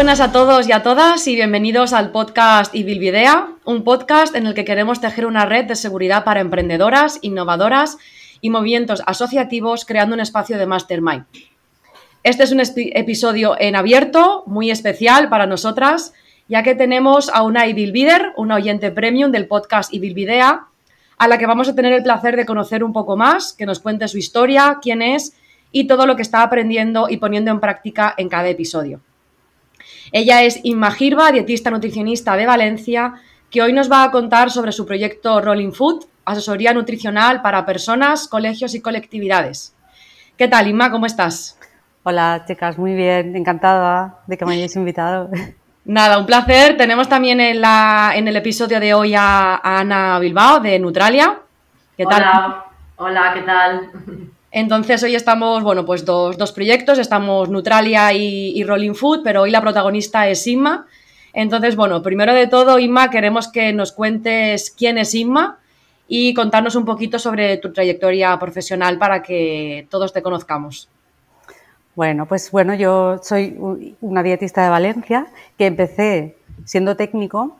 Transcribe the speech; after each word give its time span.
buenas 0.00 0.20
a 0.20 0.32
todos 0.32 0.66
y 0.66 0.72
a 0.72 0.82
todas 0.82 1.28
y 1.28 1.34
bienvenidos 1.34 1.92
al 1.92 2.10
podcast 2.10 2.74
Ibilvidea, 2.74 3.50
un 3.66 3.84
podcast 3.84 4.34
en 4.34 4.46
el 4.46 4.54
que 4.54 4.64
queremos 4.64 4.98
tejer 4.98 5.26
una 5.26 5.44
red 5.44 5.66
de 5.66 5.76
seguridad 5.76 6.24
para 6.24 6.40
emprendedoras, 6.40 7.18
innovadoras 7.20 7.98
y 8.40 8.48
movimientos 8.48 9.02
asociativos 9.04 9.84
creando 9.84 10.14
un 10.14 10.20
espacio 10.20 10.56
de 10.56 10.64
mastermind. 10.64 11.26
Este 12.22 12.44
es 12.44 12.50
un 12.50 12.62
episodio 12.62 13.56
en 13.60 13.76
abierto, 13.76 14.42
muy 14.46 14.70
especial 14.70 15.28
para 15.28 15.44
nosotras, 15.44 16.14
ya 16.48 16.62
que 16.62 16.74
tenemos 16.74 17.28
a 17.28 17.42
una 17.42 17.66
Ibilvider, 17.66 18.32
una 18.38 18.54
oyente 18.54 18.90
premium 18.90 19.30
del 19.30 19.48
podcast 19.48 19.92
Ibilvidea, 19.92 20.64
a 21.18 21.28
la 21.28 21.36
que 21.36 21.44
vamos 21.44 21.68
a 21.68 21.74
tener 21.74 21.92
el 21.92 22.02
placer 22.02 22.36
de 22.36 22.46
conocer 22.46 22.82
un 22.82 22.94
poco 22.94 23.18
más, 23.18 23.52
que 23.52 23.66
nos 23.66 23.80
cuente 23.80 24.08
su 24.08 24.16
historia, 24.16 24.78
quién 24.80 25.02
es 25.02 25.34
y 25.72 25.86
todo 25.86 26.06
lo 26.06 26.16
que 26.16 26.22
está 26.22 26.42
aprendiendo 26.42 27.10
y 27.10 27.18
poniendo 27.18 27.50
en 27.50 27.60
práctica 27.60 28.14
en 28.16 28.30
cada 28.30 28.48
episodio. 28.48 29.02
Ella 30.12 30.42
es 30.42 30.60
Inma 30.64 30.90
Girba, 30.90 31.30
dietista 31.30 31.70
nutricionista 31.70 32.36
de 32.36 32.46
Valencia, 32.46 33.14
que 33.50 33.62
hoy 33.62 33.72
nos 33.72 33.90
va 33.90 34.02
a 34.02 34.10
contar 34.10 34.50
sobre 34.50 34.72
su 34.72 34.86
proyecto 34.86 35.40
Rolling 35.40 35.72
Food, 35.72 36.04
asesoría 36.24 36.72
nutricional 36.72 37.42
para 37.42 37.64
personas, 37.64 38.26
colegios 38.28 38.74
y 38.74 38.80
colectividades. 38.80 39.74
¿Qué 40.36 40.48
tal, 40.48 40.68
Inma? 40.68 40.90
¿Cómo 40.90 41.06
estás? 41.06 41.58
Hola, 42.02 42.44
chicas, 42.46 42.78
muy 42.78 42.94
bien, 42.94 43.36
encantada 43.36 44.20
de 44.26 44.36
que 44.36 44.44
me 44.44 44.54
hayáis 44.54 44.74
invitado. 44.76 45.30
Nada, 45.84 46.18
un 46.18 46.26
placer. 46.26 46.76
Tenemos 46.76 47.08
también 47.08 47.40
en, 47.40 47.60
la, 47.60 48.12
en 48.14 48.28
el 48.28 48.36
episodio 48.36 48.80
de 48.80 48.94
hoy 48.94 49.14
a, 49.16 49.60
Ana 49.62 50.18
Bilbao 50.18 50.60
de 50.60 50.78
Neutralia. 50.78 51.38
¿Qué 51.96 52.04
tal? 52.04 52.22
Hola, 52.22 52.64
hola, 52.96 53.32
¿qué 53.34 53.42
tal? 53.42 54.29
Entonces 54.52 55.02
hoy 55.02 55.14
estamos, 55.14 55.62
bueno, 55.62 55.84
pues 55.84 56.04
dos, 56.04 56.52
proyectos, 56.52 56.98
estamos 56.98 57.48
Neutralia 57.48 58.12
y, 58.12 58.62
Rolling 58.64 58.94
Food, 58.94 59.20
pero 59.22 59.42
hoy 59.42 59.50
la 59.50 59.60
protagonista 59.60 60.28
es 60.28 60.46
Inma. 60.46 60.86
Entonces, 61.32 61.76
bueno, 61.76 62.02
primero 62.02 62.34
de 62.34 62.48
todo, 62.48 62.78
Inma, 62.80 63.10
queremos 63.10 63.46
que 63.46 63.72
nos 63.72 63.92
cuentes 63.92 64.74
quién 64.76 64.98
es 64.98 65.14
Inma 65.14 65.58
y 66.08 66.34
contarnos 66.34 66.74
un 66.74 66.84
poquito 66.84 67.20
sobre 67.20 67.58
tu 67.58 67.72
trayectoria 67.72 68.36
profesional 68.40 68.98
para 68.98 69.22
que 69.22 69.86
todos 69.88 70.12
te 70.12 70.22
conozcamos. 70.22 70.88
Bueno, 71.94 72.26
pues 72.26 72.50
bueno, 72.50 72.74
yo 72.74 73.20
soy 73.22 73.56
una 74.00 74.22
dietista 74.24 74.64
de 74.64 74.70
Valencia 74.70 75.26
que 75.56 75.66
empecé 75.66 76.36
siendo 76.64 76.96
técnico 76.96 77.56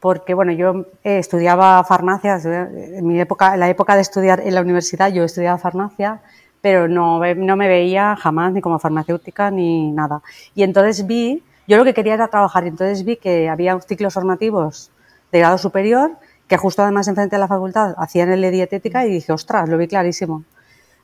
porque 0.00 0.34
bueno, 0.34 0.52
yo 0.52 0.86
eh, 1.04 1.18
estudiaba 1.18 1.82
farmacia, 1.84 2.40
en 2.44 3.06
mi 3.06 3.20
época, 3.20 3.54
en 3.54 3.60
la 3.60 3.68
época 3.68 3.94
de 3.94 4.02
estudiar 4.02 4.40
en 4.40 4.54
la 4.54 4.60
universidad 4.60 5.12
yo 5.12 5.24
estudiaba 5.24 5.58
farmacia, 5.58 6.20
pero 6.60 6.88
no, 6.88 7.20
no 7.34 7.56
me 7.56 7.68
veía 7.68 8.16
jamás 8.16 8.52
ni 8.52 8.60
como 8.60 8.78
farmacéutica 8.78 9.50
ni 9.50 9.90
nada. 9.92 10.22
Y 10.54 10.62
entonces 10.62 11.06
vi, 11.06 11.42
yo 11.66 11.76
lo 11.76 11.84
que 11.84 11.94
quería 11.94 12.14
era 12.14 12.28
trabajar, 12.28 12.64
y 12.64 12.68
entonces 12.68 13.04
vi 13.04 13.16
que 13.16 13.48
había 13.48 13.78
ciclos 13.80 14.14
formativos 14.14 14.90
de 15.32 15.38
grado 15.38 15.58
superior, 15.58 16.12
que 16.46 16.56
justo 16.56 16.82
además 16.82 17.08
enfrente 17.08 17.36
de 17.36 17.40
la 17.40 17.48
facultad 17.48 17.94
hacían 17.98 18.30
el 18.30 18.40
de 18.40 18.50
dietética 18.50 19.06
y 19.06 19.10
dije, 19.10 19.32
ostras, 19.32 19.68
lo 19.68 19.76
vi 19.76 19.86
clarísimo. 19.86 20.44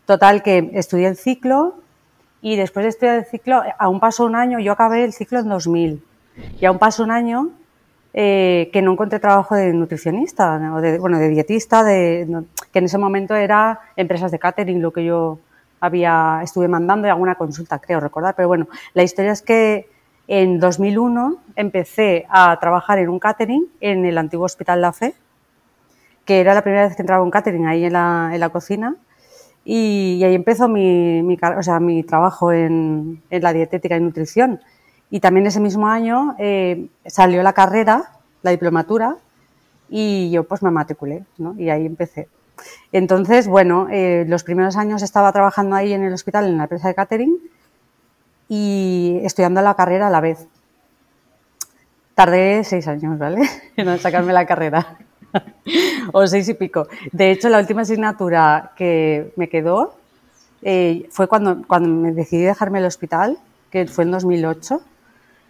Total, 0.06 0.42
que 0.42 0.70
estudié 0.74 1.08
el 1.08 1.16
ciclo 1.16 1.74
y 2.40 2.56
después 2.56 2.84
de 2.84 2.90
estudiar 2.90 3.16
el 3.16 3.24
ciclo, 3.24 3.62
aún 3.78 4.00
pasó 4.00 4.24
un 4.24 4.36
año, 4.36 4.58
yo 4.58 4.72
acabé 4.72 5.04
el 5.04 5.12
ciclo 5.12 5.38
en 5.38 5.48
2000, 5.48 6.02
y 6.60 6.64
aún 6.64 6.78
pasó 6.78 7.02
un 7.02 7.10
año 7.10 7.50
eh, 8.16 8.70
que 8.72 8.80
no 8.80 8.92
encontré 8.92 9.18
trabajo 9.18 9.56
de 9.56 9.72
nutricionista, 9.72 10.72
o 10.72 10.80
de, 10.80 10.98
bueno, 11.00 11.18
de 11.18 11.28
dietista, 11.30 11.82
de, 11.82 12.44
que 12.72 12.78
en 12.78 12.84
ese 12.84 12.96
momento 12.96 13.34
era 13.34 13.80
empresas 13.96 14.30
de 14.30 14.38
catering 14.38 14.80
lo 14.80 14.92
que 14.92 15.04
yo 15.04 15.40
había, 15.80 16.38
estuve 16.44 16.68
mandando 16.68 17.08
y 17.08 17.10
alguna 17.10 17.34
consulta, 17.34 17.80
creo 17.80 17.98
recordar. 17.98 18.36
Pero 18.36 18.46
bueno, 18.46 18.68
la 18.92 19.02
historia 19.02 19.32
es 19.32 19.42
que 19.42 19.88
en 20.28 20.60
2001 20.60 21.38
empecé 21.56 22.24
a 22.28 22.56
trabajar 22.60 23.00
en 23.00 23.08
un 23.08 23.18
catering 23.18 23.66
en 23.80 24.04
el 24.04 24.16
antiguo 24.16 24.46
Hospital 24.46 24.80
La 24.80 24.92
Fe, 24.92 25.14
que 26.24 26.38
era 26.40 26.54
la 26.54 26.62
primera 26.62 26.86
vez 26.86 26.94
que 26.94 27.02
entraba 27.02 27.24
un 27.24 27.32
catering 27.32 27.66
ahí 27.66 27.84
en 27.84 27.94
la, 27.94 28.48
cocina. 28.52 28.94
Y, 29.64 30.22
ahí 30.22 30.36
empezó 30.36 30.68
mi, 30.68 31.20
mi, 31.24 31.36
o 31.58 31.62
sea, 31.64 31.80
mi 31.80 32.04
trabajo 32.04 32.52
en 32.52 33.22
la 33.28 33.52
dietética 33.52 33.96
y 33.96 34.00
nutrición. 34.00 34.60
Y 35.10 35.20
también 35.20 35.46
ese 35.46 35.60
mismo 35.60 35.86
año 35.86 36.34
eh, 36.38 36.88
salió 37.06 37.42
la 37.42 37.52
carrera, 37.52 38.12
la 38.42 38.50
diplomatura, 38.50 39.16
y 39.88 40.30
yo 40.30 40.44
pues 40.44 40.62
me 40.62 40.70
matriculé, 40.70 41.24
¿no? 41.38 41.54
Y 41.58 41.70
ahí 41.70 41.86
empecé. 41.86 42.28
Entonces, 42.92 43.46
bueno, 43.46 43.88
eh, 43.90 44.24
los 44.28 44.44
primeros 44.44 44.76
años 44.76 45.02
estaba 45.02 45.32
trabajando 45.32 45.76
ahí 45.76 45.92
en 45.92 46.02
el 46.02 46.12
hospital, 46.12 46.46
en 46.46 46.56
la 46.56 46.64
empresa 46.64 46.88
de 46.88 46.94
catering, 46.94 47.38
y 48.48 49.20
estudiando 49.22 49.62
la 49.62 49.74
carrera 49.74 50.08
a 50.08 50.10
la 50.10 50.20
vez. 50.20 50.46
Tardé 52.14 52.62
seis 52.64 52.86
años, 52.86 53.18
¿vale? 53.18 53.42
En 53.76 53.98
sacarme 53.98 54.32
la 54.32 54.46
carrera. 54.46 54.98
o 56.12 56.26
seis 56.26 56.48
y 56.48 56.54
pico. 56.54 56.86
De 57.12 57.30
hecho, 57.30 57.48
la 57.48 57.58
última 57.58 57.82
asignatura 57.82 58.72
que 58.76 59.32
me 59.36 59.48
quedó 59.48 59.96
eh, 60.62 61.08
fue 61.10 61.28
cuando, 61.28 61.62
cuando 61.66 61.88
me 61.88 62.12
decidí 62.12 62.42
dejarme 62.42 62.78
el 62.78 62.84
hospital, 62.86 63.38
que 63.70 63.86
fue 63.86 64.04
en 64.04 64.12
2008 64.12 64.80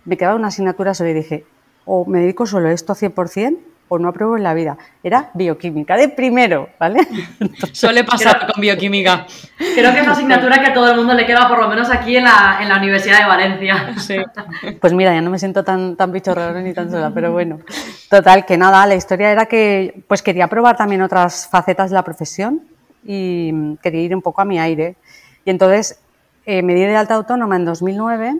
me 0.05 0.17
quedaba 0.17 0.37
una 0.37 0.49
asignatura 0.49 0.95
sobre 0.95 1.13
y 1.13 1.15
dije, 1.15 1.45
o 1.85 2.05
me 2.07 2.21
dedico 2.21 2.47
solo 2.47 2.69
a 2.69 2.73
esto 2.73 2.95
100% 2.95 3.59
o 3.89 3.99
no 3.99 4.09
apruebo 4.09 4.37
en 4.37 4.43
la 4.43 4.55
vida. 4.55 4.79
Era 5.03 5.31
bioquímica, 5.35 5.97
de 5.97 6.09
primero, 6.09 6.71
¿vale? 6.79 7.07
Suele 7.73 8.05
pasar 8.05 8.51
con 8.51 8.61
bioquímica. 8.61 9.27
Creo 9.57 9.93
que 9.93 9.99
es 9.99 10.05
una 10.05 10.13
asignatura 10.13 10.61
que 10.61 10.69
a 10.69 10.75
todo 10.75 10.91
el 10.91 10.97
mundo 10.97 11.15
le 11.15 11.27
queda, 11.27 11.47
por 11.49 11.59
lo 11.59 11.69
menos 11.69 11.91
aquí 11.91 12.17
en 12.17 12.25
la, 12.25 12.59
en 12.63 12.69
la 12.69 12.79
Universidad 12.79 13.21
de 13.21 13.27
Valencia. 13.27 13.95
Sí. 13.99 14.17
Pues 14.81 14.93
mira, 14.93 15.15
ya 15.15 15.21
no 15.21 15.31
me 15.31 15.39
siento 15.39 15.63
tan, 15.63 15.97
tan 15.97 16.13
raro 16.13 16.61
ni 16.61 16.73
tan 16.73 16.91
sola, 16.91 17.11
pero 17.15 17.33
bueno. 17.33 17.61
Total, 18.11 18.45
que 18.45 18.57
nada, 18.57 18.87
la 18.87 18.95
historia 18.95 19.31
era 19.31 19.47
que 19.47 20.03
pues 20.09 20.23
quería 20.23 20.49
probar 20.49 20.77
también 20.77 21.03
otras 21.03 21.49
facetas 21.49 21.91
de 21.91 21.95
la 21.95 22.03
profesión 22.03 22.63
y 23.05 23.77
quería 23.83 24.03
ir 24.03 24.15
un 24.15 24.23
poco 24.23 24.43
a 24.43 24.45
mi 24.45 24.59
aire. 24.59 24.97
Y 25.45 25.51
entonces 25.51 26.01
eh, 26.47 26.63
me 26.63 26.75
di 26.75 26.83
de 26.83 26.97
alta 26.97 27.15
autónoma 27.15 27.57
en 27.57 27.65
2009 27.65 28.37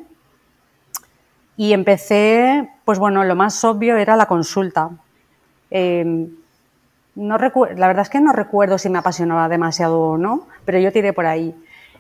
y 1.57 1.73
empecé, 1.73 2.69
pues 2.85 2.99
bueno, 2.99 3.25
lo 3.25 3.37
más 3.37 3.63
obvio 3.65 3.97
era 3.97 4.17
la 4.17 4.27
consulta. 4.27 4.91
Em, 5.71 6.29
no 7.15 7.39
la 7.39 7.87
verdad 7.87 8.03
es 8.03 8.11
que 8.11 8.21
no 8.21 8.33
recuerdo 8.33 8.79
si 8.79 8.89
me 8.89 8.99
apasionaba 8.99 9.49
demasiado 9.49 10.01
o 10.01 10.19
no, 10.19 10.49
pero 10.65 10.79
yo 10.79 10.93
tiré 10.93 11.13
por 11.13 11.27
ahí. 11.27 11.55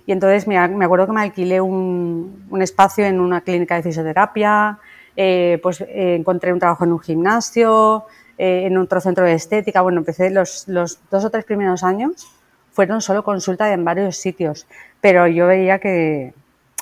Y 0.06 0.12
entonces 0.12 0.46
me, 0.46 0.68
me 0.68 0.84
acuerdo 0.84 1.06
que 1.06 1.12
me 1.12 1.22
alquilé 1.22 1.60
un, 1.60 2.46
un, 2.50 2.62
espacio 2.62 3.06
en 3.06 3.20
una 3.20 3.40
clínica 3.40 3.76
de 3.76 3.82
fisioterapia, 3.82 4.78
eh, 5.16 5.58
pues 5.62 5.80
eh, 5.80 6.16
encontré 6.18 6.52
un 6.52 6.58
trabajo 6.58 6.84
en 6.84 6.92
un 6.92 7.00
gimnasio, 7.00 8.04
eh, 8.36 8.64
en 8.66 8.76
otro 8.76 9.00
centro 9.00 9.24
de 9.24 9.34
estética. 9.34 9.80
Bueno, 9.80 10.00
empecé 10.00 10.30
los, 10.30 10.68
los 10.68 10.98
dos 11.10 11.24
o 11.24 11.30
tres 11.30 11.44
primeros 11.44 11.84
años, 11.84 12.28
fueron 12.72 13.00
solo 13.00 13.22
consulta 13.22 13.72
en 13.72 13.84
varios 13.84 14.16
sitios, 14.16 14.66
pero 15.00 15.26
yo 15.28 15.46
veía 15.46 15.78
que, 15.78 16.34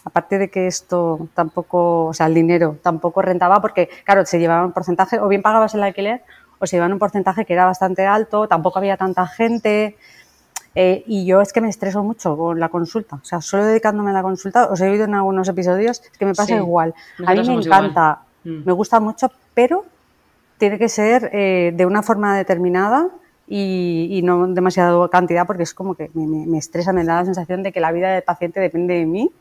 aparte 0.04 0.38
de 0.38 0.50
que 0.50 0.66
esto 0.66 1.28
tampoco, 1.34 2.06
o 2.06 2.14
sea, 2.14 2.26
el 2.26 2.34
dinero 2.34 2.76
tampoco 2.82 3.22
rentaba 3.22 3.60
porque, 3.60 3.88
claro, 4.04 4.26
se 4.26 4.38
llevaba 4.38 4.64
un 4.64 4.72
porcentaje, 4.72 5.20
o 5.20 5.28
bien 5.28 5.42
pagabas 5.42 5.74
el 5.74 5.82
alquiler 5.82 6.22
o 6.58 6.66
se 6.66 6.76
llevaban 6.76 6.92
un 6.92 6.98
porcentaje 6.98 7.44
que 7.44 7.52
era 7.54 7.64
bastante 7.64 8.06
alto, 8.06 8.46
tampoco 8.46 8.78
había 8.78 8.96
tanta 8.96 9.26
gente. 9.26 9.96
Eh, 10.74 11.02
y 11.06 11.26
yo 11.26 11.40
es 11.40 11.52
que 11.52 11.60
me 11.60 11.68
estreso 11.68 12.02
mucho 12.04 12.36
con 12.36 12.60
la 12.60 12.68
consulta. 12.68 13.16
O 13.16 13.24
sea, 13.24 13.40
solo 13.40 13.64
dedicándome 13.64 14.10
a 14.10 14.14
la 14.14 14.22
consulta, 14.22 14.68
os 14.68 14.80
he 14.80 14.88
oído 14.88 15.04
en 15.04 15.14
algunos 15.14 15.48
episodios, 15.48 16.00
es 16.00 16.18
que 16.18 16.24
me 16.24 16.34
pasa 16.34 16.54
igual. 16.54 16.94
A 17.26 17.34
mí 17.34 17.42
me 17.46 17.54
encanta, 17.54 18.20
mm. 18.44 18.62
me 18.64 18.72
gusta 18.72 19.00
mucho, 19.00 19.30
pero 19.54 19.84
tiene 20.56 20.78
que 20.78 20.88
ser 20.88 21.30
eh, 21.32 21.72
de 21.74 21.84
una 21.84 22.02
forma 22.02 22.36
determinada 22.36 23.08
y, 23.48 24.20
no 24.22 24.46
demasiado 24.46 25.10
cantidad, 25.10 25.46
porque 25.48 25.64
es 25.64 25.74
como 25.74 25.96
que 25.96 26.10
me, 26.14 26.46
me, 26.46 26.58
estresa, 26.58 26.92
me 26.92 27.04
da 27.04 27.16
la 27.16 27.24
sensación 27.24 27.64
de 27.64 27.72
que 27.72 27.80
la 27.80 27.90
vida 27.90 28.12
del 28.12 28.22
paciente 28.22 28.60
depende 28.60 28.94
de 28.94 29.04
mí 29.04 29.32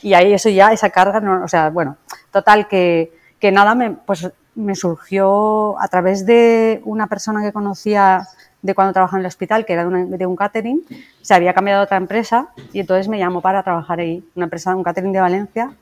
y 0.00 0.14
ahí 0.14 0.32
eso 0.32 0.48
ya, 0.48 0.72
esa 0.72 0.90
carga, 0.90 1.20
no, 1.20 1.44
o 1.44 1.48
sea, 1.48 1.70
bueno, 1.70 1.96
total 2.30 2.68
que, 2.68 3.12
que 3.38 3.52
nada, 3.52 3.74
me, 3.74 3.90
pues 3.90 4.30
me 4.54 4.74
surgió 4.74 5.80
a 5.80 5.88
través 5.88 6.26
de 6.26 6.80
una 6.84 7.06
persona 7.06 7.42
que 7.42 7.52
conocía 7.52 8.26
de 8.60 8.74
cuando 8.74 8.92
trabajaba 8.92 9.18
en 9.18 9.22
el 9.22 9.26
hospital, 9.26 9.64
que 9.64 9.72
era 9.72 9.84
de, 9.84 10.26
un 10.26 10.36
catering, 10.36 10.82
se 11.20 11.34
había 11.34 11.52
cambiado 11.52 11.80
a 11.80 11.84
otra 11.84 11.96
empresa 11.96 12.48
y 12.72 12.80
entonces 12.80 13.08
me 13.08 13.18
llamó 13.18 13.40
para 13.40 13.62
trabajar 13.62 13.98
ahí, 13.98 14.24
una 14.36 14.44
empresa, 14.44 14.74
un 14.74 14.84
catering 14.84 15.12
de 15.12 15.20
Valencia. 15.20 15.72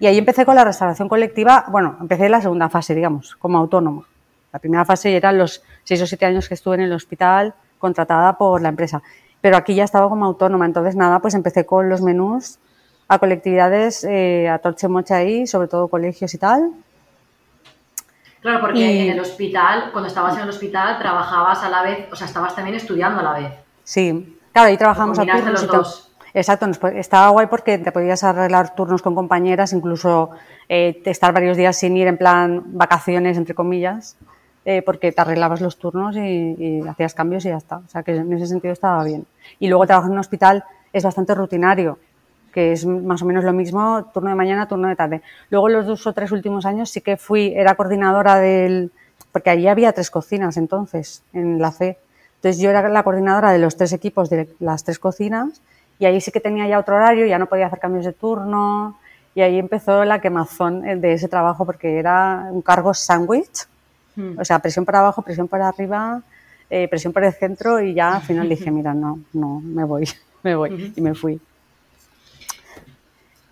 Y 0.00 0.06
ahí 0.06 0.18
empecé 0.18 0.44
con 0.44 0.54
la 0.54 0.64
restauración 0.64 1.08
colectiva, 1.08 1.66
bueno, 1.68 1.96
empecé 2.00 2.28
la 2.28 2.40
segunda 2.40 2.68
fase, 2.68 2.94
digamos, 2.94 3.36
como 3.36 3.58
autónomo. 3.58 4.06
La 4.52 4.58
primera 4.58 4.84
fase 4.84 5.16
eran 5.16 5.38
los 5.38 5.62
seis 5.84 6.00
o 6.02 6.06
siete 6.06 6.26
años 6.26 6.48
que 6.48 6.54
estuve 6.54 6.76
en 6.76 6.82
el 6.82 6.92
hospital 6.92 7.54
contratada 7.78 8.36
por 8.36 8.60
la 8.60 8.68
empresa. 8.68 9.02
Pero 9.40 9.56
aquí 9.56 9.74
ya 9.74 9.84
estaba 9.84 10.08
como 10.08 10.24
autónoma, 10.24 10.66
entonces 10.66 10.94
nada, 10.94 11.20
pues 11.20 11.34
empecé 11.34 11.66
con 11.66 11.88
los 11.88 12.00
menús 12.00 12.58
a 13.12 13.18
colectividades, 13.18 14.04
eh, 14.04 14.48
a 14.48 14.58
Torche 14.58 14.88
Mocha 14.88 15.16
ahí, 15.16 15.46
sobre 15.46 15.68
todo 15.68 15.88
colegios 15.88 16.32
y 16.32 16.38
tal. 16.38 16.72
Claro, 18.40 18.60
porque 18.62 19.02
en 19.02 19.12
el 19.12 19.20
hospital, 19.20 19.90
cuando 19.92 20.08
estabas 20.08 20.34
en 20.36 20.44
el 20.44 20.48
hospital, 20.48 20.98
trabajabas 20.98 21.62
a 21.62 21.68
la 21.68 21.82
vez, 21.82 22.08
o 22.10 22.16
sea, 22.16 22.26
estabas 22.26 22.56
también 22.56 22.74
estudiando 22.74 23.20
a 23.20 23.22
la 23.22 23.32
vez. 23.34 23.52
Sí, 23.84 24.38
claro, 24.50 24.68
ahí 24.68 24.78
trabajamos 24.78 25.18
a 25.18 25.26
turnos 25.26 25.52
los 25.52 25.66
dos. 25.66 26.12
Exacto, 26.32 26.66
estaba 26.94 27.28
guay 27.28 27.48
porque 27.48 27.76
te 27.76 27.92
podías 27.92 28.24
arreglar 28.24 28.74
turnos 28.74 29.02
con 29.02 29.14
compañeras, 29.14 29.74
incluso 29.74 30.30
eh, 30.70 31.02
estar 31.04 31.34
varios 31.34 31.58
días 31.58 31.76
sin 31.76 31.94
ir 31.98 32.06
en 32.06 32.16
plan 32.16 32.62
vacaciones, 32.68 33.36
entre 33.36 33.54
comillas, 33.54 34.16
eh, 34.64 34.80
porque 34.80 35.12
te 35.12 35.20
arreglabas 35.20 35.60
los 35.60 35.76
turnos 35.76 36.16
y, 36.16 36.80
hacías 36.88 37.12
cambios 37.12 37.44
y 37.44 37.50
ya 37.50 37.58
está. 37.58 37.76
O 37.76 37.88
sea 37.88 38.02
que 38.02 38.16
en 38.16 38.32
ese 38.32 38.46
sentido 38.46 38.72
estaba 38.72 39.04
bien. 39.04 39.26
Y 39.58 39.68
luego 39.68 39.86
trabajar 39.86 40.08
en 40.08 40.14
un 40.14 40.20
hospital 40.20 40.64
es 40.94 41.04
bastante 41.04 41.34
rutinario, 41.34 41.98
que 42.52 42.72
es 42.72 42.86
más 42.86 43.22
o 43.22 43.24
menos 43.24 43.44
lo 43.44 43.52
mismo, 43.52 44.04
turno 44.12 44.30
de 44.30 44.36
mañana, 44.36 44.68
turno 44.68 44.88
de 44.88 44.96
tarde. 44.96 45.22
Luego 45.50 45.68
los 45.68 45.86
dos 45.86 46.06
o 46.06 46.12
tres 46.12 46.30
últimos 46.30 46.66
años 46.66 46.90
sí 46.90 47.00
que 47.00 47.16
fui, 47.16 47.52
era 47.56 47.74
coordinadora 47.74 48.36
del, 48.36 48.92
porque 49.32 49.50
allí 49.50 49.66
había 49.66 49.92
tres 49.92 50.10
cocinas 50.10 50.56
entonces, 50.56 51.22
en 51.32 51.60
la 51.60 51.72
C. 51.72 51.98
Entonces 52.36 52.60
yo 52.60 52.70
era 52.70 52.88
la 52.88 53.02
coordinadora 53.02 53.52
de 53.52 53.58
los 53.58 53.76
tres 53.76 53.92
equipos 53.92 54.28
de 54.28 54.48
las 54.60 54.84
tres 54.84 54.98
cocinas 54.98 55.62
y 55.98 56.04
ahí 56.04 56.20
sí 56.20 56.30
que 56.30 56.40
tenía 56.40 56.66
ya 56.66 56.78
otro 56.78 56.96
horario, 56.96 57.26
ya 57.26 57.38
no 57.38 57.46
podía 57.46 57.66
hacer 57.66 57.78
cambios 57.78 58.04
de 58.04 58.12
turno 58.12 58.96
y 59.34 59.40
ahí 59.40 59.58
empezó 59.58 60.04
la 60.04 60.20
quemazón 60.20 60.86
eh, 60.86 60.96
de 60.96 61.14
ese 61.14 61.28
trabajo 61.28 61.64
porque 61.64 61.98
era 61.98 62.48
un 62.50 62.60
cargo 62.60 62.92
sándwich, 62.92 63.66
hmm. 64.16 64.38
o 64.38 64.44
sea, 64.44 64.58
presión 64.58 64.84
para 64.84 64.98
abajo, 64.98 65.22
presión 65.22 65.48
para 65.48 65.68
arriba, 65.68 66.22
eh, 66.68 66.88
presión 66.88 67.12
por 67.12 67.24
el 67.24 67.32
centro 67.32 67.80
y 67.80 67.94
ya 67.94 68.16
al 68.16 68.22
final 68.22 68.48
dije, 68.48 68.70
mira, 68.72 68.92
no, 68.92 69.20
no, 69.32 69.60
me 69.60 69.84
voy, 69.84 70.08
me 70.42 70.54
voy 70.54 70.92
y 70.94 71.00
me 71.00 71.14
fui. 71.14 71.40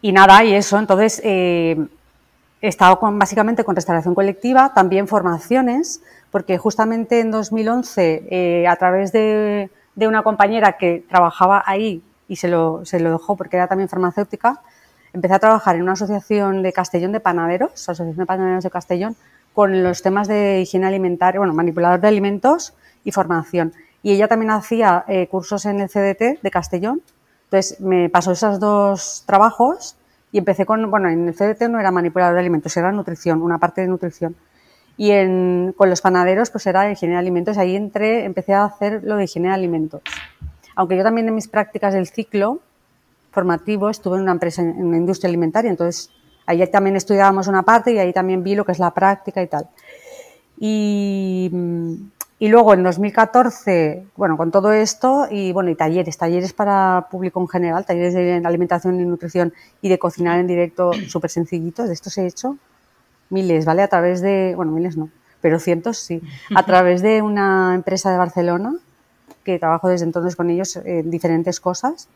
Y 0.02 0.12
nada, 0.12 0.44
y 0.44 0.54
eso, 0.54 0.78
entonces 0.78 1.20
eh, 1.24 1.76
he 2.62 2.68
estado 2.68 2.98
con, 2.98 3.18
básicamente 3.18 3.64
con 3.64 3.74
restauración 3.74 4.14
colectiva, 4.14 4.72
también 4.74 5.08
formaciones, 5.08 6.02
porque 6.30 6.58
justamente 6.58 7.20
en 7.20 7.30
2011, 7.30 8.66
a 8.66 8.76
través 8.76 9.12
de, 9.12 9.70
de 9.94 10.08
una 10.08 10.22
compañera 10.22 10.76
que 10.78 11.04
trabajaba 11.08 11.62
ahí 11.66 12.02
y 12.28 12.36
se 12.36 12.48
lo, 12.48 12.84
se 12.84 13.00
lo 13.00 13.10
dejó 13.10 13.36
porque 13.36 13.56
era 13.56 13.66
también 13.66 13.88
farmacéutica, 13.88 14.62
empecé 15.12 15.34
a 15.34 15.38
trabajar 15.38 15.76
en 15.76 15.82
una 15.82 15.92
asociación 15.92 16.62
de 16.62 16.72
Castellón 16.72 17.12
de 17.12 17.20
Panaderos, 17.20 17.72
Asociación 17.72 18.16
de 18.16 18.26
Panaderos 18.26 18.64
de 18.64 18.70
Castellón, 18.70 19.16
con 19.52 19.82
los 19.82 20.02
temas 20.02 20.28
de 20.28 20.60
higiene 20.60 20.86
alimentaria, 20.86 21.40
bueno, 21.40 21.52
manipulador 21.54 22.00
de 22.00 22.08
alimentos 22.08 22.72
y 23.04 23.10
formación. 23.10 23.72
Y 24.02 24.12
ella 24.12 24.28
también 24.28 24.52
hacía 24.52 25.04
eh, 25.08 25.26
cursos 25.26 25.66
en 25.66 25.80
el 25.80 25.88
CDT 25.88 26.40
de 26.40 26.50
Castellón. 26.50 27.02
Entonces 27.50 27.80
me 27.80 28.08
pasó 28.08 28.30
esos 28.30 28.60
dos 28.60 29.24
trabajos 29.26 29.96
y 30.30 30.38
empecé 30.38 30.64
con, 30.64 30.88
bueno, 30.88 31.08
en 31.08 31.26
el 31.26 31.34
CDT 31.34 31.62
no 31.62 31.80
era 31.80 31.90
manipulador 31.90 32.34
de 32.34 32.40
alimentos, 32.40 32.76
era 32.76 32.92
nutrición, 32.92 33.42
una 33.42 33.58
parte 33.58 33.80
de 33.80 33.88
nutrición. 33.88 34.36
Y 34.96 35.10
en, 35.10 35.74
con 35.76 35.90
los 35.90 36.00
panaderos 36.00 36.50
pues 36.50 36.68
era 36.68 36.88
higiene 36.92 37.14
de 37.14 37.18
alimentos. 37.18 37.58
Ahí 37.58 37.74
entré, 37.74 38.24
empecé 38.24 38.54
a 38.54 38.66
hacer 38.66 39.02
lo 39.02 39.16
de 39.16 39.24
higiene 39.24 39.48
de 39.48 39.54
alimentos. 39.54 40.00
Aunque 40.76 40.96
yo 40.96 41.02
también 41.02 41.26
en 41.26 41.34
mis 41.34 41.48
prácticas 41.48 41.92
del 41.92 42.06
ciclo 42.06 42.60
formativo 43.32 43.90
estuve 43.90 44.18
en 44.18 44.22
una 44.22 44.32
empresa 44.32 44.62
en 44.62 44.86
una 44.86 44.96
industria 44.96 45.28
alimentaria, 45.28 45.70
entonces 45.70 46.10
ahí 46.46 46.64
también 46.70 46.94
estudiábamos 46.94 47.48
una 47.48 47.64
parte 47.64 47.92
y 47.92 47.98
ahí 47.98 48.12
también 48.12 48.44
vi 48.44 48.54
lo 48.54 48.64
que 48.64 48.70
es 48.70 48.78
la 48.78 48.92
práctica 48.92 49.42
y 49.42 49.48
tal. 49.48 49.68
Y, 50.56 51.50
y 52.42 52.48
luego 52.48 52.72
en 52.72 52.82
2014, 52.82 54.06
bueno, 54.16 54.38
con 54.38 54.50
todo 54.50 54.72
esto 54.72 55.28
y 55.30 55.52
bueno, 55.52 55.68
y 55.68 55.74
talleres, 55.74 56.16
talleres 56.16 56.54
para 56.54 57.06
público 57.10 57.38
en 57.38 57.48
general, 57.48 57.84
talleres 57.84 58.14
de 58.14 58.40
alimentación 58.42 58.98
y 58.98 59.04
nutrición 59.04 59.52
y 59.82 59.90
de 59.90 59.98
cocinar 59.98 60.40
en 60.40 60.46
directo 60.46 60.90
súper 61.08 61.30
sencillitos, 61.30 61.88
de 61.88 61.92
estos 61.92 62.16
he 62.16 62.26
hecho 62.26 62.56
miles, 63.28 63.66
¿vale? 63.66 63.82
A 63.82 63.88
través 63.88 64.22
de, 64.22 64.54
bueno, 64.56 64.72
miles 64.72 64.96
no, 64.96 65.10
pero 65.42 65.58
cientos 65.58 65.98
sí, 65.98 66.22
a 66.54 66.64
través 66.64 67.02
de 67.02 67.20
una 67.20 67.74
empresa 67.74 68.10
de 68.10 68.16
Barcelona 68.16 68.74
que 69.44 69.58
trabajo 69.58 69.88
desde 69.88 70.06
entonces 70.06 70.34
con 70.34 70.48
ellos 70.48 70.76
en 70.76 71.10
diferentes 71.10 71.60
cosas, 71.60 72.08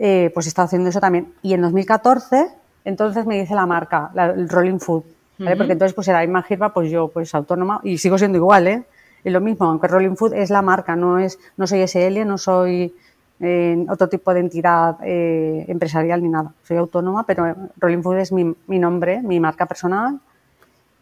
eh, 0.00 0.32
pues 0.34 0.46
he 0.46 0.48
estado 0.48 0.66
haciendo 0.66 0.90
eso 0.90 0.98
también. 0.98 1.32
Y 1.42 1.54
en 1.54 1.62
2014, 1.62 2.48
entonces 2.84 3.24
me 3.24 3.38
dice 3.38 3.54
la 3.54 3.66
marca, 3.66 4.10
el 4.16 4.48
Rolling 4.48 4.80
Food, 4.80 5.04
Porque 5.36 5.72
entonces 5.72 5.94
pues 5.94 6.08
era 6.08 6.24
Inma 6.24 6.42
Girba, 6.42 6.74
pues 6.74 6.90
yo 6.90 7.06
pues 7.06 7.32
autónoma 7.36 7.80
y 7.84 7.98
sigo 7.98 8.18
siendo 8.18 8.36
igual, 8.36 8.66
¿eh? 8.66 8.84
Es 9.28 9.32
lo 9.34 9.42
mismo, 9.42 9.66
aunque 9.66 9.88
Rolling 9.88 10.16
Food 10.16 10.32
es 10.32 10.48
la 10.48 10.62
marca, 10.62 10.96
no 10.96 11.18
es 11.18 11.38
no 11.58 11.66
soy 11.66 11.86
SL, 11.86 12.24
no 12.24 12.38
soy 12.38 12.94
eh, 13.40 13.84
otro 13.86 14.08
tipo 14.08 14.32
de 14.32 14.40
entidad 14.40 14.96
eh, 15.04 15.66
empresarial 15.68 16.22
ni 16.22 16.30
nada. 16.30 16.54
Soy 16.62 16.78
autónoma, 16.78 17.26
pero 17.26 17.54
Rolling 17.76 18.02
Food 18.02 18.16
es 18.20 18.32
mi, 18.32 18.54
mi 18.66 18.78
nombre, 18.78 19.20
mi 19.20 19.38
marca 19.38 19.66
personal 19.66 20.18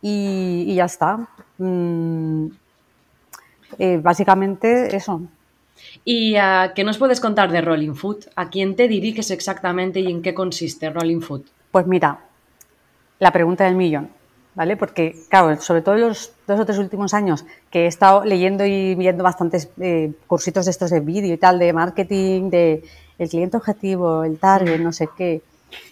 y, 0.02 0.74
ya 0.74 0.86
está. 0.86 1.28
Mm, 1.58 2.48
eh, 3.78 4.00
básicamente 4.02 4.96
eso. 4.96 5.22
¿Y 6.04 6.34
uh, 6.36 6.74
qué 6.74 6.82
nos 6.82 6.98
puedes 6.98 7.20
contar 7.20 7.52
de 7.52 7.60
Rolling 7.60 7.94
Food? 7.94 8.24
¿A 8.34 8.50
quién 8.50 8.74
te 8.74 8.88
diriges 8.88 9.30
exactamente 9.30 10.00
y 10.00 10.10
en 10.10 10.20
qué 10.20 10.34
consiste 10.34 10.90
Rolling 10.90 11.20
Food? 11.20 11.42
Pues 11.70 11.86
mira, 11.86 12.18
la 13.20 13.30
pregunta 13.30 13.62
del 13.62 13.76
millón, 13.76 14.10
¿vale? 14.56 14.76
Porque, 14.76 15.14
claro, 15.28 15.60
sobre 15.60 15.82
todo 15.82 15.94
los 15.94 16.32
dos 16.48 16.58
o 16.58 16.66
tres 16.66 16.78
últimos 16.78 17.14
años 17.14 17.44
que 17.70 17.84
he 17.84 17.86
estado 17.86 18.24
leyendo 18.24 18.66
y 18.66 18.96
viendo 18.96 19.22
bastantes 19.22 19.70
eh, 19.80 20.12
cursitos 20.26 20.64
de 20.64 20.72
estos 20.72 20.90
de 20.90 20.98
vídeo 20.98 21.32
y 21.32 21.38
tal, 21.38 21.60
de 21.60 21.72
marketing, 21.72 22.50
de 22.50 22.82
el 23.18 23.28
cliente 23.28 23.56
objetivo, 23.56 24.24
el 24.24 24.38
target, 24.38 24.80
no 24.80 24.92
sé 24.92 25.08
qué 25.16 25.42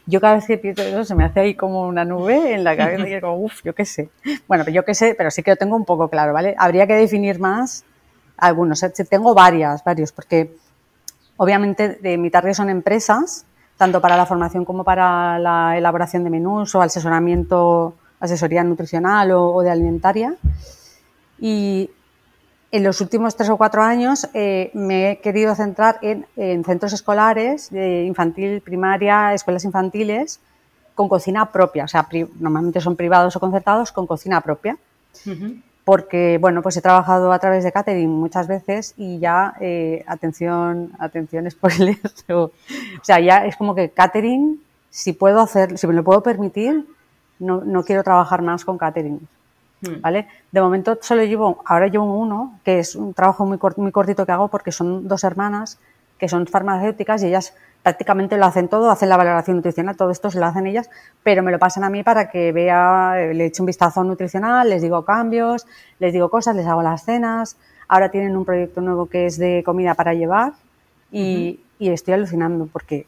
yo 0.07 0.21
cada 0.21 0.35
vez 0.35 0.47
que 0.47 0.59
pienso 0.59 0.83
eso 0.83 1.05
se 1.05 1.15
me 1.15 1.25
hace 1.25 1.41
ahí 1.41 1.55
como 1.55 1.87
una 1.87 2.05
nube 2.05 2.55
en 2.55 2.65
la 2.65 2.77
cabeza 2.77 3.09
y 3.09 3.21
como, 3.21 3.39
uff, 3.39 3.63
yo 3.65 3.75
qué 3.75 3.85
sé. 3.85 4.11
Bueno, 4.47 4.65
yo 4.65 4.85
qué 4.85 4.95
sé, 4.95 5.15
pero 5.17 5.31
sí 5.31 5.43
que 5.43 5.51
lo 5.51 5.57
tengo 5.57 5.77
un 5.77 5.85
poco 5.85 6.09
claro, 6.09 6.33
¿vale? 6.33 6.55
Habría 6.59 6.87
que 6.87 6.95
definir 6.95 7.41
más 7.41 7.85
algunos. 8.37 8.83
¿eh? 8.83 8.93
Tengo 9.09 9.35
varias, 9.35 9.83
varios, 9.83 10.13
porque 10.13 10.57
obviamente 11.37 11.99
de 12.01 12.19
mi 12.19 12.31
target 12.31 12.55
son 12.55 12.71
empresas, 12.71 13.47
tanto 13.77 14.01
para 14.01 14.17
la 14.17 14.27
formación 14.27 14.65
como 14.65 14.85
para 14.85 15.39
la 15.39 15.77
elaboración 15.77 16.23
de 16.25 16.31
menús 16.31 16.75
o 16.75 16.83
asesoramiento, 16.83 17.95
asesoría 18.25 18.65
nutricional 18.65 19.31
o, 19.33 19.53
o 19.53 19.63
de 19.63 19.71
alimentaria. 19.71 20.37
Y 21.39 21.91
en 22.75 22.83
los 22.83 23.01
últimos 23.01 23.37
tres 23.37 23.51
o 23.51 23.57
cuatro 23.57 23.85
años 23.85 24.29
eh, 24.35 24.73
me 24.75 25.13
he 25.13 25.21
querido 25.21 25.55
centrar 25.55 26.01
en, 26.03 26.27
centros 26.65 26.93
escolares, 26.93 27.71
de 27.71 28.03
infantil, 28.03 28.63
primaria, 28.63 29.33
escuelas 29.33 29.65
infantiles, 29.65 30.41
con 30.97 31.09
cocina 31.09 31.53
propia. 31.53 31.85
O 31.85 31.89
sea, 31.89 32.09
normalmente 32.41 32.81
son 32.81 32.97
privados 32.97 33.37
o 33.37 33.39
concertados 33.39 33.93
con 33.93 34.09
cocina 34.09 34.41
propia. 34.41 34.77
Porque, 35.85 36.39
bueno, 36.41 36.63
pues 36.63 36.77
he 36.77 36.83
trabajado 36.83 37.31
a 37.31 37.39
través 37.39 37.63
de 37.63 37.71
catering 37.71 38.11
muchas 38.11 38.49
veces 38.49 38.95
y 38.97 39.21
ya, 39.21 39.55
eh, 39.61 40.03
atención, 40.09 40.95
atención, 40.99 41.49
spoiler. 41.49 42.01
o 42.33 42.51
sea, 43.03 43.21
ya 43.21 43.47
es 43.47 43.55
como 43.55 43.77
que 43.77 43.91
catering, 43.91 44.61
si 44.91 45.13
puedo 45.13 45.41
hacer, 45.41 45.79
si 45.79 45.87
me 45.87 45.95
lo 45.95 46.03
puedo 46.03 46.25
permitir, 46.25 46.85
no, 47.39 47.63
no 47.63 47.85
quiero 47.85 48.03
trabajar 48.03 48.43
más 48.43 48.65
con 48.65 48.79
catering. 48.79 49.21
Hmm. 49.81 50.01
¿vale? 50.01 50.29
De 50.51 50.61
momento 50.61 50.99
solo 51.01 51.25
llevo, 51.25 51.63
ahora 51.67 51.89
llevo 51.89 52.19
uno, 52.19 52.59
que 52.65 52.79
es 52.79 52.95
un 52.95 53.15
trabajo 53.15 53.45
muy, 53.45 53.59
muy 53.77 53.93
cortito 53.93 54.25
que 54.25 54.33
hago 54.33 54.49
porque 54.49 54.73
son 54.73 55.09
dos 55.09 55.25
hermanas 55.25 55.79
que 56.19 56.29
son 56.29 56.47
farmacéuticas 56.47 57.23
y 57.23 57.27
ellas 57.27 57.55
prácticamente 57.83 58.37
lo 58.39 58.47
hacen 58.47 58.69
todo, 58.69 58.91
hacen 58.91 59.09
la 59.09 59.17
valoración 59.17 59.57
nutricional, 59.57 59.97
todo 59.97 60.11
esto 60.11 60.31
se 60.31 60.41
lo 60.41 60.47
hacen 60.47 60.67
ellas, 60.67 60.89
pero 61.23 61.43
me 61.43 61.53
lo 61.53 61.59
pasan 61.59 61.85
a 61.85 61.91
mí 61.91 62.03
para 62.03 62.31
que 62.31 62.51
vea, 62.53 63.15
le 63.33 63.47
eche 63.47 63.61
un 63.61 63.67
vistazo 63.67 64.03
nutricional, 64.05 64.71
les 64.71 64.81
digo 64.81 65.05
cambios, 65.05 65.67
les 65.99 66.13
digo 66.13 66.31
cosas, 66.31 66.57
les 66.57 66.67
hago 66.67 66.83
las 66.83 67.05
cenas. 67.05 67.59
Ahora 67.87 68.11
tienen 68.11 68.37
un 68.37 68.45
proyecto 68.47 68.81
nuevo 68.81 69.07
que 69.07 69.27
es 69.27 69.37
de 69.37 69.63
comida 69.67 69.95
para 69.95 70.15
llevar 70.15 70.55
y, 71.13 71.61
y 71.79 71.91
estoy 71.91 72.15
alucinando 72.15 72.67
porque 72.73 73.07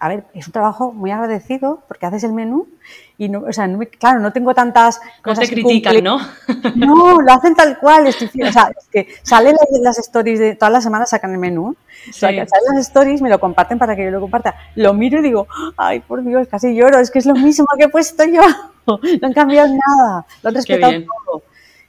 a 0.00 0.08
ver, 0.08 0.24
es 0.32 0.46
un 0.46 0.52
trabajo 0.52 0.92
muy 0.92 1.10
agradecido 1.10 1.82
porque 1.88 2.06
haces 2.06 2.22
el 2.22 2.32
menú 2.32 2.68
y 3.16 3.28
no, 3.28 3.40
o 3.40 3.52
sea, 3.52 3.68
claro, 3.98 4.20
no 4.20 4.32
tengo 4.32 4.54
tantas 4.54 5.00
cosas. 5.22 5.38
No 5.38 5.48
te 5.48 5.62
critican, 5.62 6.04
¿no? 6.04 6.20
No, 6.76 7.20
lo 7.20 7.32
hacen 7.32 7.54
tal 7.56 7.78
cual. 7.78 8.06
Estoy, 8.06 8.28
o 8.42 8.52
sea, 8.52 8.70
es 8.78 8.88
que 8.92 9.08
salen 9.22 9.56
las, 9.82 9.98
stories 9.98 10.38
de 10.38 10.54
todas 10.54 10.72
las 10.72 10.84
semanas 10.84 11.10
sacan 11.10 11.32
el 11.32 11.38
menú. 11.38 11.74
O 12.08 12.12
sea, 12.12 12.30
que 12.30 12.46
salen 12.46 12.76
las 12.76 12.86
stories, 12.86 13.20
me 13.20 13.28
lo 13.28 13.40
comparten 13.40 13.78
para 13.78 13.96
que 13.96 14.04
yo 14.04 14.10
lo 14.12 14.20
comparta. 14.20 14.54
Lo 14.76 14.94
miro 14.94 15.18
y 15.18 15.22
digo, 15.22 15.48
ay, 15.76 15.98
por 15.98 16.22
Dios, 16.22 16.46
casi 16.48 16.74
lloro, 16.76 17.00
es 17.00 17.10
que 17.10 17.18
es 17.18 17.26
lo 17.26 17.34
mismo 17.34 17.66
que 17.76 17.84
he 17.84 17.88
puesto 17.88 18.24
yo. 18.24 18.42
No 18.88 18.98
han 19.28 19.34
cambiado 19.34 19.68
nada, 19.68 20.24
lo 20.42 20.48
han 20.48 20.54
respetado 20.54 20.94
todo. 21.02 21.42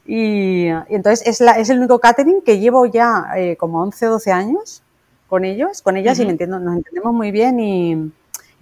Y, 0.05 0.67
entonces 0.89 1.25
es, 1.25 1.39
la, 1.39 1.53
es 1.53 1.69
el 1.69 1.77
único 1.77 1.99
catering 1.99 2.41
que 2.41 2.59
llevo 2.59 2.85
ya 2.87 3.27
eh, 3.37 3.55
como 3.55 3.81
11 3.83 4.07
o 4.07 4.11
12 4.11 4.31
años 4.33 4.83
con 5.29 5.45
ellos, 5.45 5.81
con 5.81 5.95
ellas 5.95 6.19
y 6.19 6.25
me 6.25 6.31
entiendo, 6.31 6.59
nos 6.59 6.75
entendemos 6.75 7.13
muy 7.13 7.31
bien 7.31 7.59
y, 7.59 8.11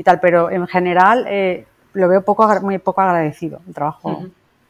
tal, 0.03 0.19
pero 0.19 0.51
en 0.51 0.67
general 0.67 1.25
eh, 1.27 1.65
lo 1.93 2.07
veo 2.07 2.21
poco, 2.21 2.47
muy 2.61 2.77
poco 2.77 3.01
agradecido 3.01 3.61
el 3.67 3.73
trabajo 3.73 4.25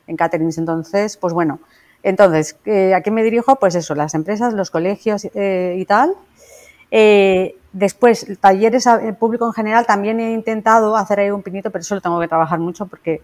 en 0.05 0.15
caterings. 0.15 0.57
Entonces, 0.57 1.17
pues 1.17 1.33
bueno, 1.33 1.59
entonces, 2.03 2.57
eh, 2.65 2.93
¿a 2.93 3.01
qué 3.01 3.11
me 3.11 3.23
dirijo? 3.23 3.57
Pues 3.57 3.75
eso, 3.75 3.95
las 3.95 4.13
empresas, 4.13 4.53
los 4.53 4.71
colegios 4.71 5.27
eh, 5.33 5.75
y 5.77 5.85
tal. 5.85 6.13
después, 7.73 8.27
talleres 8.39 8.85
el 8.85 9.15
público 9.15 9.47
en 9.47 9.53
general, 9.53 9.85
también 9.85 10.19
he 10.19 10.31
intentado 10.31 10.95
hacer 10.95 11.19
ahí 11.19 11.31
un 11.31 11.41
pinito, 11.41 11.71
pero 11.71 11.81
eso 11.81 11.95
lo 11.95 12.01
tengo 12.01 12.19
que 12.19 12.27
trabajar 12.27 12.59
mucho 12.59 12.85
porque 12.85 13.21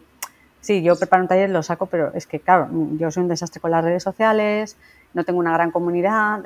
sí, 0.60 0.82
yo 0.82 0.98
preparo 0.98 1.22
un 1.22 1.30
taller, 1.30 1.51
lo 1.51 1.62
saco, 1.62 1.86
pero 1.86 2.12
es 2.15 2.25
que, 2.25 2.39
claro, 2.39 2.68
yo 2.98 3.12
soy 3.12 3.22
un 3.24 3.30
desastre 3.30 3.62
con 3.62 3.72
las 3.72 3.84
redes 3.84 4.01
sociales, 4.01 4.77
no 5.13 5.24
tengo 5.24 5.39
una 5.39 5.53
gran 5.53 5.70
comunidad 5.70 6.44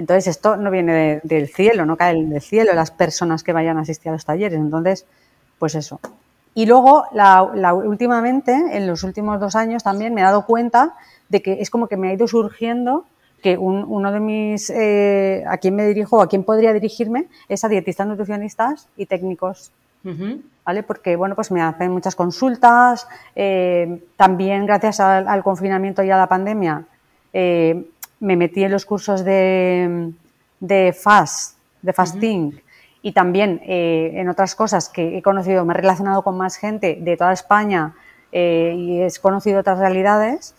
Entonces, 0.00 0.28
esto 0.28 0.56
no 0.56 0.70
viene 0.70 0.92
de- 0.94 1.20
del 1.24 1.48
cielo, 1.48 1.84
no 1.84 1.96
cae 1.98 2.14
del 2.14 2.40
cielo 2.40 2.72
las 2.72 2.90
personas 2.90 3.42
que 3.44 3.52
vayan 3.52 3.76
a 3.76 3.82
asistir 3.82 4.08
a 4.08 4.12
los 4.12 4.24
talleres. 4.24 4.58
Entonces, 4.58 5.04
pues 5.58 5.74
eso. 5.74 6.00
Y 6.54 6.64
luego, 6.64 7.04
la, 7.12 7.50
la- 7.54 7.74
últimamente, 7.74 8.52
en 8.72 8.86
los 8.86 9.04
últimos 9.04 9.38
dos 9.38 9.54
años 9.56 9.82
también 9.84 10.14
me 10.14 10.22
he 10.22 10.24
dado 10.24 10.46
cuenta 10.46 10.94
de 11.28 11.42
que 11.42 11.60
es 11.60 11.68
como 11.68 11.86
que 11.86 11.98
me 11.98 12.08
ha 12.08 12.14
ido 12.14 12.26
surgiendo 12.26 13.04
que 13.42 13.58
un- 13.58 13.84
uno 13.86 14.10
de 14.10 14.20
mis, 14.20 14.70
eh, 14.70 15.44
a 15.46 15.58
quién 15.58 15.74
me 15.76 15.86
dirijo 15.86 16.22
a 16.22 16.28
quién 16.28 16.44
podría 16.44 16.72
dirigirme 16.72 17.26
es 17.48 17.62
a 17.64 17.68
dietistas, 17.68 18.06
nutricionistas 18.06 18.88
y 18.96 19.04
técnicos. 19.04 19.70
¿vale? 20.64 20.82
Porque, 20.82 21.14
bueno, 21.16 21.34
pues 21.34 21.50
me 21.50 21.60
hacen 21.60 21.90
muchas 21.92 22.14
consultas. 22.16 23.06
eh, 23.36 24.02
también, 24.16 24.64
gracias 24.64 24.98
al, 25.00 25.28
al 25.28 25.42
confinamiento 25.42 26.02
y 26.02 26.10
a 26.10 26.16
la 26.16 26.26
pandemia, 26.26 26.84
eh, 27.34 27.84
me 28.20 28.36
metí 28.36 28.62
en 28.62 28.70
los 28.70 28.84
cursos 28.84 29.24
de, 29.24 30.12
de 30.60 30.92
FAST, 30.92 31.58
de 31.82 31.92
fasting, 31.92 32.60
y 33.02 33.12
también 33.12 33.60
eh, 33.64 34.12
en 34.14 34.28
otras 34.28 34.54
cosas 34.54 34.88
que 34.88 35.18
he 35.18 35.22
conocido, 35.22 35.64
me 35.64 35.72
he 35.72 35.76
relacionado 35.76 36.22
con 36.22 36.36
más 36.36 36.56
gente 36.56 36.98
de 37.00 37.16
toda 37.16 37.32
España 37.32 37.94
eh, 38.30 38.74
y 38.76 39.02
he 39.02 39.08
conocido 39.20 39.60
otras 39.60 39.78
realidades 39.78 40.54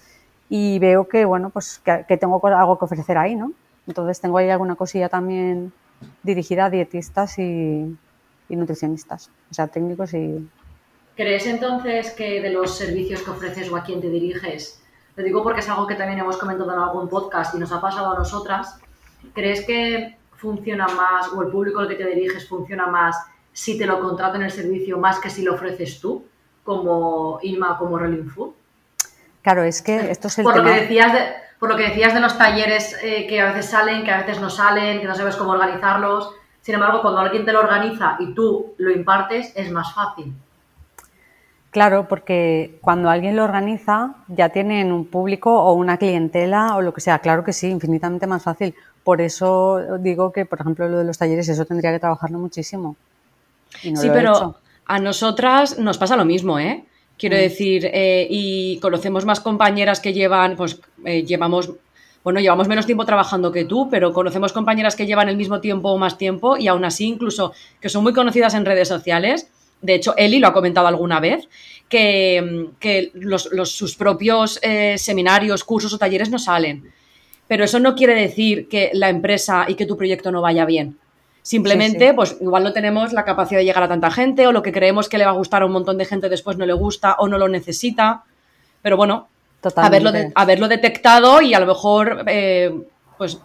y 0.50 0.80
veo 0.80 1.08
que, 1.08 1.24
bueno, 1.24 1.52
pues 1.52 1.80
que, 1.86 2.04
que 2.08 2.18
tengo 2.18 2.46
algo 2.48 2.80
que 2.80 2.86
ofrecer 2.86 3.18
ahí, 3.18 3.36
¿no? 3.36 3.54
Entonces 3.88 4.20
tengo 4.20 4.38
ahí 4.38 4.50
alguna 4.50 4.76
cosilla 4.76 5.08
también 5.08 5.72
dirigida 6.24 6.66
a 6.66 6.70
dietistas 6.70 7.38
y, 7.38 7.96
y 8.50 8.56
nutricionistas, 8.56 9.30
o 9.50 9.54
sea, 9.54 9.68
técnicos 9.68 10.14
y... 10.14 10.48
¿Crees 11.16 11.46
entonces 11.46 12.12
que 12.12 12.42
de 12.42 12.50
los 12.50 12.76
servicios 12.76 13.22
que 13.22 13.30
ofreces 13.30 13.70
o 13.70 13.76
a 13.76 13.84
quién 13.84 14.02
te 14.02 14.10
diriges, 14.10 14.81
lo 15.16 15.24
digo 15.24 15.44
porque 15.44 15.60
es 15.60 15.70
algo 15.70 15.88
que 15.88 15.96
también 15.96 16.20
hemos 16.20 16.38
comentado 16.38 16.72
en 16.74 16.80
algún 16.80 17.10
podcast 17.10 17.54
y 17.56 17.60
nos 17.60 17.72
ha 17.72 17.82
pasado 17.82 18.14
a 18.14 18.18
nosotras, 18.18 18.80
¿crees 19.34 19.66
que 19.66 20.18
funciona 20.38 20.88
más 20.88 21.28
o 21.34 21.42
el 21.44 21.50
público 21.50 21.80
al 21.80 21.88
que 21.88 21.96
te 21.96 22.06
diriges 22.06 22.48
funciona 22.48 22.88
más 22.88 23.16
si 23.54 23.78
te 23.78 23.86
lo 23.86 24.00
contratan 24.00 24.42
el 24.42 24.52
servicio 24.52 24.98
más 24.98 25.20
que 25.20 25.30
si 25.30 25.44
lo 25.44 25.54
ofreces 25.54 26.00
tú, 26.00 26.26
como 26.64 27.40
Inma, 27.44 27.78
como 27.78 27.98
Rolling 27.98 28.28
Food? 28.30 28.54
Claro, 29.42 29.64
es 29.64 29.82
que 29.82 30.12
esto 30.12 30.28
es 30.28 30.40
el 30.40 30.44
Por 30.44 30.58
lo, 30.58 30.64
tema... 30.64 30.76
que 30.76 30.82
decías 30.82 31.14
de, 31.14 31.34
por 31.60 31.70
lo 31.70 31.78
que 31.78 31.90
decías 31.90 32.14
de 32.14 32.20
los 32.20 32.38
talleres 32.38 32.98
eh, 33.04 33.28
que 33.28 33.42
a 33.42 33.48
veces 33.48 33.68
salen, 33.70 34.04
que 34.04 34.12
a 34.12 34.22
veces 34.22 34.40
no 34.40 34.50
salen, 34.50 35.02
que 35.02 35.08
no 35.08 35.16
sabes 35.16 35.36
cómo 35.36 35.52
organizarlos. 35.52 36.34
Sin 36.62 36.76
embargo, 36.76 37.02
cuando 37.02 37.20
alguien 37.20 37.44
te 37.44 37.52
lo 37.52 37.60
organiza 37.60 38.18
y 38.20 38.34
tú 38.34 38.74
lo 38.78 38.92
impartes, 38.92 39.52
es 39.56 39.72
más 39.72 39.94
fácil. 39.94 40.34
Claro, 41.72 42.08
porque 42.10 42.78
cuando 42.82 43.10
alguien 43.10 43.36
lo 43.38 43.46
organiza 43.46 44.16
ya 44.28 44.50
tienen 44.50 44.92
un 44.92 45.06
público 45.06 45.52
o 45.64 45.74
una 45.74 45.98
clientela 45.98 46.76
o 46.76 46.82
lo 46.82 46.94
que 46.94 47.00
sea. 47.02 47.20
Claro 47.20 47.44
que 47.46 47.54
sí, 47.54 47.70
infinitamente 47.70 48.28
más 48.28 48.44
fácil. 48.44 48.76
Por 49.04 49.22
eso 49.22 49.80
digo 50.00 50.32
que, 50.34 50.46
por 50.46 50.60
ejemplo, 50.60 50.90
lo 50.90 50.98
de 51.00 51.06
los 51.06 51.18
talleres, 51.18 51.48
eso 51.48 51.66
tendría 51.66 51.92
que 51.94 52.00
trabajarlo 52.00 52.40
muchísimo. 52.40 52.98
Y 53.82 53.92
no 53.92 54.02
sí, 54.02 54.08
lo 54.08 54.18
he 54.18 54.18
pero 54.18 54.32
hecho. 54.32 54.56
a 54.86 55.00
nosotras 55.00 55.80
nos 55.80 55.98
pasa 55.98 56.18
lo 56.18 56.26
mismo, 56.26 56.60
¿eh? 56.60 56.86
Quiero 57.18 57.38
Mm. 57.38 57.40
decir, 57.40 57.86
eh, 57.94 58.28
y 58.30 58.80
conocemos 58.82 59.26
más 59.26 59.40
compañeras 59.40 60.00
que 60.02 60.14
llevan, 60.14 60.58
pues 60.58 60.80
eh, 61.06 61.24
llevamos, 61.24 61.72
bueno, 62.24 62.40
llevamos 62.42 62.68
menos 62.68 62.86
tiempo 62.86 63.06
trabajando 63.06 63.52
que 63.52 63.64
tú, 63.66 63.90
pero 63.90 64.12
conocemos 64.14 64.52
compañeras 64.54 64.96
que 64.96 65.06
llevan 65.06 65.30
el 65.30 65.38
mismo 65.38 65.62
tiempo 65.62 65.90
o 65.92 65.98
más 65.98 66.18
tiempo 66.18 66.58
y 66.58 66.68
aún 66.68 66.84
así 66.84 67.06
incluso 67.08 67.54
que 67.80 67.90
son 67.90 68.04
muy 68.04 68.14
conocidas 68.14 68.56
en 68.56 68.66
redes 68.66 68.90
sociales. 68.90 69.50
De 69.82 69.96
hecho, 69.96 70.14
Eli 70.18 70.40
lo 70.40 70.48
ha 70.48 70.54
comentado 70.54 70.88
alguna 70.88 71.20
vez, 71.20 71.48
que, 71.90 72.68
que 72.80 73.12
los, 73.16 73.52
los- 73.52 73.72
sus 73.72 73.96
propios 73.96 74.60
eh, 74.62 74.98
seminarios, 74.98 75.64
cursos 75.64 75.94
o 75.94 75.98
talleres 75.98 76.30
no 76.30 76.40
salen. 76.40 76.92
Pero 77.48 77.66
eso 77.66 77.80
no 77.80 77.96
quiere 77.96 78.16
decir 78.16 78.70
que 78.70 78.92
la 78.94 79.10
empresa 79.10 79.66
y 79.68 79.76
que 79.76 79.86
tu 79.86 79.98
proyecto 79.98 80.32
no 80.32 80.42
vaya 80.42 80.66
bien. 80.66 80.98
Simplemente, 81.42 82.00
Sí, 82.00 82.06
sí. 82.08 82.14
pues 82.16 82.38
igual 82.40 82.64
no 82.64 82.72
tenemos 82.72 83.12
la 83.14 83.26
capacidad 83.26 83.60
de 83.60 83.66
llegar 83.66 83.84
a 83.84 83.88
tanta 83.90 84.12
gente 84.12 84.46
o 84.48 84.52
lo 84.52 84.62
que 84.62 84.72
creemos 84.72 85.10
que 85.10 85.18
le 85.18 85.26
va 85.26 85.32
a 85.32 85.36
gustar 85.36 85.64
a 85.64 85.66
un 85.66 85.72
montón 85.72 85.98
de 85.98 86.06
gente 86.06 86.30
después 86.30 86.56
no 86.58 86.66
le 86.66 86.74
gusta 86.74 87.16
o 87.18 87.28
no 87.28 87.38
lo 87.40 87.48
necesita. 87.50 88.24
Pero 88.84 88.96
bueno, 88.96 89.28
Totalmente. 89.60 89.98
haberlo, 89.98 90.12
de- 90.12 90.32
haberlo 90.36 90.68
detectado 90.68 91.42
y 91.42 91.54
a 91.56 91.60
lo 91.60 91.66
mejor, 91.66 92.24
eh, 92.28 92.72
pues, 93.18 93.40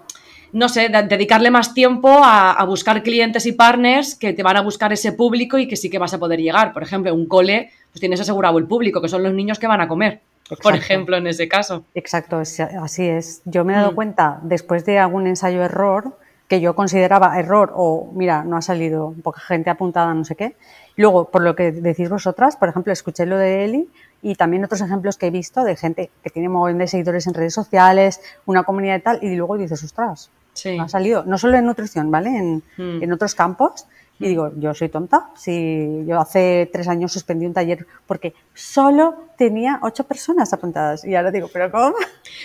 no 0.52 0.68
sé, 0.68 0.88
de- 0.88 1.02
dedicarle 1.04 1.50
más 1.50 1.74
tiempo 1.74 2.08
a, 2.22 2.52
a 2.52 2.64
buscar 2.64 3.02
clientes 3.02 3.46
y 3.46 3.52
partners 3.52 4.14
que 4.14 4.32
te 4.32 4.42
van 4.42 4.56
a 4.56 4.62
buscar 4.62 4.92
ese 4.92 5.12
público 5.12 5.58
y 5.58 5.68
que 5.68 5.76
sí 5.76 5.90
que 5.90 5.98
vas 5.98 6.14
a 6.14 6.18
poder 6.18 6.40
llegar. 6.40 6.72
Por 6.72 6.82
ejemplo, 6.82 7.12
un 7.14 7.26
cole, 7.26 7.70
pues 7.92 8.00
tienes 8.00 8.20
asegurado 8.20 8.58
el 8.58 8.66
público, 8.66 9.00
que 9.00 9.08
son 9.08 9.22
los 9.22 9.32
niños 9.32 9.58
que 9.58 9.66
van 9.66 9.80
a 9.80 9.88
comer, 9.88 10.20
por 10.62 10.74
ejemplo, 10.74 11.16
en 11.16 11.26
ese 11.26 11.48
caso. 11.48 11.84
Exacto, 11.94 12.38
así 12.38 13.04
es. 13.04 13.42
Yo 13.44 13.64
me 13.64 13.72
he 13.72 13.76
dado 13.76 13.92
Mm. 13.92 13.96
cuenta 13.96 14.38
después 14.42 14.84
de 14.86 14.98
algún 14.98 15.26
ensayo-error 15.26 16.18
que 16.48 16.60
yo 16.60 16.76
consideraba 16.76 17.38
error 17.40 17.72
o, 17.74 18.12
mira, 18.14 18.44
no 18.44 18.56
ha 18.56 18.62
salido, 18.62 19.14
poca 19.24 19.40
gente 19.40 19.68
apuntada, 19.68 20.14
no 20.14 20.24
sé 20.24 20.36
qué. 20.36 20.54
Luego, 20.96 21.28
por 21.28 21.42
lo 21.42 21.56
que 21.56 21.72
decís 21.72 22.08
vosotras, 22.08 22.56
por 22.56 22.68
ejemplo, 22.68 22.92
escuché 22.92 23.26
lo 23.26 23.36
de 23.36 23.64
Eli 23.64 23.88
y 24.28 24.35
también 24.35 24.64
otros 24.64 24.80
ejemplos 24.80 25.16
que 25.18 25.26
he 25.28 25.30
visto 25.30 25.62
de 25.62 25.76
gente 25.76 26.11
que 26.23 26.30
tiene 26.30 26.49
un 26.49 26.54
montón 26.54 26.78
de 26.78 26.88
seguidores 26.88 27.26
en 27.28 27.35
redes 27.35 27.54
sociales, 27.54 28.21
una 28.45 28.64
comunidad 28.64 28.97
y 28.97 29.00
tal, 29.00 29.18
y 29.23 29.37
luego 29.37 29.56
dices, 29.56 29.83
ostras, 29.85 30.30
Sí. 30.52 30.76
no 30.76 30.85
ha 30.85 30.88
salido, 30.88 31.23
no 31.25 31.38
solo 31.38 31.56
en 31.59 31.66
nutrición, 31.66 32.11
¿vale? 32.11 32.30
En, 32.37 32.62
Mm. 32.76 33.02
en 33.04 33.12
otros 33.12 33.35
campos. 33.35 33.87
Y 34.18 34.28
digo, 34.28 34.50
yo 34.56 34.73
soy 34.73 34.88
tonta. 34.88 35.28
Si 35.37 36.02
yo 36.09 36.18
hace 36.18 36.71
tres 36.73 36.88
años 36.88 37.12
suspendí 37.12 37.45
un 37.45 37.52
taller 37.52 37.87
porque 38.06 38.33
solo 38.54 39.14
tenía 39.37 39.78
ocho 39.83 40.04
personas 40.04 40.52
apuntadas. 40.54 41.04
Y 41.04 41.14
ahora 41.14 41.30
digo, 41.30 41.49
¿pero 41.52 41.71
cómo? 41.71 41.95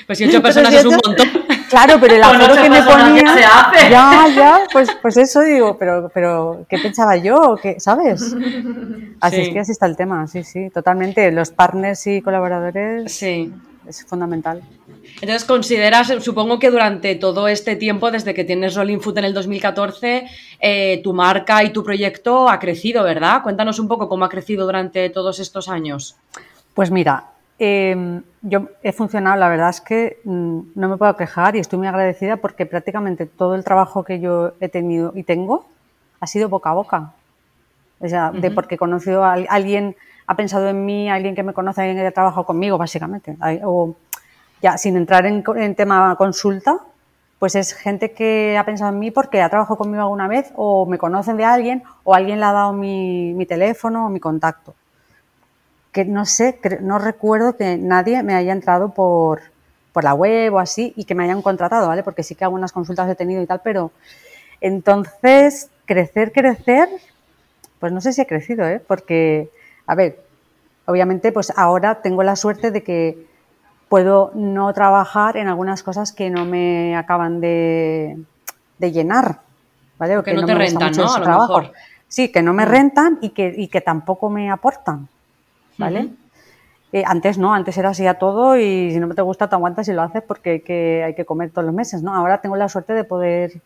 Pues 0.06 0.18
si 0.18 0.26
ocho 0.26 0.42
personas 0.44 0.70
si 0.72 0.76
es 0.78 0.86
un 0.86 1.00
montón. 1.04 1.28
Claro, 1.72 1.96
pero 2.00 2.16
el 2.16 2.24
aforo 2.24 2.62
que 2.62 2.70
me 2.70 2.82
ponía. 2.84 3.34
se 3.34 3.44
hace. 3.44 3.90
Ya, 3.90 4.28
ya, 4.36 4.60
pues, 4.72 4.90
pues 5.02 5.18
eso 5.18 5.42
digo, 5.42 5.78
pero, 5.78 6.12
pero 6.14 6.66
¿qué 6.70 6.78
pensaba 6.78 7.16
yo? 7.18 7.58
¿Qué, 7.62 7.80
¿Sabes? 7.80 8.36
Así 9.20 9.36
Sí. 9.38 9.42
es 9.42 9.50
que 9.50 9.60
así 9.60 9.72
está 9.72 9.86
el 9.88 9.96
tema, 9.98 10.28
sí, 10.28 10.44
sí, 10.44 10.70
totalmente. 10.70 11.32
Los 11.32 11.50
partners 11.52 12.06
y 12.08 12.22
colaboradores 12.22 13.12
Sí. 13.12 13.52
es 13.88 14.06
fundamental. 14.06 14.62
Entonces, 15.16 15.46
consideras, 15.46 16.08
supongo 16.20 16.60
que 16.60 16.70
durante 16.70 17.16
todo 17.16 17.48
este 17.48 17.76
tiempo, 17.76 18.12
desde 18.12 18.34
que 18.34 18.44
tienes 18.44 18.76
Rolling 18.76 19.00
Food 19.00 19.18
en 19.20 19.26
el 19.26 19.34
2014, 19.34 20.28
eh, 20.60 21.02
tu 21.04 21.14
marca 21.14 21.64
y 21.64 21.72
tu 21.72 21.84
proyecto 21.84 22.50
ha 22.50 22.60
crecido, 22.60 23.04
¿verdad? 23.04 23.42
Cuéntanos 23.44 23.80
un 23.80 23.88
poco 23.88 24.08
cómo 24.08 24.26
ha 24.26 24.30
crecido 24.30 24.66
durante 24.66 25.10
todos 25.10 25.40
estos 25.40 25.70
años. 25.70 26.16
Pues 26.74 26.92
mira, 26.92 27.26
eh, 27.64 28.22
yo 28.42 28.68
he 28.82 28.92
funcionado, 28.92 29.38
la 29.38 29.48
verdad 29.48 29.70
es 29.70 29.82
que 29.82 30.20
mm, 30.24 30.60
no 30.76 30.90
me 30.90 30.98
puedo 30.98 31.16
quejar 31.16 31.56
y 31.56 31.60
estoy 31.60 31.78
muy 31.80 31.88
agradecida 31.88 32.38
porque 32.38 32.66
prácticamente 32.66 33.26
todo 33.28 33.54
el 33.56 33.64
trabajo 33.64 34.04
que 34.04 34.20
yo 34.20 34.54
he 34.60 34.68
tenido 34.68 35.14
y 35.16 35.24
tengo 35.24 35.66
ha 36.20 36.28
sido 36.28 36.50
boca 36.50 36.72
a 36.72 36.74
boca. 36.74 37.14
O 38.00 38.08
sea, 38.08 38.32
de 38.32 38.50
porque 38.56 38.76
he 38.76 38.78
conocido 38.78 39.24
a 39.24 39.34
al- 39.34 39.48
alguien, 39.50 39.96
ha 40.28 40.36
pensado 40.36 40.68
en 40.70 40.86
mí, 40.86 41.10
alguien 41.10 41.36
que 41.36 41.44
me 41.44 41.54
conoce, 41.54 41.82
alguien 41.82 41.98
que 42.00 42.08
ha 42.08 42.12
trabajado 42.12 42.46
conmigo, 42.46 42.78
básicamente. 42.78 43.38
O 43.64 43.96
ya, 44.62 44.78
sin 44.78 44.98
entrar 44.98 45.26
en, 45.28 45.44
en 45.56 45.76
tema 45.76 46.16
consulta, 46.16 46.80
pues 47.40 47.56
es 47.56 47.74
gente 47.74 48.12
que 48.12 48.58
ha 48.58 48.66
pensado 48.66 48.92
en 48.92 49.00
mí 49.00 49.12
porque 49.12 49.42
ha 49.42 49.50
trabajado 49.50 49.78
conmigo 49.78 50.02
alguna 50.04 50.28
vez 50.28 50.52
o 50.56 50.86
me 50.88 50.98
conocen 50.98 51.38
de 51.38 51.46
alguien 51.46 51.84
o 52.04 52.14
alguien 52.16 52.40
le 52.40 52.46
ha 52.46 52.52
dado 52.54 52.74
mi, 52.74 53.34
mi 53.36 53.46
teléfono 53.46 54.06
o 54.08 54.10
mi 54.10 54.20
contacto 54.20 54.74
que 55.92 56.06
no 56.06 56.26
sé, 56.26 56.60
no 56.82 57.00
recuerdo 57.00 57.58
que 57.58 57.78
nadie 57.78 58.24
me 58.24 58.34
haya 58.36 58.54
entrado 58.54 58.94
por, 58.94 59.42
por 59.94 60.04
la 60.04 60.14
web 60.14 60.54
o 60.54 60.60
así 60.60 60.94
y 60.96 61.06
que 61.06 61.16
me 61.16 61.24
hayan 61.26 61.42
contratado, 61.42 61.88
¿vale? 61.88 62.04
Porque 62.04 62.24
sí 62.24 62.36
que 62.36 62.46
algunas 62.46 62.72
consultas 62.72 63.10
he 63.10 63.16
tenido 63.16 63.42
y 63.42 63.46
tal, 63.46 63.62
pero 63.64 63.92
entonces, 64.62 65.70
crecer, 65.86 66.32
crecer, 66.32 66.88
pues 67.80 67.92
no 67.92 68.00
sé 68.00 68.14
si 68.14 68.22
he 68.22 68.28
crecido, 68.28 68.66
¿eh? 68.68 68.82
Porque, 68.86 69.50
a 69.88 69.96
ver, 69.96 70.24
obviamente, 70.86 71.32
pues 71.32 71.52
ahora 71.56 72.02
tengo 72.02 72.24
la 72.24 72.36
suerte 72.36 72.72
de 72.72 72.84
que 72.84 73.28
puedo 73.90 74.32
no 74.36 74.72
trabajar 74.74 75.36
en 75.36 75.48
algunas 75.48 75.84
cosas 75.84 76.14
que 76.14 76.30
no 76.30 76.46
me 76.46 76.96
acaban 76.96 77.42
de, 77.42 78.18
de 78.78 78.92
llenar, 78.92 79.40
¿vale? 79.98 80.18
O 80.18 80.24
Que 80.24 80.34
no 80.34 80.46
te 80.46 80.56
me 80.56 80.64
gusta 80.64 80.80
rentan, 80.80 80.90
mucho 80.92 81.04
¿no? 81.04 81.14
A 81.16 81.20
lo 81.20 81.26
trabajo. 81.26 81.58
mejor. 81.60 81.74
Sí, 82.08 82.32
que 82.32 82.42
no 82.42 82.54
me 82.54 82.66
Mm. 82.66 82.70
rentan 82.70 83.20
y 83.22 83.30
que, 83.30 83.54
y 83.58 83.68
que 83.68 83.82
tampoco 83.82 84.30
me 84.30 84.52
aportan, 84.52 85.08
Eh, 86.94 87.04
antes 87.06 87.38
no, 87.38 87.54
antes 87.54 87.78
era 87.78 87.90
así 87.90 88.06
a 88.06 88.16
todo 88.16 88.58
y 88.58 88.92
si 88.92 89.00
no 89.00 89.14
te 89.14 89.22
gusta 89.22 89.48
te 89.48 89.56
aguantas 89.56 89.88
y 89.88 89.94
lo 89.94 90.02
haces 90.02 90.24
porque 90.24 90.50
hay 90.50 90.60
que, 90.60 91.04
hay 91.06 91.16
que 91.16 91.24
comer 91.24 91.52
todos 91.52 91.66
los 91.66 91.74
meses, 91.74 92.04
¿no? 92.04 92.14
Ahora 92.14 92.42
tengo 92.42 92.58
la 92.58 92.68
suerte 92.68 92.94
de 92.94 93.06
poder 93.06 93.62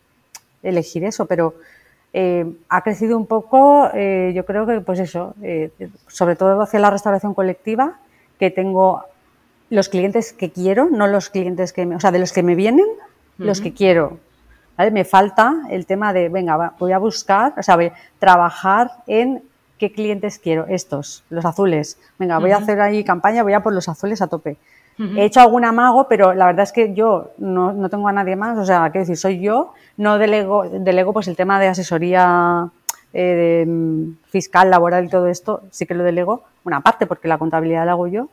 elegir 0.61 1.03
eso, 1.03 1.25
pero 1.25 1.55
eh, 2.13 2.45
ha 2.69 2.81
crecido 2.81 3.17
un 3.17 3.25
poco, 3.25 3.89
eh, 3.93 4.31
yo 4.35 4.45
creo 4.45 4.67
que 4.67 4.79
pues 4.81 4.99
eso, 4.99 5.33
sobre 6.07 6.35
todo 6.35 6.61
hacia 6.61 6.79
la 6.79 6.91
restauración 6.91 7.33
colectiva, 7.33 7.99
que 8.39 8.51
tengo 8.51 9.03
los 9.69 9.89
clientes 9.89 10.33
que 10.33 10.51
quiero, 10.51 10.89
no 10.91 11.07
los 11.07 11.29
clientes 11.29 11.73
que 11.73 11.85
me, 11.85 11.95
o 11.95 11.99
sea, 11.99 12.11
de 12.11 12.19
los 12.19 12.31
que 12.31 12.43
me 12.43 12.55
vienen, 12.55 12.85
los 13.37 13.59
que 13.59 13.73
quiero. 13.73 14.19
¿vale? 14.77 14.91
Me 14.91 15.03
falta 15.03 15.63
el 15.69 15.85
tema 15.85 16.13
de, 16.13 16.29
venga, 16.29 16.73
voy 16.77 16.91
a 16.91 16.97
buscar, 16.97 17.53
o 17.57 17.63
sea, 17.63 17.75
voy 17.75 17.87
a 17.87 17.93
trabajar 18.19 18.91
en 19.07 19.43
¿qué 19.77 19.91
clientes 19.91 20.39
quiero? 20.39 20.65
Estos, 20.67 21.23
los 21.29 21.45
azules. 21.45 21.97
Venga, 22.17 22.39
voy 22.39 22.51
a 22.51 22.57
hacer 22.57 22.79
ahí 22.81 23.03
campaña, 23.03 23.43
voy 23.43 23.53
a 23.53 23.63
por 23.63 23.73
los 23.73 23.89
azules 23.89 24.21
a 24.21 24.27
tope. 24.27 24.57
He 24.97 25.25
hecho 25.25 25.41
algún 25.41 25.65
amago, 25.65 26.07
pero 26.07 26.33
la 26.33 26.45
verdad 26.45 26.63
es 26.63 26.71
que 26.71 26.93
yo 26.93 27.31
no, 27.37 27.89
tengo 27.89 28.07
a 28.07 28.13
nadie 28.13 28.37
más, 28.37 28.57
o 28.57 28.65
sea, 28.65 28.89
quiero 28.91 29.01
decir, 29.01 29.17
soy 29.17 29.41
yo, 29.41 29.73
no 29.97 30.17
delego, 30.17 30.69
delego 30.69 31.11
pues 31.11 31.27
el 31.27 31.35
tema 31.35 31.59
de 31.59 31.67
asesoría 31.67 32.69
eh, 33.11 33.65
mm, 33.67 34.11
fiscal, 34.29 34.69
laboral 34.69 35.03
y 35.03 35.09
todo 35.09 35.27
esto, 35.27 35.63
sí 35.69 35.85
que 35.85 35.95
lo 35.95 36.05
delego, 36.05 36.43
una 36.63 36.79
parte 36.79 37.07
porque 37.07 37.27
la 37.27 37.37
contabilidad 37.37 37.85
la 37.85 37.91
hago 37.91 38.07
yo, 38.07 38.29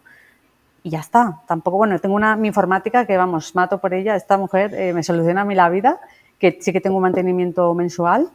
y 0.84 0.90
ya 0.90 1.00
está. 1.00 1.40
Tampoco, 1.46 1.76
bueno, 1.76 1.98
tengo 1.98 2.14
una 2.14 2.36
mi 2.36 2.48
informática 2.48 3.06
que, 3.06 3.16
vamos, 3.16 3.54
mato 3.54 3.78
por 3.78 3.94
ella. 3.94 4.16
Esta 4.16 4.36
mujer 4.36 4.74
eh, 4.74 4.92
me 4.92 5.02
soluciona 5.02 5.42
a 5.42 5.44
mí 5.44 5.54
la 5.54 5.68
vida, 5.68 6.00
que 6.38 6.58
sí 6.60 6.72
que 6.72 6.80
tengo 6.80 6.96
un 6.96 7.02
mantenimiento 7.02 7.72
mensual 7.74 8.28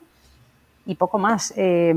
y 0.86 0.96
poco 0.96 1.18
más. 1.18 1.54
Eh, 1.58 1.94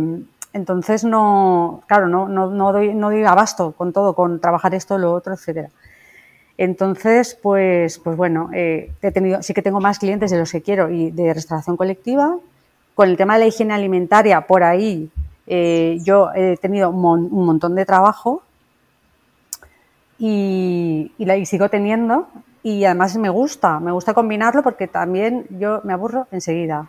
entonces, 0.52 1.04
no, 1.04 1.82
claro, 1.86 2.08
no, 2.08 2.28
no, 2.28 2.50
no, 2.50 2.72
doy, 2.72 2.94
no 2.94 3.10
doy 3.10 3.24
abasto 3.24 3.72
con 3.72 3.92
todo, 3.92 4.14
con 4.14 4.40
trabajar 4.40 4.74
esto, 4.74 4.98
lo 4.98 5.12
otro, 5.12 5.34
etcétera. 5.34 5.70
Entonces, 6.58 7.38
pues, 7.40 7.98
pues 7.98 8.16
bueno, 8.16 8.50
eh, 8.52 8.92
he 9.00 9.12
tenido, 9.12 9.42
sí 9.42 9.54
que 9.54 9.62
tengo 9.62 9.80
más 9.80 9.98
clientes 9.98 10.30
de 10.30 10.38
los 10.38 10.52
que 10.52 10.60
quiero 10.60 10.90
y 10.90 11.10
de 11.10 11.32
restauración 11.32 11.76
colectiva. 11.76 12.36
Con 12.94 13.08
el 13.08 13.16
tema 13.16 13.34
de 13.34 13.40
la 13.40 13.46
higiene 13.46 13.72
alimentaria, 13.74 14.46
por 14.46 14.62
ahí 14.62 15.10
yo 15.46 16.30
he 16.34 16.56
tenido 16.58 16.90
un 16.90 17.44
montón 17.44 17.74
de 17.74 17.84
trabajo 17.84 18.42
y, 20.16 21.10
y, 21.18 21.24
la, 21.24 21.42
sigo 21.44 21.68
teniendo 21.68 22.28
y 22.62 22.84
además 22.84 23.16
me 23.16 23.30
gusta, 23.30 23.80
me 23.80 23.90
gusta 23.90 24.14
combinarlo 24.14 24.62
porque 24.62 24.86
también 24.86 25.46
yo 25.58 25.80
me 25.84 25.92
aburro 25.92 26.26
enseguida. 26.30 26.88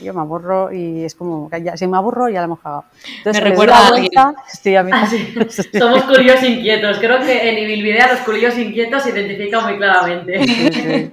Yo 0.00 0.14
me 0.14 0.20
aburro 0.20 0.72
y 0.72 1.04
es 1.04 1.14
como, 1.14 1.50
ya, 1.62 1.76
si 1.76 1.86
me 1.86 1.96
aburro 1.96 2.28
ya 2.28 2.40
la 2.40 2.44
hemos 2.44 2.60
cagado. 2.60 2.84
Entonces, 3.18 3.42
me 3.42 3.50
recuerda 3.50 3.86
a 3.86 3.90
vuelta, 3.90 4.34
sí, 4.48 4.74
a 4.74 4.82
mí 4.82 4.90
ah, 4.92 5.06
Somos 5.78 6.04
curiosos 6.04 6.44
inquietos. 6.44 6.98
Creo 6.98 7.20
que 7.20 7.48
en 7.48 7.58
Ibilvidea 7.58 8.12
los 8.12 8.20
curiosos 8.20 8.58
inquietos 8.58 9.02
se 9.02 9.10
identifican 9.10 9.64
muy 9.64 9.76
claramente. 9.76 11.12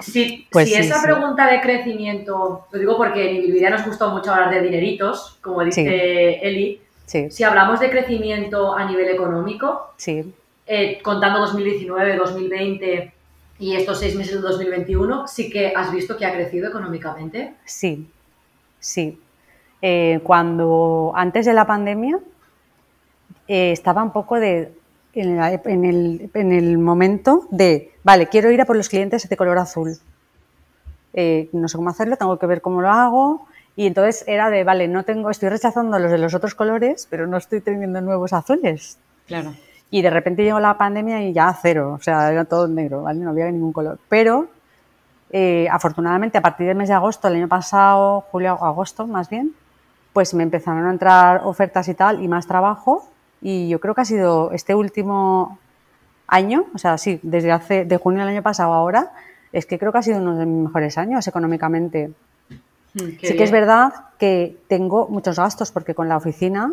Si, 0.00 0.46
pues 0.50 0.68
si 0.68 0.74
esa 0.74 1.00
pregunta 1.02 1.46
de 1.46 1.60
crecimiento, 1.60 2.66
lo 2.70 2.78
digo 2.78 2.96
porque 2.96 3.30
en 3.30 3.36
Ibilvidea 3.36 3.70
nos 3.70 3.86
gusta 3.86 4.08
mucho 4.08 4.32
hablar 4.32 4.50
de 4.50 4.60
dineritos, 4.60 5.38
como 5.40 5.62
dice 5.62 6.40
Eli, 6.42 6.80
si 7.06 7.44
hablamos 7.44 7.80
de 7.80 7.90
crecimiento 7.90 8.74
a 8.74 8.84
nivel 8.86 9.08
económico, 9.08 9.94
eh, 10.66 11.00
contando 11.02 11.40
2019, 11.40 12.16
2020 12.16 13.12
y 13.58 13.74
estos 13.74 14.00
seis 14.00 14.16
meses 14.16 14.34
de 14.34 14.40
2021, 14.40 15.28
sí 15.28 15.50
que 15.50 15.72
has 15.74 15.92
visto 15.92 16.16
que 16.16 16.26
ha 16.26 16.32
crecido 16.32 16.68
económicamente. 16.68 17.54
Sí, 17.64 18.08
sí. 18.80 19.20
Eh, 19.80 20.20
cuando 20.22 21.12
antes 21.14 21.46
de 21.46 21.52
la 21.52 21.66
pandemia 21.66 22.18
eh, 23.46 23.72
estaba 23.72 24.02
un 24.02 24.12
poco 24.12 24.40
de 24.40 24.72
en, 25.12 25.38
el, 25.84 26.30
en, 26.34 26.52
el, 26.52 26.78
momento 26.78 27.46
de, 27.50 27.92
vale, 28.02 28.28
quiero 28.28 28.50
ir 28.50 28.60
a 28.60 28.64
por 28.64 28.76
los 28.76 28.88
clientes 28.88 29.28
de 29.28 29.36
color 29.36 29.58
azul. 29.58 29.96
no 31.52 31.68
sé 31.68 31.76
cómo 31.76 31.90
hacerlo, 31.90 32.16
tengo 32.16 32.38
que 32.38 32.46
ver 32.46 32.60
cómo 32.60 32.80
lo 32.80 32.88
hago, 32.88 33.46
y 33.76 33.86
entonces 33.86 34.24
era 34.26 34.50
de, 34.50 34.64
vale, 34.64 34.88
no 34.88 35.04
tengo, 35.04 35.30
estoy 35.30 35.48
rechazando 35.48 35.98
los 35.98 36.10
de 36.10 36.18
los 36.18 36.34
otros 36.34 36.54
colores, 36.54 37.06
pero 37.10 37.26
no 37.26 37.36
estoy 37.36 37.60
teniendo 37.60 38.00
nuevos 38.00 38.32
azules. 38.32 38.98
Claro. 39.26 39.54
Y 39.90 40.02
de 40.02 40.10
repente 40.10 40.42
llegó 40.42 40.60
la 40.60 40.76
pandemia 40.76 41.22
y 41.22 41.32
ya 41.32 41.56
cero, 41.60 41.96
o 41.98 42.02
sea, 42.02 42.32
era 42.32 42.44
todo 42.44 42.66
negro, 42.66 43.02
¿vale? 43.02 43.20
No 43.20 43.30
había 43.30 43.50
ningún 43.50 43.72
color. 43.72 43.98
Pero, 44.08 44.48
eh, 45.30 45.68
afortunadamente, 45.70 46.38
a 46.38 46.42
partir 46.42 46.66
del 46.66 46.76
mes 46.76 46.88
de 46.88 46.94
agosto, 46.94 47.28
el 47.28 47.36
año 47.36 47.48
pasado, 47.48 48.22
julio, 48.32 48.52
agosto 48.52 49.06
más 49.06 49.28
bien, 49.28 49.54
pues 50.12 50.34
me 50.34 50.42
empezaron 50.42 50.86
a 50.86 50.90
entrar 50.90 51.42
ofertas 51.44 51.88
y 51.88 51.94
tal, 51.94 52.22
y 52.22 52.28
más 52.28 52.46
trabajo. 52.46 53.08
Y 53.40 53.68
yo 53.68 53.78
creo 53.78 53.94
que 53.94 54.00
ha 54.00 54.04
sido 54.04 54.52
este 54.52 54.74
último 54.74 55.58
año, 56.26 56.66
o 56.74 56.78
sea, 56.78 56.98
sí, 56.98 57.20
desde 57.22 57.52
hace, 57.52 57.84
de 57.84 57.96
junio 57.96 58.20
del 58.20 58.28
año 58.30 58.42
pasado 58.42 58.72
a 58.72 58.76
ahora, 58.76 59.12
es 59.52 59.66
que 59.66 59.78
creo 59.78 59.92
que 59.92 59.98
ha 59.98 60.02
sido 60.02 60.18
uno 60.18 60.36
de 60.36 60.46
mis 60.46 60.64
mejores 60.66 60.98
años 60.98 61.26
económicamente. 61.28 62.10
Mm, 62.94 63.18
sí 63.20 63.36
que 63.36 63.44
es 63.44 63.50
verdad 63.50 63.92
que 64.18 64.56
tengo 64.68 65.08
muchos 65.08 65.38
gastos 65.38 65.70
porque 65.70 65.94
con 65.94 66.08
la 66.08 66.16
oficina 66.16 66.72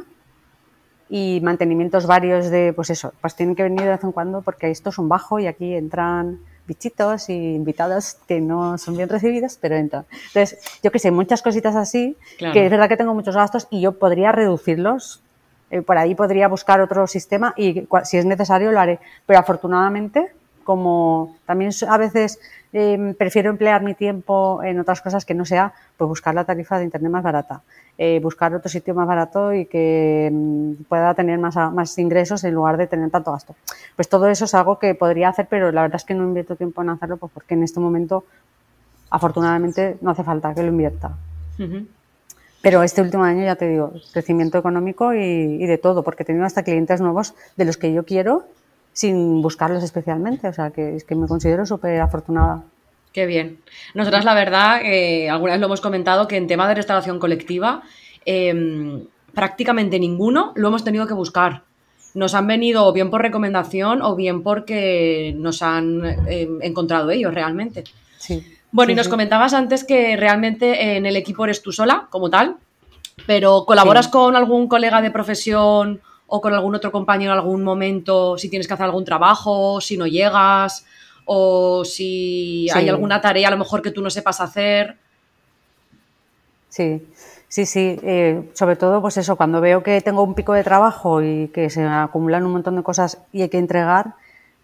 y 1.13 1.41
mantenimientos 1.41 2.07
varios 2.07 2.49
de, 2.49 2.71
pues 2.71 2.89
eso, 2.89 3.11
pues 3.19 3.35
tienen 3.35 3.53
que 3.53 3.63
venir 3.63 3.81
de 3.81 3.89
vez 3.89 4.03
en 4.05 4.13
cuando 4.13 4.41
porque 4.41 4.71
esto 4.71 4.91
es 4.91 4.97
un 4.97 5.09
bajo 5.09 5.39
y 5.39 5.45
aquí 5.45 5.75
entran 5.75 6.39
bichitos 6.65 7.27
y 7.27 7.33
invitados 7.33 8.15
que 8.29 8.39
no 8.39 8.77
son 8.77 8.95
bien 8.95 9.09
recibidos, 9.09 9.57
pero 9.59 9.75
entran. 9.75 10.05
Entonces, 10.27 10.57
yo 10.81 10.89
que 10.89 10.99
sé, 10.99 11.11
muchas 11.11 11.41
cositas 11.41 11.75
así, 11.75 12.15
que 12.39 12.65
es 12.65 12.71
verdad 12.71 12.87
que 12.87 12.95
tengo 12.95 13.13
muchos 13.13 13.35
gastos 13.35 13.67
y 13.69 13.81
yo 13.81 13.99
podría 13.99 14.31
reducirlos. 14.31 15.21
Eh, 15.69 15.81
por 15.81 15.97
ahí 15.97 16.15
podría 16.15 16.47
buscar 16.47 16.79
otro 16.79 17.05
sistema 17.07 17.53
y 17.57 17.87
si 18.05 18.17
es 18.17 18.25
necesario 18.25 18.71
lo 18.71 18.79
haré. 18.79 18.99
Pero 19.25 19.39
afortunadamente, 19.39 20.31
como 20.63 21.35
también 21.45 21.71
a 21.87 21.97
veces 21.97 22.39
Em, 22.73 23.13
prefiero 23.15 23.49
emplear 23.49 23.83
mi 23.83 23.93
tiempo 23.95 24.63
en 24.63 24.79
otras 24.79 25.01
cosas 25.01 25.25
que 25.25 25.33
no 25.33 25.43
sea 25.43 25.73
pues 25.97 26.07
buscar 26.07 26.33
la 26.33 26.45
tarifa 26.45 26.77
de 26.77 26.85
internet 26.85 27.11
más 27.11 27.23
barata, 27.23 27.63
eh, 27.97 28.21
buscar 28.23 28.55
otro 28.55 28.69
sitio 28.69 28.95
más 28.95 29.05
barato 29.05 29.53
y 29.53 29.65
que 29.65 30.27
em, 30.27 30.77
pueda 30.85 31.13
tener 31.13 31.37
más, 31.37 31.55
más 31.73 31.97
ingresos 31.97 32.45
en 32.45 32.53
lugar 32.53 32.77
de 32.77 32.87
tener 32.87 33.09
tanto 33.09 33.33
gasto. 33.33 33.55
Pues 33.97 34.07
todo 34.07 34.27
eso 34.29 34.45
es 34.45 34.53
algo 34.53 34.79
que 34.79 34.95
podría 34.95 35.29
hacer, 35.29 35.47
pero 35.49 35.71
la 35.73 35.81
verdad 35.81 35.97
es 35.97 36.05
que 36.05 36.13
no 36.13 36.23
invierto 36.23 36.55
tiempo 36.55 36.81
en 36.81 36.89
hacerlo 36.89 37.17
pues 37.17 37.31
porque 37.33 37.55
en 37.55 37.63
este 37.63 37.81
momento 37.81 38.23
afortunadamente 39.09 39.97
no 39.99 40.11
hace 40.11 40.23
falta 40.23 40.55
que 40.55 40.63
lo 40.63 40.69
invierta. 40.69 41.11
Pero 42.61 42.81
este 42.81 43.01
último 43.01 43.23
año, 43.23 43.43
ya 43.43 43.55
te 43.55 43.67
digo, 43.67 43.91
crecimiento 44.13 44.57
económico 44.57 45.13
y, 45.13 45.19
y, 45.19 45.65
de 45.67 45.77
todo, 45.77 46.03
porque 46.03 46.23
he 46.23 46.25
tenido 46.25 46.45
hasta 46.45 46.63
clientes 46.63 47.01
nuevos 47.01 47.35
de 47.55 47.65
los 47.65 47.77
que 47.77 47.93
yo 47.93 48.03
quiero 48.03 48.45
sin 48.93 49.41
buscarlos 49.41 49.83
especialmente. 49.83 50.47
O 50.47 50.53
sea, 50.53 50.71
que 50.71 50.95
es 50.95 51.03
que 51.03 51.15
me 51.15 51.27
considero 51.27 51.65
súper 51.65 51.99
afortunada. 52.01 52.63
Qué 53.13 53.25
bien. 53.25 53.59
Nosotras, 53.93 54.23
la 54.23 54.33
verdad, 54.33 54.81
eh, 54.83 55.29
alguna 55.29 55.53
vez 55.53 55.59
lo 55.59 55.67
hemos 55.67 55.81
comentado, 55.81 56.27
que 56.27 56.37
en 56.37 56.47
tema 56.47 56.67
de 56.67 56.75
restauración 56.75 57.19
colectiva, 57.19 57.83
em, 58.25 59.03
prácticamente 59.33 59.99
ninguno 59.99 60.53
lo 60.55 60.69
hemos 60.69 60.83
tenido 60.83 61.07
que 61.07 61.13
buscar. 61.13 61.63
Nos 62.13 62.33
han 62.33 62.47
venido 62.47 62.85
o 62.85 62.93
bien 62.93 63.09
por 63.09 63.21
recomendación 63.21 64.01
o 64.01 64.15
bien 64.15 64.43
porque 64.43 65.33
nos 65.37 65.61
han 65.61 66.03
em, 66.27 66.61
encontrado 66.61 67.11
ellos 67.11 67.33
realmente. 67.33 67.83
Sí. 68.17 68.43
Bueno, 68.71 68.93
y 68.93 68.95
nos 68.95 69.09
comentabas 69.09 69.53
antes 69.53 69.83
que 69.83 70.15
realmente 70.15 70.95
en 70.95 71.05
el 71.05 71.17
equipo 71.17 71.43
eres 71.43 71.61
tú 71.61 71.73
sola, 71.73 72.07
como 72.09 72.29
tal, 72.29 72.55
pero 73.25 73.65
¿colaboras 73.65 74.07
con 74.07 74.37
algún 74.37 74.69
colega 74.69 75.01
de 75.01 75.11
profesión 75.11 76.01
o 76.33 76.39
con 76.39 76.53
algún 76.53 76.73
otro 76.73 76.93
compañero 76.93 77.33
en 77.33 77.39
algún 77.39 77.61
momento 77.61 78.37
si 78.37 78.47
tienes 78.49 78.65
que 78.65 78.73
hacer 78.73 78.85
algún 78.85 79.03
trabajo, 79.03 79.81
si 79.81 79.97
no 79.97 80.07
llegas 80.07 80.85
o 81.25 81.83
si 81.83 82.69
hay 82.73 82.87
alguna 82.87 83.19
tarea 83.19 83.49
a 83.49 83.51
lo 83.51 83.57
mejor 83.57 83.81
que 83.81 83.91
tú 83.91 84.01
no 84.01 84.09
sepas 84.09 84.39
hacer. 84.39 84.95
Sí, 86.69 87.05
sí, 87.49 87.65
sí. 87.65 87.99
Eh, 88.01 88.49
sobre 88.53 88.77
todo, 88.77 89.01
pues 89.01 89.17
eso, 89.17 89.35
cuando 89.35 89.59
veo 89.59 89.83
que 89.83 89.99
tengo 89.99 90.23
un 90.23 90.33
pico 90.33 90.53
de 90.53 90.63
trabajo 90.63 91.21
y 91.21 91.49
que 91.49 91.69
se 91.69 91.83
acumulan 91.83 92.45
un 92.45 92.53
montón 92.53 92.77
de 92.77 92.83
cosas 92.83 93.17
y 93.33 93.41
hay 93.41 93.49
que 93.49 93.57
entregar, 93.57 94.13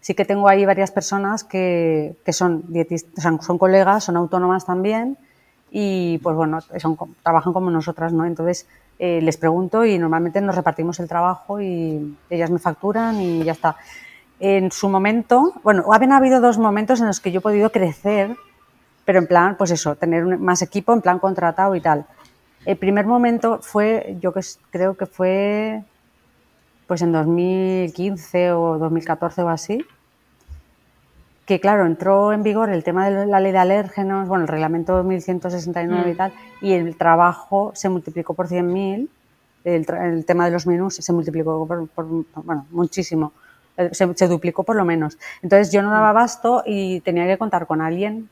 sí 0.00 0.14
que 0.14 0.24
tengo 0.24 0.48
ahí 0.48 0.64
varias 0.64 0.90
personas 0.90 1.44
que, 1.44 2.16
que 2.24 2.32
son 2.32 2.64
dietistas, 2.68 3.24
son 3.44 3.58
colegas, 3.58 4.04
son 4.04 4.16
autónomas 4.16 4.64
también 4.64 5.18
y 5.70 6.18
pues 6.18 6.36
bueno, 6.36 6.58
trabajan 7.22 7.52
como 7.52 7.70
nosotras, 7.70 8.12
¿no? 8.12 8.24
Entonces, 8.24 8.66
eh, 8.98 9.20
les 9.22 9.36
pregunto 9.36 9.84
y 9.84 9.98
normalmente 9.98 10.40
nos 10.40 10.56
repartimos 10.56 10.98
el 11.00 11.08
trabajo 11.08 11.60
y 11.60 12.16
ellas 12.30 12.50
me 12.50 12.58
facturan 12.58 13.20
y 13.20 13.44
ya 13.44 13.52
está. 13.52 13.76
En 14.40 14.70
su 14.70 14.88
momento, 14.88 15.52
bueno, 15.62 15.84
habían 15.92 16.12
habido 16.12 16.40
dos 16.40 16.58
momentos 16.58 17.00
en 17.00 17.06
los 17.06 17.20
que 17.20 17.32
yo 17.32 17.38
he 17.38 17.42
podido 17.42 17.70
crecer, 17.70 18.36
pero 19.04 19.18
en 19.18 19.26
plan, 19.26 19.56
pues 19.56 19.70
eso, 19.70 19.96
tener 19.96 20.24
más 20.38 20.62
equipo, 20.62 20.92
en 20.92 21.00
plan 21.00 21.18
contratado 21.18 21.74
y 21.74 21.80
tal. 21.80 22.06
El 22.64 22.76
primer 22.76 23.06
momento 23.06 23.60
fue, 23.62 24.16
yo 24.20 24.32
creo 24.70 24.96
que 24.96 25.06
fue 25.06 25.82
pues 26.86 27.02
en 27.02 27.12
2015 27.12 28.52
o 28.52 28.78
2014 28.78 29.42
o 29.42 29.48
así, 29.48 29.84
que 31.48 31.60
claro, 31.60 31.86
entró 31.86 32.34
en 32.34 32.42
vigor 32.42 32.68
el 32.68 32.84
tema 32.84 33.08
de 33.08 33.24
la 33.24 33.40
ley 33.40 33.52
de 33.52 33.58
alérgenos, 33.58 34.28
bueno, 34.28 34.44
el 34.44 34.48
reglamento 34.48 35.02
1169 35.02 36.10
y 36.10 36.12
mm. 36.12 36.16
tal, 36.18 36.32
y 36.60 36.74
el 36.74 36.94
trabajo 36.98 37.72
se 37.74 37.88
multiplicó 37.88 38.34
por 38.34 38.48
100.000, 38.48 39.08
el, 39.64 39.86
el, 39.90 40.26
tema 40.26 40.44
de 40.44 40.50
los 40.50 40.66
menús 40.66 40.96
se 40.96 41.10
multiplicó 41.10 41.66
por, 41.66 42.06
bueno, 42.44 42.66
muchísimo, 42.70 43.32
eh, 43.78 43.88
se, 43.92 44.28
duplicó 44.28 44.62
por 44.62 44.76
lo 44.76 44.84
menos. 44.84 45.16
Entonces 45.40 45.72
yo 45.72 45.80
no 45.80 45.90
daba 45.90 46.10
abasto 46.10 46.64
y 46.66 47.00
tenía 47.00 47.26
que 47.26 47.38
contar 47.38 47.66
con 47.66 47.80
alguien 47.80 48.28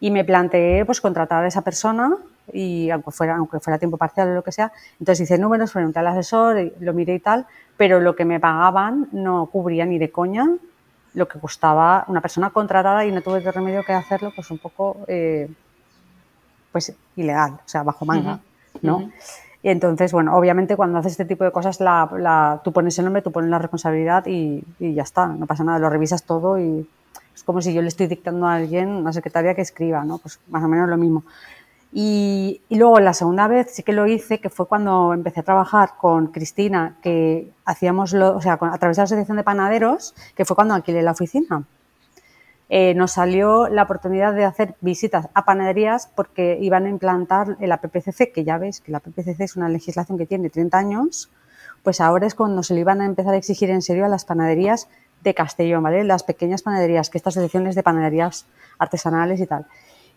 y 0.00 0.10
me 0.10 0.24
planteé 0.24 0.84
pues 0.84 1.00
contratar 1.00 1.44
a 1.44 1.46
esa 1.46 1.62
persona 1.62 2.16
y 2.52 2.90
aunque 2.90 3.12
fuera, 3.12 3.36
aunque 3.36 3.60
fuera 3.60 3.78
tiempo 3.78 3.98
parcial 3.98 4.30
o 4.30 4.34
lo 4.34 4.42
que 4.42 4.50
sea, 4.50 4.72
entonces 4.98 5.30
hice 5.30 5.38
números, 5.38 5.70
pregunté 5.70 6.00
al 6.00 6.08
asesor, 6.08 6.72
lo 6.80 6.92
miré 6.92 7.14
y 7.14 7.20
tal, 7.20 7.46
pero 7.76 8.00
lo 8.00 8.16
que 8.16 8.24
me 8.24 8.40
pagaban 8.40 9.06
no 9.12 9.46
cubría 9.46 9.86
ni 9.86 9.98
de 9.98 10.10
coña 10.10 10.48
lo 11.18 11.28
que 11.28 11.38
costaba 11.38 12.04
una 12.08 12.20
persona 12.20 12.50
contratada 12.50 13.04
y 13.04 13.12
no 13.12 13.20
tuve 13.20 13.40
remedio 13.40 13.82
que 13.84 13.92
hacerlo, 13.92 14.32
pues 14.34 14.50
un 14.50 14.58
poco 14.58 14.96
eh, 15.06 15.50
pues 16.72 16.94
ilegal, 17.16 17.52
o 17.52 17.68
sea, 17.68 17.82
bajo 17.82 18.04
manga, 18.04 18.40
¿no? 18.82 19.10
Y 19.62 19.70
entonces, 19.70 20.12
bueno, 20.12 20.36
obviamente 20.36 20.76
cuando 20.76 20.98
haces 20.98 21.12
este 21.12 21.24
tipo 21.24 21.42
de 21.44 21.50
cosas, 21.50 21.80
la, 21.80 22.60
tú 22.62 22.72
pones 22.72 22.96
el 22.98 23.04
nombre, 23.04 23.22
tú 23.22 23.32
pones 23.32 23.50
la 23.50 23.58
responsabilidad 23.58 24.24
y, 24.26 24.62
y, 24.78 24.94
ya 24.94 25.02
está, 25.02 25.26
no 25.26 25.46
pasa 25.46 25.64
nada, 25.64 25.80
lo 25.80 25.90
revisas 25.90 26.22
todo 26.22 26.60
y 26.60 26.88
es 27.34 27.42
como 27.42 27.60
si 27.60 27.74
yo 27.74 27.82
le 27.82 27.88
estoy 27.88 28.06
dictando 28.06 28.46
a 28.46 28.54
alguien, 28.54 28.88
una 28.88 29.12
secretaria 29.12 29.54
que 29.54 29.62
escriba, 29.62 30.04
¿no? 30.04 30.18
Pues 30.18 30.38
más 30.48 30.62
o 30.62 30.68
menos 30.68 30.88
lo 30.88 30.96
mismo. 30.96 31.24
Y, 31.90 32.60
y, 32.68 32.76
luego 32.76 33.00
la 33.00 33.14
segunda 33.14 33.48
vez 33.48 33.70
sí 33.72 33.82
que 33.82 33.94
lo 33.94 34.06
hice, 34.06 34.40
que 34.40 34.50
fue 34.50 34.66
cuando 34.66 35.14
empecé 35.14 35.40
a 35.40 35.42
trabajar 35.42 35.94
con 35.98 36.26
Cristina, 36.26 36.96
que 37.02 37.50
hacíamos, 37.64 38.12
lo, 38.12 38.36
o 38.36 38.42
sea, 38.42 38.58
a 38.60 38.78
través 38.78 38.96
de 38.96 39.00
la 39.00 39.04
Asociación 39.04 39.38
de 39.38 39.42
Panaderos, 39.42 40.14
que 40.34 40.44
fue 40.44 40.54
cuando 40.54 40.74
alquilé 40.74 41.02
la 41.02 41.12
oficina. 41.12 41.64
Eh, 42.70 42.92
nos 42.94 43.12
salió 43.12 43.68
la 43.68 43.84
oportunidad 43.84 44.34
de 44.34 44.44
hacer 44.44 44.74
visitas 44.82 45.28
a 45.32 45.46
panaderías 45.46 46.10
porque 46.14 46.58
iban 46.60 46.84
a 46.84 46.90
implantar 46.90 47.56
el 47.60 47.72
APPCC, 47.72 48.30
que 48.32 48.44
ya 48.44 48.58
ves 48.58 48.80
que 48.80 48.92
la 48.92 48.98
APPCC 48.98 49.40
es 49.40 49.56
una 49.56 49.70
legislación 49.70 50.18
que 50.18 50.26
tiene 50.26 50.50
30 50.50 50.76
años, 50.76 51.30
pues 51.82 52.02
ahora 52.02 52.26
es 52.26 52.34
cuando 52.34 52.62
se 52.62 52.74
le 52.74 52.80
iban 52.80 53.00
a 53.00 53.06
empezar 53.06 53.32
a 53.32 53.38
exigir 53.38 53.70
en 53.70 53.80
serio 53.80 54.04
a 54.04 54.08
las 54.08 54.26
panaderías 54.26 54.88
de 55.22 55.34
Castellón, 55.34 55.82
¿vale? 55.82 56.04
Las 56.04 56.22
pequeñas 56.22 56.62
panaderías, 56.62 57.08
que 57.08 57.16
estas 57.16 57.34
selecciones 57.34 57.74
de 57.74 57.82
panaderías 57.82 58.46
artesanales 58.78 59.40
y 59.40 59.46
tal. 59.46 59.66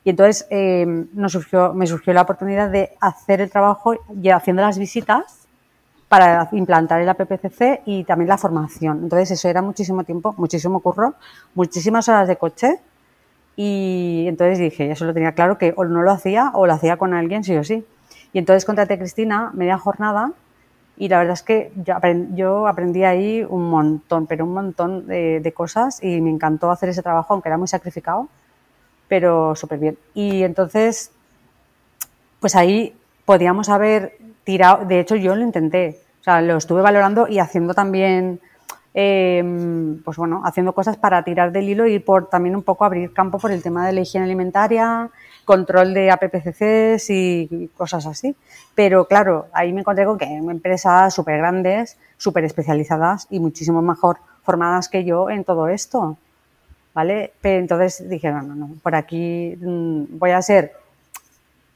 Y 0.04 0.10
entonces 0.10 0.48
eh, 0.50 0.86
nos 1.14 1.32
surgió, 1.32 1.74
me 1.74 1.86
surgió 1.86 2.14
la 2.14 2.24
oportunidad 2.24 2.70
de 2.70 2.98
hacer 3.00 3.42
el 3.42 3.52
trabajo 3.52 3.96
y 4.22 4.30
haciendo 4.30 4.62
las 4.62 4.80
visitas 4.80 5.48
para 6.12 6.50
implantar 6.52 7.00
el 7.02 7.08
APPCC 7.08 7.84
y 7.86 8.04
también 8.04 8.28
la 8.28 8.38
formación. 8.38 9.04
Entonces 9.04 9.32
eso 9.32 9.48
era 9.48 9.62
muchísimo 9.62 10.04
tiempo, 10.04 10.34
muchísimo 10.38 10.80
curro, 10.82 11.14
muchísimas 11.54 12.10
horas 12.10 12.28
de 12.28 12.36
coche 12.36 12.80
y 13.56 14.26
entonces 14.28 14.60
dije, 14.60 14.92
eso 14.92 15.06
lo 15.06 15.14
tenía 15.14 15.34
claro 15.34 15.58
que 15.58 15.74
o 15.78 15.86
no 15.86 16.02
lo 16.02 16.12
hacía 16.12 16.52
o 16.54 16.66
lo 16.66 16.74
hacía 16.74 16.98
con 16.98 17.14
alguien 17.14 17.44
sí 17.44 17.56
o 17.56 17.64
sí. 17.64 17.86
Y 18.34 18.40
entonces 18.40 18.66
contraté 18.66 18.96
a 18.96 18.98
Cristina 18.98 19.52
media 19.54 19.78
jornada 19.78 20.34
y 20.98 21.08
la 21.10 21.20
verdad 21.20 21.34
es 21.34 21.44
que 21.44 21.72
yo 21.76 21.96
aprendí, 21.96 22.36
yo 22.36 22.68
aprendí 22.68 23.04
ahí 23.04 23.46
un 23.48 23.70
montón, 23.70 24.26
pero 24.28 24.46
un 24.46 24.54
montón 24.54 25.08
de, 25.08 25.40
de 25.40 25.54
cosas 25.54 26.04
y 26.04 26.22
me 26.22 26.32
encantó 26.32 26.72
hacer 26.72 26.90
ese 26.90 27.04
trabajo, 27.04 27.34
aunque 27.34 27.50
era 27.50 27.58
muy 27.58 27.68
sacrificado 27.68 28.28
pero 29.12 29.58
súper 29.58 29.78
bien. 29.78 29.98
Y 30.14 30.44
entonces, 30.44 31.12
pues 32.40 32.56
ahí 32.56 32.96
podíamos 33.26 33.68
haber 33.68 34.18
tirado, 34.46 34.86
de 34.86 35.02
hecho 35.02 35.18
yo 35.18 35.36
lo 35.36 35.44
intenté, 35.44 36.00
o 36.22 36.24
sea, 36.24 36.42
lo 36.42 36.56
estuve 36.56 36.82
valorando 36.82 37.28
y 37.28 37.40
haciendo 37.40 37.74
también, 37.74 38.40
eh, 38.94 39.44
pues 40.06 40.16
bueno, 40.16 40.44
haciendo 40.46 40.72
cosas 40.72 40.96
para 40.96 41.26
tirar 41.26 41.52
del 41.52 41.68
hilo 41.68 41.86
y 41.88 42.00
por 42.00 42.30
también 42.30 42.56
un 42.56 42.64
poco 42.64 42.86
abrir 42.86 43.12
campo 43.12 43.38
por 43.38 43.52
el 43.52 43.62
tema 43.62 43.86
de 43.86 43.92
la 43.92 44.00
higiene 44.00 44.28
alimentaria, 44.28 45.10
control 45.44 45.94
de 45.94 46.10
APPCCs 46.10 47.10
y 47.10 47.70
cosas 47.76 48.06
así. 48.06 48.34
Pero 48.76 49.10
claro, 49.10 49.48
ahí 49.52 49.74
me 49.74 49.82
encontré 49.82 50.06
con 50.06 50.18
que 50.18 50.38
empresas 50.38 51.14
súper 51.14 51.40
grandes, 51.40 51.98
súper 52.16 52.46
especializadas 52.46 53.28
y 53.30 53.42
muchísimo 53.42 53.82
mejor 53.82 54.20
formadas 54.44 54.88
que 54.88 55.04
yo 55.04 55.30
en 55.30 55.44
todo 55.44 55.68
esto. 55.68 56.16
¿Vale? 56.94 57.34
Pero 57.42 57.60
entonces 57.60 58.10
dije, 58.10 58.32
no, 58.32 58.42
no, 58.42 58.56
no, 58.56 58.70
por 58.82 58.96
aquí 58.96 59.58
mm, 59.60 60.18
voy 60.18 60.32
a 60.32 60.42
ser 60.42 60.74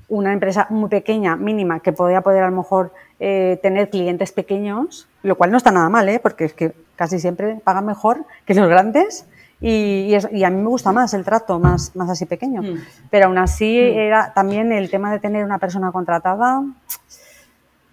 una 0.08 0.34
empresa 0.34 0.68
muy 0.70 0.90
pequeña, 0.90 1.36
mínima, 1.36 1.80
que 1.80 1.92
podría 1.92 2.22
poder 2.22 2.44
a 2.44 2.50
lo 2.50 2.58
mejor 2.58 2.94
eh, 3.20 3.60
tener 3.62 3.90
clientes 3.90 4.32
pequeños, 4.32 5.08
lo 5.24 5.36
cual 5.36 5.52
no 5.52 5.58
está 5.58 5.72
nada 5.72 5.90
mal, 5.90 6.08
¿eh? 6.10 6.20
porque 6.20 6.46
es 6.46 6.54
que 6.54 6.74
casi 6.96 7.20
siempre 7.20 7.60
pagan 7.64 7.86
mejor 7.86 8.26
que 8.46 8.54
los 8.54 8.68
grandes 8.70 9.26
y, 9.62 10.16
y, 10.32 10.44
a 10.44 10.50
mí 10.50 10.62
me 10.62 10.68
gusta 10.68 10.92
más 10.92 11.14
el 11.14 11.24
trato 11.24 11.60
más, 11.60 11.96
más 11.96 12.10
así 12.10 12.26
pequeño. 12.26 12.62
Mm. 12.62 12.82
Pero 13.10 13.28
aún 13.28 13.38
así 13.38 13.66
mm. 13.66 13.98
era 13.98 14.34
también 14.34 14.72
el 14.72 14.90
tema 14.92 15.12
de 15.12 15.20
tener 15.20 15.44
una 15.44 15.58
persona 15.58 15.92
contratada, 15.92 16.64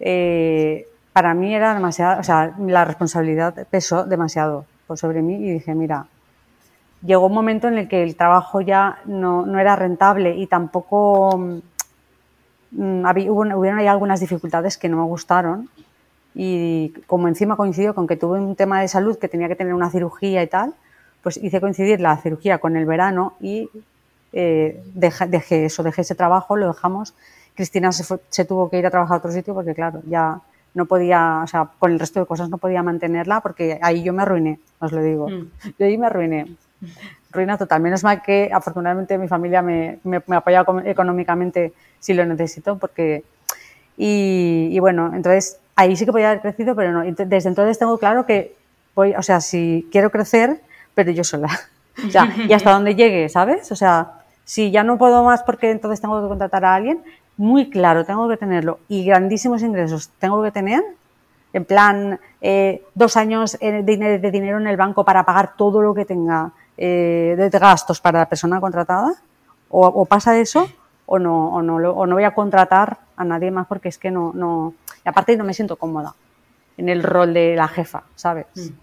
eh, 0.00 0.86
para 1.12 1.34
mí 1.34 1.54
era 1.54 1.74
demasiado, 1.74 2.20
o 2.20 2.24
sea, 2.24 2.54
la 2.58 2.84
responsabilidad 2.84 3.66
pesó 3.70 4.04
demasiado 4.04 4.66
sobre 4.94 5.22
mí 5.22 5.36
y 5.36 5.52
dije, 5.52 5.74
mira, 5.74 6.06
llegó 7.04 7.26
un 7.26 7.34
momento 7.34 7.68
en 7.68 7.78
el 7.78 7.88
que 7.88 8.02
el 8.02 8.16
trabajo 8.16 8.60
ya 8.60 8.98
no, 9.04 9.46
no 9.46 9.58
era 9.58 9.76
rentable 9.76 10.36
y 10.36 10.46
tampoco 10.46 11.38
mm, 12.70 13.06
había, 13.06 13.32
hubo, 13.32 13.42
hubieron 13.58 13.78
ahí 13.78 13.86
algunas 13.86 14.20
dificultades 14.20 14.78
que 14.78 14.88
no 14.88 14.98
me 14.98 15.04
gustaron 15.04 15.68
y 16.34 16.94
como 17.06 17.28
encima 17.28 17.56
coincidió 17.56 17.94
con 17.94 18.06
que 18.06 18.16
tuve 18.16 18.40
un 18.40 18.56
tema 18.56 18.80
de 18.80 18.88
salud 18.88 19.18
que 19.18 19.28
tenía 19.28 19.48
que 19.48 19.56
tener 19.56 19.74
una 19.74 19.90
cirugía 19.90 20.42
y 20.42 20.46
tal, 20.46 20.74
pues 21.22 21.36
hice 21.36 21.60
coincidir 21.60 22.00
la 22.00 22.16
cirugía 22.16 22.58
con 22.58 22.76
el 22.76 22.86
verano 22.86 23.34
y 23.40 23.68
eh, 24.32 24.82
dejé, 24.94 25.66
eso, 25.66 25.82
dejé 25.82 26.02
ese 26.02 26.14
trabajo, 26.14 26.56
lo 26.56 26.68
dejamos. 26.68 27.14
Cristina 27.54 27.92
se, 27.92 28.18
se 28.30 28.44
tuvo 28.46 28.70
que 28.70 28.78
ir 28.78 28.86
a 28.86 28.90
trabajar 28.90 29.16
a 29.16 29.18
otro 29.18 29.30
sitio 29.30 29.52
porque, 29.52 29.74
claro, 29.74 30.00
ya 30.06 30.40
no 30.72 30.86
podía, 30.86 31.42
o 31.44 31.46
sea, 31.46 31.68
con 31.78 31.92
el 31.92 32.00
resto 32.00 32.20
de 32.20 32.26
cosas 32.26 32.48
no 32.48 32.56
podía 32.56 32.82
mantenerla 32.82 33.42
porque 33.42 33.78
ahí 33.82 34.02
yo 34.02 34.14
me 34.14 34.22
arruiné, 34.22 34.58
os 34.78 34.90
lo 34.90 35.02
digo. 35.02 35.28
Mm. 35.28 35.50
Yo 35.78 35.86
ahí 35.86 35.98
me 35.98 36.06
arruiné 36.06 36.56
ruina 37.30 37.58
total. 37.58 37.80
Menos 37.80 38.04
mal 38.04 38.22
que 38.22 38.50
afortunadamente 38.52 39.18
mi 39.18 39.28
familia 39.28 39.62
me, 39.62 39.98
me, 40.04 40.22
apoya 40.36 40.64
económicamente 40.84 41.72
si 41.98 42.14
lo 42.14 42.24
necesito, 42.24 42.78
porque. 42.78 43.24
Y, 43.96 44.78
bueno, 44.80 45.12
entonces 45.14 45.58
ahí 45.76 45.96
sí 45.96 46.04
que 46.04 46.12
podía 46.12 46.30
haber 46.30 46.42
crecido, 46.42 46.74
pero 46.74 46.92
no. 46.92 47.04
Desde 47.04 47.48
entonces 47.48 47.78
tengo 47.78 47.98
claro 47.98 48.26
que 48.26 48.56
voy, 48.94 49.14
o 49.14 49.22
sea, 49.22 49.40
si 49.40 49.88
quiero 49.92 50.10
crecer, 50.10 50.60
pero 50.94 51.10
yo 51.10 51.24
sola. 51.24 51.48
O 52.06 52.10
sea, 52.10 52.34
y 52.48 52.52
hasta 52.52 52.72
donde 52.72 52.94
llegue, 52.94 53.28
¿sabes? 53.28 53.70
O 53.70 53.76
sea, 53.76 54.22
si 54.44 54.70
ya 54.70 54.82
no 54.82 54.98
puedo 54.98 55.22
más 55.24 55.42
porque 55.42 55.70
entonces 55.70 56.00
tengo 56.00 56.20
que 56.20 56.28
contratar 56.28 56.64
a 56.64 56.74
alguien, 56.74 57.02
muy 57.36 57.70
claro, 57.70 58.04
tengo 58.04 58.28
que 58.28 58.36
tenerlo. 58.36 58.80
Y 58.88 59.04
grandísimos 59.04 59.62
ingresos 59.62 60.10
tengo 60.18 60.42
que 60.42 60.50
tener 60.50 60.82
en 61.52 61.64
plan 61.64 62.18
eh, 62.40 62.82
dos 62.94 63.16
años 63.16 63.58
de, 63.60 63.82
de, 63.82 64.30
dinero 64.30 64.58
en 64.58 64.66
el 64.66 64.76
banco 64.76 65.04
para 65.04 65.24
pagar 65.24 65.54
todo 65.56 65.82
lo 65.82 65.94
que 65.94 66.04
tenga 66.04 66.52
eh, 66.76 67.34
de 67.36 67.58
gastos 67.58 68.00
para 68.00 68.20
la 68.20 68.28
persona 68.28 68.60
contratada, 68.60 69.14
o, 69.74 70.04
pasa 70.04 70.38
eso, 70.38 70.68
o 71.06 71.18
no, 71.18 71.48
o, 71.48 71.62
no, 71.62 71.76
o 71.76 72.06
no 72.06 72.14
voy 72.14 72.24
a 72.24 72.34
contratar 72.34 72.98
a 73.16 73.24
nadie 73.24 73.50
más 73.50 73.66
porque 73.66 73.88
es 73.88 73.98
que 73.98 74.10
no, 74.10 74.32
no, 74.34 74.74
y 75.04 75.08
aparte 75.08 75.36
no 75.36 75.44
me 75.44 75.54
siento 75.54 75.76
cómoda 75.76 76.14
en 76.76 76.88
el 76.88 77.02
rol 77.02 77.32
de 77.32 77.56
la 77.56 77.68
jefa, 77.68 78.02
¿sabes? 78.14 78.46
Mm. 78.54 78.74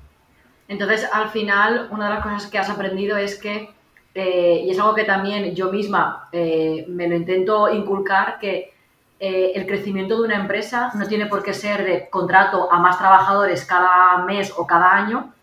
Entonces, 0.67 1.09
al 1.11 1.29
final, 1.29 1.89
una 1.91 2.09
de 2.09 2.15
las 2.15 2.23
cosas 2.23 2.47
que 2.47 2.59
has 2.59 2.69
aprendido 2.69 3.17
es 3.17 3.39
que, 3.39 3.69
eh, 4.13 4.63
y 4.65 4.69
es 4.69 4.79
algo 4.79 4.95
que 4.95 5.03
también 5.03 5.55
yo 5.55 5.71
misma 5.71 6.27
eh, 6.31 6.85
me 6.87 7.07
lo 7.07 7.15
intento 7.15 7.69
inculcar, 7.69 8.39
que 8.39 8.73
el 9.21 9.67
crecimiento 9.67 10.15
de 10.15 10.27
una 10.27 10.35
empresa 10.37 10.91
no 10.95 11.05
tiene 11.05 11.25
por 11.25 11.43
qué 11.43 11.53
ser 11.53 11.83
de 11.83 12.09
contrato 12.09 12.71
a 12.71 12.79
más 12.79 12.97
trabajadores 12.97 13.65
cada 13.65 14.23
mes 14.23 14.53
o 14.55 14.65
cada 14.65 14.95
año, 14.95 15.33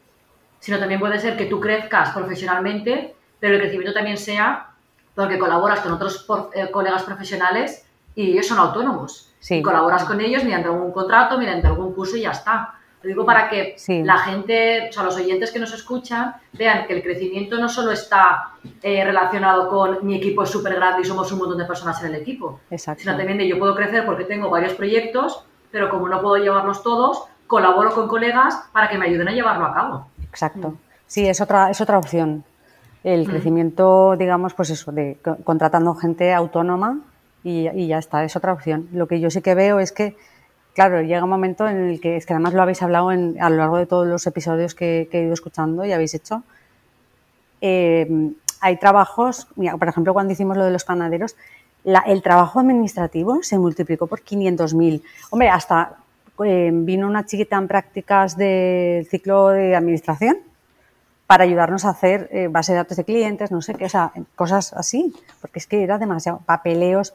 sino 0.61 0.79
también 0.79 1.01
puede 1.01 1.19
ser 1.19 1.37
que 1.37 1.47
tú 1.47 1.61
crezcas 1.61 2.11
profesionalmente, 2.11 3.15
pero 3.39 3.55
el 3.55 3.61
crecimiento 3.61 3.93
también 3.93 4.17
sea 4.17 4.71
porque 5.15 5.39
colaboras 5.39 5.81
con 5.81 5.93
otros 5.93 6.27
eh, 6.55 6.71
colegas 6.71 7.03
profesionales 7.03 7.87
y 8.15 8.33
ellos 8.33 8.47
son 8.47 8.59
autónomos. 8.59 9.33
Y 9.49 9.63
colaboras 9.63 10.05
con 10.05 10.21
ellos 10.21 10.43
mediante 10.43 10.69
algún 10.69 10.93
contrato, 10.93 11.39
mediante 11.39 11.67
algún 11.67 11.95
curso 11.95 12.17
y 12.17 12.23
ya 12.23 12.33
está. 12.33 12.75
Lo 13.03 13.09
digo 13.09 13.25
para 13.25 13.49
que 13.49 13.77
la 14.05 14.19
gente, 14.19 14.89
o 14.89 14.93
sea, 14.93 15.05
los 15.05 15.17
oyentes 15.17 15.53
que 15.53 15.61
nos 15.61 15.73
escuchan, 15.73 16.35
vean 16.53 16.87
que 16.87 16.95
el 16.95 17.03
crecimiento 17.03 17.57
no 17.59 17.69
solo 17.69 17.93
está 17.93 18.55
eh, 18.83 19.05
relacionado 19.05 19.69
con 19.69 20.05
mi 20.05 20.17
equipo 20.17 20.43
es 20.43 20.51
súper 20.51 20.75
grande 20.75 21.03
y 21.03 21.05
somos 21.05 21.31
un 21.31 21.39
montón 21.39 21.59
de 21.59 21.67
personas 21.67 22.03
en 22.03 22.09
el 22.09 22.21
equipo, 22.21 22.61
sino 22.77 23.17
también 23.17 23.39
de 23.39 23.47
yo 23.47 23.59
puedo 23.59 23.77
crecer 23.77 24.05
porque 24.05 24.25
tengo 24.25 24.51
varios 24.51 24.73
proyectos, 24.73 25.45
pero 25.71 25.89
como 25.89 26.09
no 26.09 26.21
puedo 26.21 26.37
llevarlos 26.37 26.83
todos, 26.83 27.25
colaboro 27.47 27.95
con 27.95 28.09
colegas 28.09 28.69
para 28.73 28.89
que 28.89 28.99
me 28.99 29.07
ayuden 29.07 29.29
a 29.29 29.33
llevarlo 29.33 29.67
a 29.67 29.75
cabo. 29.75 30.11
Exacto. 30.37 30.77
Sí, 31.07 31.27
es 31.27 31.41
otra, 31.41 31.71
es 31.71 31.81
otra 31.81 31.97
opción. 31.97 32.45
El 33.03 33.27
crecimiento, 33.27 34.17
digamos, 34.19 34.53
pues 34.53 34.69
eso, 34.69 34.93
de 34.93 35.17
contratando 35.45 35.95
gente 35.95 36.35
autónoma 36.35 37.01
y, 37.43 37.87
ya 37.87 37.97
está, 37.97 38.23
es 38.23 38.37
otra 38.37 38.53
opción. 38.53 38.87
Lo 38.93 39.09
que 39.09 39.19
yo 39.19 39.31
sí 39.31 39.41
que 39.41 39.55
veo 39.55 39.81
es 39.81 39.93
que, 39.93 40.15
claro, 40.75 41.01
llega 41.01 41.25
un 41.25 41.31
momento 41.31 41.67
en 41.67 41.77
el 41.89 42.01
que, 42.03 42.19
es 42.19 42.27
que 42.27 42.35
además 42.35 42.53
lo 42.53 42.61
habéis 42.61 42.83
hablado 42.83 43.13
en, 43.13 43.41
a 43.41 43.49
lo 43.49 43.57
largo 43.57 43.79
de 43.79 43.87
todos 43.87 44.07
los 44.07 44.27
episodios 44.27 44.75
que, 44.75 45.09
he 45.11 45.23
ido 45.23 45.33
escuchando 45.33 45.87
y 45.87 45.93
habéis 45.93 46.13
hecho, 46.13 46.43
eh, 47.63 48.35
hay 48.61 48.77
trabajos, 48.77 49.49
por 49.79 49.89
ejemplo, 49.89 50.13
cuando 50.13 50.35
hicimos 50.35 50.59
lo 50.59 50.67
de 50.67 50.71
los 50.71 50.85
panaderos, 50.85 51.35
el 52.07 52.21
trabajo 52.21 52.61
administrativo 52.61 53.43
se 53.43 53.59
multiplicó 53.59 54.07
por 54.07 54.21
500.000. 54.21 55.03
Hombre, 55.31 55.49
hasta 55.49 55.97
eh, 56.45 56.71
vino 56.73 57.07
una 57.07 57.25
chiquita 57.25 57.57
en 57.57 57.69
prácticas 57.69 58.37
del 58.37 59.07
ciclo 59.07 59.49
de 59.49 59.75
administración 59.75 60.39
para 61.27 61.45
ayudarnos 61.45 61.85
a 61.85 61.91
hacer 61.91 62.29
eh, 62.31 62.49
base 62.49 62.73
de 62.73 62.79
datos 62.79 62.97
de 62.97 63.05
clientes, 63.05 63.51
no 63.51 63.61
sé 63.63 63.75
qué, 63.75 63.87
o 63.87 63.89
sea, 63.89 64.13
cosas 64.37 64.73
así, 64.73 65.15
porque 65.41 65.59
es 65.59 65.67
que 65.67 65.83
era 65.83 65.99
demasiado 65.99 66.41
papeleos. 66.47 67.15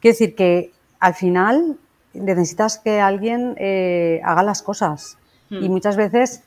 Quiero 0.00 0.14
decir 0.14 0.34
que 0.34 0.72
al 1.00 1.14
final 1.14 1.76
necesitas 2.14 2.78
que 2.78 3.00
alguien 3.00 3.54
eh, 3.58 4.20
haga 4.24 4.42
las 4.42 4.62
cosas 4.62 5.18
y 5.50 5.68
hmm. 5.68 5.70
muchas 5.70 5.96
veces 5.96 6.44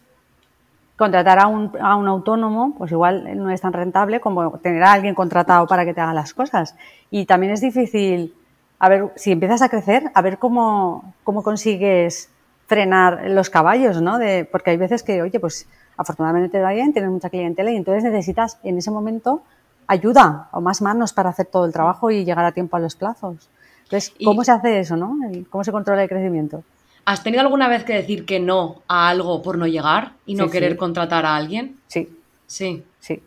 contratar 0.98 1.40
a 1.40 1.48
un, 1.48 1.72
a 1.80 1.96
un 1.96 2.08
autónomo, 2.08 2.74
pues 2.78 2.92
igual 2.92 3.38
no 3.38 3.50
es 3.50 3.62
tan 3.62 3.74
rentable 3.74 4.20
como 4.20 4.58
tener 4.60 4.82
a 4.84 4.94
alguien 4.94 5.14
contratado 5.14 5.68
para 5.68 5.86
que 5.86 5.94
te 5.94 6.02
haga 6.02 6.14
las 6.14 6.34
cosas. 6.34 6.76
Y 7.12 7.26
también 7.26 7.54
es 7.54 7.62
difícil 7.62 8.34
a 8.80 8.90
ver, 8.90 9.12
si 9.16 9.32
empiezas 9.32 9.62
a 9.62 9.70
crecer, 9.70 10.12
a 10.14 10.22
ver 10.22 10.38
cómo, 10.38 11.14
cómo 11.24 11.44
consigues 11.44 12.30
frenar 12.68 13.30
los 13.30 13.50
caballos, 13.50 14.02
¿no? 14.02 14.18
De, 14.18 14.46
porque 14.46 14.72
hay 14.72 14.78
veces 14.78 15.04
que, 15.04 15.22
oye, 15.22 15.40
pues 15.40 15.68
afortunadamente 15.98 16.50
te 16.50 16.62
va 16.62 16.72
bien, 16.72 16.94
tienes 16.94 17.12
mucha 17.12 17.30
clientela 17.30 17.72
y 17.72 17.78
entonces 17.78 18.04
necesitas 18.04 18.60
en 18.64 18.78
ese 18.78 18.92
momento 18.92 19.44
ayuda 19.88 20.50
o 20.52 20.62
más 20.62 20.82
manos 20.82 21.14
para 21.14 21.30
hacer 21.30 21.46
todo 21.46 21.66
el 21.66 21.74
trabajo 21.74 22.12
y 22.12 22.26
llegar 22.26 22.44
a 22.44 22.52
tiempo 22.52 22.76
a 22.76 22.80
los 22.80 22.96
plazos. 22.96 23.50
Entonces, 23.84 24.14
¿cómo 24.24 24.44
se 24.44 24.52
hace 24.52 24.80
eso, 24.80 24.98
no? 24.98 25.18
¿Cómo 25.50 25.64
se 25.64 25.72
controla 25.72 26.04
el 26.04 26.10
crecimiento? 26.10 26.64
¿Has 27.06 27.22
tenido 27.22 27.42
alguna 27.42 27.68
vez 27.68 27.84
que 27.84 27.94
decir 27.94 28.26
que 28.26 28.40
no 28.40 28.82
a 28.88 29.10
algo 29.10 29.44
por 29.44 29.60
no 29.60 29.68
llegar 29.68 30.14
y 30.26 30.34
no 30.34 30.50
querer 30.50 30.76
contratar 30.76 31.26
a 31.26 31.36
alguien? 31.36 31.78
Sí. 31.88 32.10
Sí. 32.48 32.84
Sí. 33.00 33.22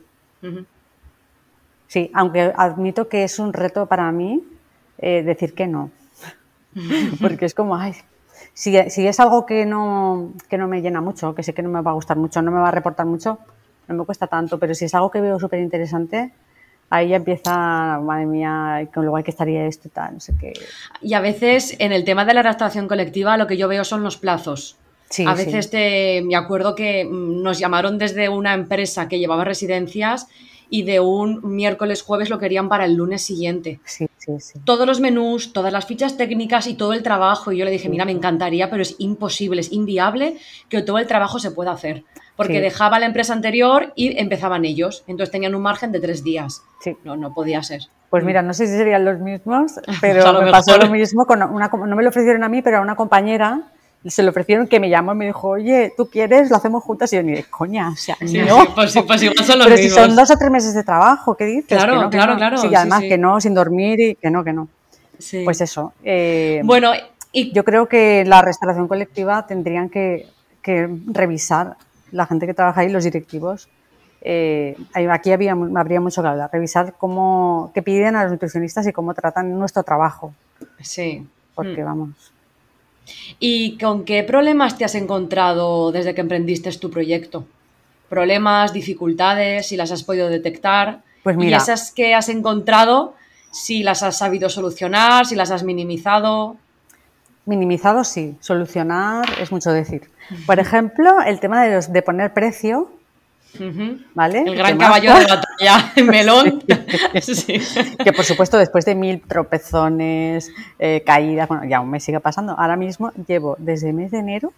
Sí, 1.86 2.10
aunque 2.12 2.52
admito 2.56 3.08
que 3.08 3.22
es 3.22 3.38
un 3.38 3.52
reto 3.52 3.86
para 3.86 4.10
mí 4.10 4.42
eh, 4.98 5.22
decir 5.22 5.54
que 5.54 5.66
no. 5.66 5.90
Porque 7.20 7.46
es 7.46 7.54
como, 7.54 7.76
ay, 7.76 7.94
si, 8.52 8.76
es 8.76 9.20
algo 9.20 9.46
que 9.46 9.66
no, 9.66 10.32
que 10.48 10.58
no 10.58 10.68
me 10.68 10.82
llena 10.82 11.00
mucho, 11.00 11.34
que 11.34 11.42
sé 11.42 11.54
que 11.54 11.62
no 11.62 11.70
me 11.70 11.80
va 11.80 11.92
a 11.92 11.94
gustar 11.94 12.16
mucho, 12.16 12.42
no 12.42 12.50
me 12.50 12.60
va 12.60 12.68
a 12.68 12.72
reportar 12.72 13.06
mucho, 13.06 13.38
no 13.86 13.94
me 13.94 14.04
cuesta 14.04 14.26
tanto. 14.26 14.58
Pero 14.58 14.74
si 14.74 14.84
es 14.84 14.94
algo 14.94 15.10
que 15.10 15.20
veo 15.20 15.38
súper 15.38 15.60
interesante, 15.60 16.32
ahí 16.90 17.08
ya 17.08 17.16
empieza, 17.16 18.00
madre 18.00 18.26
mía, 18.26 18.88
con 18.92 19.04
lo 19.04 19.10
igual 19.10 19.24
que 19.24 19.30
estaría 19.30 19.66
esto 19.66 19.88
y 19.88 19.90
tal, 19.90 20.14
no 20.14 20.20
sé 20.20 20.34
qué. 20.38 20.54
Y 21.00 21.14
a 21.14 21.20
veces 21.20 21.76
en 21.78 21.92
el 21.92 22.04
tema 22.04 22.24
de 22.24 22.34
la 22.34 22.42
restauración 22.42 22.88
colectiva 22.88 23.36
lo 23.36 23.46
que 23.46 23.56
yo 23.56 23.68
veo 23.68 23.84
son 23.84 24.02
los 24.02 24.16
plazos. 24.16 24.76
Sí, 25.10 25.24
a 25.26 25.34
veces 25.34 25.70
te, 25.70 26.22
me 26.22 26.36
acuerdo 26.36 26.74
que 26.74 27.04
mm, 27.04 27.42
nos 27.42 27.58
llamaron 27.58 27.96
desde 27.96 28.28
una 28.28 28.54
empresa 28.54 29.08
que 29.08 29.18
llevaba 29.18 29.44
residencias 29.44 30.28
y 30.68 30.82
de 30.82 31.00
un 31.00 31.40
miércoles 31.56 32.02
jueves 32.02 32.28
lo 32.28 32.38
querían 32.38 32.68
para 32.68 32.84
el 32.84 32.94
lunes 32.94 33.22
siguiente. 33.22 33.80
Sí, 33.84 34.06
sí, 34.28 34.40
sí. 34.40 34.60
Todos 34.64 34.86
los 34.86 35.00
menús, 35.00 35.52
todas 35.52 35.72
las 35.72 35.86
fichas 35.86 36.16
técnicas 36.16 36.66
y 36.66 36.74
todo 36.74 36.92
el 36.92 37.02
trabajo. 37.02 37.52
Y 37.52 37.58
yo 37.58 37.64
le 37.64 37.70
dije, 37.70 37.88
mira, 37.88 38.04
me 38.04 38.12
encantaría, 38.12 38.68
pero 38.68 38.82
es 38.82 38.96
imposible, 38.98 39.60
es 39.60 39.72
inviable 39.72 40.36
que 40.68 40.82
todo 40.82 40.98
el 40.98 41.06
trabajo 41.06 41.38
se 41.38 41.50
pueda 41.50 41.72
hacer. 41.72 42.04
Porque 42.36 42.60
dejaba 42.60 43.00
la 43.00 43.06
empresa 43.06 43.32
anterior 43.32 43.92
y 43.96 44.16
empezaban 44.20 44.64
ellos. 44.64 45.02
Entonces 45.08 45.32
tenían 45.32 45.54
un 45.54 45.62
margen 45.62 45.90
de 45.90 45.98
tres 45.98 46.22
días. 46.22 46.62
Sí. 46.80 46.96
No, 47.02 47.16
no 47.16 47.34
podía 47.34 47.62
ser. 47.62 47.82
Pues 48.10 48.24
mira, 48.24 48.42
no 48.42 48.54
sé 48.54 48.66
si 48.66 48.76
serían 48.76 49.04
los 49.04 49.18
mismos, 49.18 49.72
pero 50.00 50.40
me 50.40 50.50
pasó 50.50 50.78
lo 50.78 50.88
mismo 50.88 51.26
con 51.26 51.42
una, 51.42 51.68
no 51.68 51.96
me 51.96 52.02
lo 52.02 52.08
ofrecieron 52.08 52.44
a 52.44 52.48
mí, 52.48 52.62
pero 52.62 52.78
a 52.78 52.80
una 52.80 52.96
compañera 52.96 53.62
se 54.06 54.22
le 54.22 54.30
ofrecieron 54.30 54.66
que 54.68 54.78
me 54.78 54.88
llamó 54.88 55.12
y 55.12 55.16
me 55.16 55.26
dijo, 55.26 55.48
oye, 55.48 55.92
¿tú 55.96 56.08
quieres? 56.08 56.50
Lo 56.50 56.56
hacemos 56.56 56.84
juntas. 56.84 57.12
Y 57.12 57.16
yo 57.16 57.22
ni 57.22 57.32
de 57.32 57.44
coña, 57.44 57.90
o 57.90 57.96
sea, 57.96 58.16
no. 58.20 58.74
pues, 58.74 58.94
pues, 59.06 59.22
igual 59.22 59.44
son 59.44 59.58
los 59.58 59.66
Pero 59.66 59.78
si 59.78 59.90
son 59.90 60.14
dos 60.14 60.30
o 60.30 60.36
tres 60.36 60.50
meses 60.50 60.74
de 60.74 60.84
trabajo, 60.84 61.36
¿qué 61.36 61.44
dices? 61.44 61.66
Claro, 61.66 62.08
claro, 62.08 62.36
claro. 62.36 62.58
Sí, 62.58 62.68
y 62.70 62.74
además 62.74 63.00
que 63.00 63.18
no, 63.18 63.40
sin 63.40 63.54
dormir 63.54 64.00
y 64.00 64.14
que 64.14 64.30
no, 64.30 64.44
que 64.44 64.52
no. 64.52 64.68
Pues 65.44 65.60
eso. 65.60 65.92
Eh, 66.04 66.60
bueno, 66.64 66.92
y... 67.32 67.52
yo 67.52 67.64
creo 67.64 67.88
que 67.88 68.24
la 68.24 68.40
restauración 68.40 68.86
colectiva 68.86 69.46
tendrían 69.46 69.88
que, 69.88 70.28
revisar 71.06 71.76
la 72.12 72.26
gente 72.26 72.46
que 72.46 72.52
trabaja 72.52 72.82
ahí, 72.82 72.90
los 72.90 73.04
directivos. 73.04 73.68
Eh, 74.20 74.76
aquí 75.10 75.32
había, 75.32 75.56
habría 75.76 76.00
mucho 76.00 76.20
que 76.20 76.28
hablar. 76.28 76.50
Revisar 76.52 76.94
cómo, 76.98 77.70
qué 77.74 77.82
piden 77.82 78.16
a 78.16 78.24
los 78.24 78.32
nutricionistas 78.32 78.86
y 78.86 78.92
cómo 78.92 79.14
tratan 79.14 79.58
nuestro 79.58 79.82
trabajo. 79.82 80.34
Sí. 80.82 81.26
Porque, 81.54 81.82
mm. 81.82 81.86
vamos 81.86 82.32
¿Y 83.38 83.78
con 83.78 84.04
qué 84.04 84.22
problemas 84.22 84.76
te 84.76 84.84
has 84.84 84.94
encontrado 84.94 85.92
desde 85.92 86.14
que 86.14 86.20
emprendiste 86.20 86.70
tu 86.72 86.90
proyecto? 86.90 87.46
¿Problemas, 88.08 88.72
dificultades, 88.72 89.68
si 89.68 89.76
las 89.76 89.90
has 89.92 90.02
podido 90.02 90.28
detectar? 90.28 91.02
Pues 91.22 91.36
mira. 91.36 91.58
Y 91.58 91.60
esas 91.60 91.92
que 91.92 92.14
has 92.14 92.28
encontrado, 92.28 93.14
si 93.50 93.82
las 93.82 94.02
has 94.02 94.18
sabido 94.18 94.48
solucionar, 94.48 95.26
si 95.26 95.34
las 95.34 95.50
has 95.50 95.62
minimizado. 95.62 96.56
Minimizado 97.44 98.04
sí, 98.04 98.36
solucionar 98.40 99.26
es 99.40 99.52
mucho 99.52 99.70
decir. 99.70 100.10
Por 100.46 100.58
ejemplo, 100.58 101.20
el 101.22 101.40
tema 101.40 101.64
de, 101.64 101.80
de 101.80 102.02
poner 102.02 102.34
precio 102.34 102.90
¿Vale? 104.14 104.44
El 104.46 104.54
gran 104.54 104.78
caballo 104.78 105.14
de 105.14 105.26
batalla, 105.26 105.92
melón. 106.04 106.62
Que 108.04 108.12
por 108.12 108.24
supuesto, 108.24 108.58
después 108.58 108.84
de 108.84 108.94
mil 108.94 109.20
tropezones, 109.20 110.50
eh, 110.78 111.02
caídas, 111.04 111.48
bueno, 111.48 111.64
ya 111.64 111.78
aún 111.78 111.90
me 111.90 112.00
sigue 112.00 112.20
pasando. 112.20 112.52
Ahora 112.58 112.76
mismo 112.76 113.12
llevo 113.26 113.56
desde 113.58 113.88
el 113.88 113.94
mes 113.94 114.10
de 114.10 114.18
enero 114.18 114.52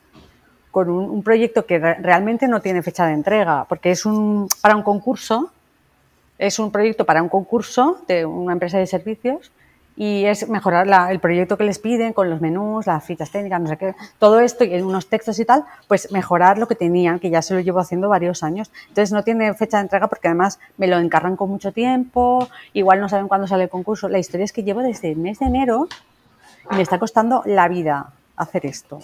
con 0.70 0.88
un, 0.88 1.22
proyecto 1.22 1.66
que 1.66 1.78
realmente 1.78 2.46
no 2.46 2.60
tiene 2.60 2.82
fecha 2.82 3.06
de 3.06 3.14
entrega, 3.14 3.64
porque 3.68 3.90
es 3.90 4.06
un 4.06 4.48
para 4.60 4.76
un 4.76 4.82
concurso, 4.82 5.50
es 6.38 6.58
un 6.58 6.70
proyecto 6.70 7.04
para 7.04 7.22
un 7.22 7.28
concurso 7.28 7.98
de 8.06 8.24
una 8.24 8.52
empresa 8.52 8.78
de 8.78 8.86
servicios 8.86 9.50
y 10.00 10.24
es 10.24 10.48
mejorar 10.48 10.88
el 11.10 11.20
proyecto 11.20 11.58
que 11.58 11.64
les 11.64 11.78
piden 11.78 12.14
con 12.14 12.30
los 12.30 12.40
menús, 12.40 12.86
las 12.86 13.04
fichas 13.04 13.30
técnicas, 13.30 13.60
no 13.60 13.68
sé 13.68 13.76
qué, 13.76 13.94
todo 14.18 14.40
esto 14.40 14.64
y 14.64 14.80
unos 14.80 15.10
textos 15.10 15.38
y 15.38 15.44
tal, 15.44 15.66
pues 15.88 16.10
mejorar 16.10 16.56
lo 16.56 16.66
que 16.66 16.74
tenían, 16.74 17.18
que 17.18 17.28
ya 17.28 17.42
se 17.42 17.52
lo 17.52 17.60
llevo 17.60 17.80
haciendo 17.80 18.08
varios 18.08 18.42
años. 18.42 18.72
Entonces 18.88 19.12
no 19.12 19.22
tiene 19.24 19.52
fecha 19.52 19.76
de 19.76 19.82
entrega 19.82 20.08
porque 20.08 20.28
además 20.28 20.58
me 20.78 20.86
lo 20.86 20.96
encargan 20.96 21.36
con 21.36 21.50
mucho 21.50 21.72
tiempo, 21.72 22.48
igual 22.72 22.98
no 22.98 23.10
saben 23.10 23.28
cuándo 23.28 23.46
sale 23.46 23.64
el 23.64 23.68
concurso. 23.68 24.08
La 24.08 24.18
historia 24.18 24.44
es 24.44 24.54
que 24.54 24.62
llevo 24.62 24.80
desde 24.80 25.10
el 25.10 25.18
mes 25.18 25.38
de 25.38 25.44
enero 25.44 25.86
y 26.70 26.76
me 26.76 26.80
está 26.80 26.98
costando 26.98 27.42
la 27.44 27.68
vida 27.68 28.06
hacer 28.36 28.64
esto. 28.64 29.00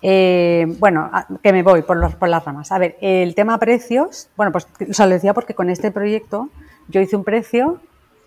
Eh, 0.00 0.74
bueno, 0.78 1.10
que 1.42 1.52
me 1.52 1.62
voy 1.62 1.82
por, 1.82 2.16
por 2.16 2.30
las 2.30 2.42
ramas. 2.46 2.72
A 2.72 2.78
ver, 2.78 2.96
el 3.02 3.34
tema 3.34 3.58
precios, 3.58 4.30
bueno, 4.38 4.52
pues 4.52 4.66
o 4.98 5.02
lo 5.02 5.10
decía 5.10 5.34
porque 5.34 5.52
con 5.52 5.68
este 5.68 5.90
proyecto 5.90 6.48
yo 6.88 7.02
hice 7.02 7.14
un 7.14 7.24
precio 7.24 7.78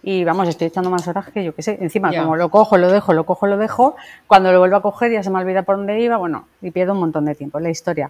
y 0.09 0.23
vamos, 0.23 0.47
estoy 0.47 0.67
echando 0.67 0.89
más 0.89 1.05
horas 1.09 1.27
que 1.31 1.43
yo 1.43 1.53
qué 1.53 1.61
sé. 1.61 1.77
Encima, 1.81 2.15
como 2.15 2.37
lo 2.37 2.49
cojo, 2.49 2.77
lo 2.77 2.89
dejo, 2.89 3.11
lo 3.11 3.25
cojo, 3.25 3.45
lo 3.45 3.57
dejo, 3.57 3.97
cuando 4.25 4.53
lo 4.53 4.59
vuelvo 4.59 4.77
a 4.77 4.81
coger 4.81 5.11
ya 5.11 5.21
se 5.21 5.29
me 5.29 5.37
olvida 5.37 5.63
por 5.63 5.75
dónde 5.75 5.99
iba, 5.99 6.15
bueno, 6.15 6.47
y 6.61 6.71
pierdo 6.71 6.93
un 6.93 7.01
montón 7.01 7.25
de 7.25 7.35
tiempo. 7.35 7.59
La 7.59 7.69
historia. 7.69 8.09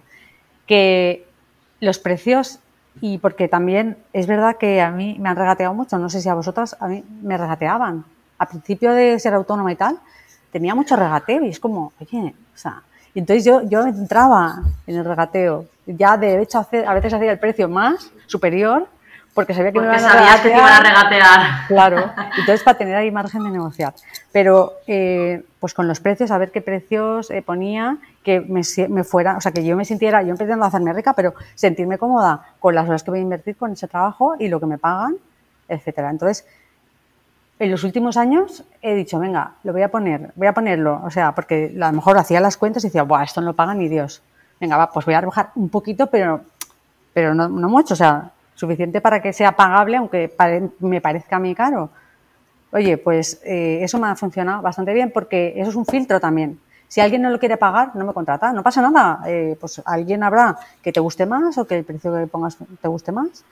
Que 0.64 1.26
los 1.80 1.98
precios, 1.98 2.60
y 3.00 3.18
porque 3.18 3.48
también 3.48 3.96
es 4.12 4.28
verdad 4.28 4.58
que 4.58 4.80
a 4.80 4.92
mí 4.92 5.16
me 5.18 5.28
han 5.28 5.34
regateado 5.34 5.74
mucho, 5.74 5.98
no 5.98 6.08
sé 6.08 6.20
si 6.20 6.28
a 6.28 6.34
vosotras, 6.34 6.76
a 6.78 6.86
mí 6.86 7.04
me 7.20 7.36
regateaban. 7.36 8.04
A 8.38 8.46
principio 8.46 8.92
de 8.92 9.18
ser 9.18 9.34
autónoma 9.34 9.72
y 9.72 9.74
tal, 9.74 9.98
tenía 10.52 10.76
mucho 10.76 10.94
regateo 10.94 11.44
y 11.46 11.48
es 11.48 11.58
como, 11.58 11.92
oye, 12.00 12.32
o 12.54 12.56
sea, 12.56 12.84
y 13.12 13.18
entonces 13.18 13.44
yo, 13.44 13.62
yo 13.62 13.84
entraba 13.84 14.62
en 14.86 14.94
el 14.94 15.04
regateo. 15.04 15.64
Ya 15.84 16.16
de 16.16 16.42
hecho 16.42 16.58
a 16.60 16.94
veces 16.94 17.12
hacía 17.12 17.32
el 17.32 17.40
precio 17.40 17.68
más 17.68 18.12
superior 18.28 18.86
porque 19.34 19.54
sabía 19.54 19.70
que 19.72 19.80
me 19.80 19.86
iban 19.86 20.04
a 20.04 20.42
que 20.42 20.48
iban 20.48 20.72
a 20.72 20.80
regatear. 20.80 21.40
Claro, 21.68 22.12
entonces 22.38 22.62
para 22.62 22.76
tener 22.76 22.96
ahí 22.96 23.10
margen 23.10 23.44
de 23.44 23.50
negociar. 23.50 23.94
Pero 24.32 24.74
eh, 24.86 25.44
pues 25.60 25.74
con 25.74 25.86
los 25.86 26.00
precios, 26.00 26.30
a 26.30 26.38
ver 26.38 26.50
qué 26.50 26.60
precios 26.60 27.30
eh, 27.30 27.42
ponía 27.42 27.98
que 28.24 28.40
me, 28.40 28.62
me, 28.88 29.04
fuera, 29.04 29.36
o 29.36 29.40
sea, 29.40 29.52
que 29.52 29.64
yo 29.64 29.76
me 29.76 29.84
sintiera, 29.84 30.22
yo 30.22 30.30
empezando 30.30 30.64
a 30.64 30.68
hacerme 30.68 30.92
rica, 30.92 31.12
pero 31.14 31.34
sentirme 31.54 31.98
cómoda 31.98 32.42
con 32.58 32.74
las 32.74 32.88
horas 32.88 33.02
que 33.02 33.10
voy 33.10 33.20
a 33.20 33.22
invertir 33.22 33.56
con 33.56 33.72
ese 33.72 33.88
trabajo 33.88 34.34
y 34.38 34.48
lo 34.48 34.60
que 34.60 34.66
me 34.66 34.78
pagan, 34.78 35.16
etcétera. 35.68 36.10
Entonces, 36.10 36.44
en 37.58 37.70
los 37.70 37.84
últimos 37.84 38.16
años 38.16 38.64
he 38.82 38.94
dicho, 38.94 39.18
venga, 39.18 39.52
lo 39.64 39.72
voy 39.72 39.82
a 39.82 39.90
poner, 39.90 40.32
voy 40.36 40.46
a 40.46 40.52
ponerlo, 40.52 41.00
o 41.04 41.10
sea, 41.10 41.32
porque 41.34 41.74
a 41.76 41.86
lo 41.86 41.92
mejor 41.92 42.18
hacía 42.18 42.40
las 42.40 42.56
cuentas 42.56 42.84
y 42.84 42.88
decía, 42.88 43.02
Buah, 43.02 43.24
esto 43.24 43.40
no 43.40 43.48
lo 43.48 43.54
paga 43.54 43.74
ni 43.74 43.88
Dios. 43.88 44.22
Venga, 44.60 44.76
va, 44.76 44.90
pues 44.90 45.06
voy 45.06 45.14
a 45.14 45.20
rebajar 45.20 45.50
un 45.54 45.68
poquito, 45.68 46.08
pero, 46.08 46.40
pero 47.12 47.34
no, 47.34 47.48
no 47.48 47.68
mucho, 47.68 47.94
o 47.94 47.96
sea, 47.96 48.30
suficiente 48.58 49.00
para 49.00 49.22
que 49.22 49.32
sea 49.32 49.52
pagable, 49.52 49.96
aunque 49.96 50.34
me 50.80 51.00
parezca 51.00 51.38
muy 51.38 51.54
caro. 51.54 51.90
Oye, 52.72 52.98
pues 52.98 53.40
eh, 53.44 53.78
eso 53.82 53.98
me 53.98 54.08
ha 54.08 54.16
funcionado 54.16 54.62
bastante 54.62 54.92
bien 54.92 55.12
porque 55.12 55.54
eso 55.56 55.70
es 55.70 55.76
un 55.76 55.86
filtro 55.86 56.18
también. 56.18 56.58
Si 56.88 57.00
alguien 57.00 57.22
no 57.22 57.30
lo 57.30 57.38
quiere 57.38 57.56
pagar, 57.56 57.94
no 57.94 58.04
me 58.04 58.12
contrata, 58.12 58.52
no 58.52 58.64
pasa 58.64 58.82
nada. 58.82 59.20
Eh, 59.26 59.56
pues 59.60 59.80
alguien 59.84 60.24
habrá 60.24 60.58
que 60.82 60.92
te 60.92 60.98
guste 60.98 61.24
más 61.24 61.56
o 61.56 61.66
que 61.66 61.78
el 61.78 61.84
precio 61.84 62.12
que 62.12 62.26
pongas 62.26 62.58
te 62.82 62.88
guste 62.88 63.12
más. 63.12 63.44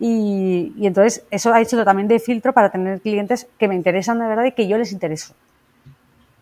Y, 0.00 0.72
y, 0.76 0.86
entonces 0.86 1.24
eso 1.30 1.52
ha 1.52 1.60
hecho 1.60 1.84
también 1.84 2.08
de 2.08 2.18
filtro 2.18 2.52
para 2.54 2.70
tener 2.70 3.00
clientes 3.00 3.48
que 3.58 3.68
me 3.68 3.74
interesan 3.74 4.18
de 4.18 4.28
verdad 4.28 4.44
y 4.44 4.52
que 4.52 4.66
yo 4.66 4.78
les 4.78 4.92
intereso. 4.92 5.34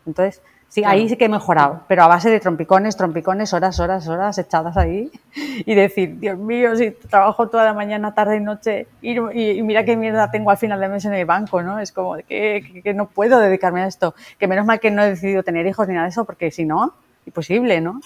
Entonces, 0.07 0.43
Sí, 0.77 0.85
ahí 0.85 1.09
sí 1.09 1.17
que 1.17 1.25
he 1.25 1.29
mejorado, 1.31 1.81
pero 1.89 2.03
a 2.03 2.07
base 2.07 2.29
de 2.29 2.39
trompicones, 2.39 2.99
trompicones, 2.99 3.55
horas, 3.55 3.81
horas, 3.81 4.07
horas 4.09 4.37
echadas 4.37 4.77
ahí 4.77 5.11
y 5.35 5.75
decir, 5.75 6.19
Dios 6.19 6.37
mío, 6.37 6.77
si 6.77 6.91
trabajo 6.91 7.49
toda 7.49 7.65
la 7.65 7.73
mañana, 7.73 8.13
tarde 8.13 8.37
y 8.37 8.41
noche 8.41 8.87
y, 9.01 9.19
mira 9.63 9.87
qué 9.87 9.97
mierda 9.97 10.31
tengo 10.31 10.51
al 10.51 10.59
final 10.59 10.79
de 10.79 10.91
mes 10.91 11.07
en 11.07 11.15
el 11.15 11.25
banco, 11.25 11.63
¿no? 11.63 11.79
Es 11.79 11.93
como 11.93 12.17
que, 12.17 12.83
que, 12.85 12.93
no 12.93 13.09
puedo 13.09 13.39
dedicarme 13.39 13.85
a 13.85 13.87
esto, 13.87 14.15
que 14.39 14.47
menos 14.49 14.67
mal 14.67 14.79
que 14.79 14.91
no 14.91 15.03
he 15.03 15.09
decidido 15.09 15.43
tener 15.43 15.67
hijos 15.67 15.89
ni 15.89 15.95
nada 15.95 16.05
de 16.05 16.11
eso, 16.11 16.27
porque 16.27 16.51
si 16.51 16.67
no, 16.67 16.93
imposible, 17.25 17.81
¿no? 17.81 18.03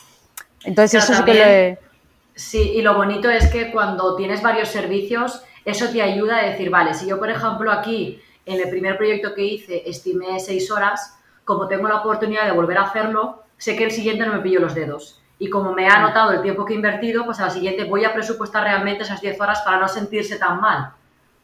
Entonces 0.62 1.02
eso 1.02 1.12
sí 1.12 1.24
que 1.24 1.34
le... 1.34 1.78
Sí, 2.36 2.74
y 2.76 2.82
lo 2.82 2.94
bonito 2.94 3.28
es 3.28 3.50
que 3.50 3.72
cuando 3.72 4.14
tienes 4.14 4.42
varios 4.42 4.68
servicios, 4.68 5.42
eso 5.64 5.88
te 5.88 6.02
ayuda 6.02 6.38
a 6.38 6.44
decir, 6.44 6.70
vale, 6.70 6.94
si 6.94 7.08
yo 7.08 7.18
por 7.18 7.30
ejemplo 7.30 7.72
aquí 7.72 8.22
en 8.46 8.60
el 8.60 8.70
primer 8.70 8.96
proyecto 8.96 9.34
que 9.34 9.42
hice 9.42 9.90
estimé 9.90 10.38
seis 10.38 10.70
horas, 10.70 11.16
como 11.50 11.66
tengo 11.66 11.88
la 11.88 11.96
oportunidad 11.96 12.44
de 12.44 12.52
volver 12.52 12.78
a 12.78 12.82
hacerlo, 12.82 13.42
sé 13.58 13.74
que 13.74 13.82
el 13.82 13.90
siguiente 13.90 14.24
no 14.24 14.34
me 14.34 14.38
pillo 14.38 14.60
los 14.60 14.72
dedos. 14.72 15.20
Y 15.40 15.50
como 15.50 15.72
me 15.72 15.88
ha 15.88 15.94
anotado 15.94 16.30
el 16.30 16.42
tiempo 16.42 16.64
que 16.64 16.74
he 16.74 16.76
invertido, 16.76 17.24
pues 17.24 17.40
a 17.40 17.46
la 17.46 17.50
siguiente 17.50 17.82
voy 17.82 18.04
a 18.04 18.14
presupuestar 18.14 18.62
realmente 18.62 19.02
esas 19.02 19.20
10 19.20 19.40
horas 19.40 19.60
para 19.62 19.80
no 19.80 19.88
sentirse 19.88 20.36
tan 20.36 20.60
mal. 20.60 20.92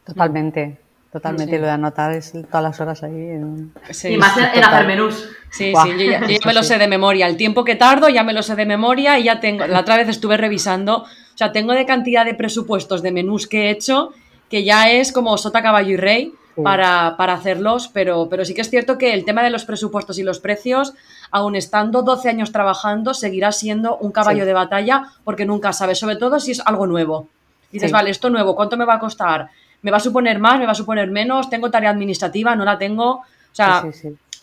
Totalmente, 0.04 0.78
Totalmente, 1.10 1.58
lo 1.58 1.66
de 1.66 1.72
anotar 1.72 2.12
es 2.12 2.30
todas 2.30 2.62
las 2.62 2.80
horas 2.80 3.02
ahí. 3.02 3.14
En... 3.14 3.72
y 4.04 4.16
más 4.16 4.36
en, 4.36 4.62
hacer 4.62 4.86
menús. 4.86 5.28
Sí, 5.50 5.72
sí, 5.82 5.90
yo 5.98 6.12
ya, 6.12 6.20
me 6.20 6.54
lo 6.54 6.62
sé 6.62 6.78
de 6.78 6.86
memoria. 6.86 7.26
El 7.26 7.36
tiempo 7.36 7.64
que 7.64 7.74
tardo 7.74 8.08
ya 8.08 8.22
me 8.22 8.32
lo 8.32 8.44
sé 8.44 8.54
de 8.54 8.66
memoria 8.66 9.18
y 9.18 9.24
ya 9.24 9.40
tengo. 9.40 9.66
La 9.66 9.80
otra 9.80 9.96
vez 9.96 10.08
estuve 10.08 10.36
revisando. 10.36 10.98
O 10.98 11.06
sea, 11.34 11.50
tengo 11.50 11.72
de 11.72 11.84
cantidad 11.84 12.24
de 12.24 12.34
presupuestos 12.34 13.02
de 13.02 13.10
menús 13.10 13.48
que 13.48 13.64
he 13.64 13.70
hecho 13.70 14.12
que 14.48 14.62
ya 14.62 14.88
es 14.88 15.10
como 15.10 15.36
sota, 15.36 15.62
caballo 15.62 15.94
y 15.94 15.96
rey 15.96 16.32
para, 16.62 17.16
para, 17.16 17.34
hacerlos, 17.34 17.88
pero, 17.92 18.28
pero 18.28 18.44
sí 18.44 18.54
que 18.54 18.62
es 18.62 18.70
cierto 18.70 18.98
que 18.98 19.12
el 19.12 19.24
tema 19.24 19.42
de 19.42 19.50
los 19.50 19.64
presupuestos 19.64 20.18
y 20.18 20.22
los 20.22 20.40
precios, 20.40 20.94
aun 21.30 21.56
estando 21.56 22.02
12 22.02 22.28
años 22.28 22.52
trabajando, 22.52 23.14
seguirá 23.14 23.52
siendo 23.52 23.96
un 23.98 24.12
caballo 24.12 24.46
de 24.46 24.52
batalla 24.52 25.04
porque 25.24 25.44
nunca 25.44 25.72
sabes, 25.72 25.98
sobre 25.98 26.16
todo 26.16 26.40
si 26.40 26.52
es 26.52 26.60
algo 26.60 26.86
nuevo. 26.86 27.28
Dices, 27.70 27.92
vale, 27.92 28.10
esto 28.10 28.30
nuevo, 28.30 28.56
¿cuánto 28.56 28.76
me 28.76 28.84
va 28.84 28.94
a 28.94 28.98
costar? 28.98 29.50
¿Me 29.82 29.90
va 29.90 29.98
a 29.98 30.00
suponer 30.00 30.38
más? 30.38 30.58
¿Me 30.58 30.66
va 30.66 30.72
a 30.72 30.76
suponer 30.76 31.10
menos? 31.10 31.50
¿Tengo 31.50 31.70
tarea 31.70 31.90
administrativa? 31.90 32.56
¿No 32.56 32.64
la 32.64 32.78
tengo? 32.78 33.10
O 33.16 33.24
sea, 33.52 33.84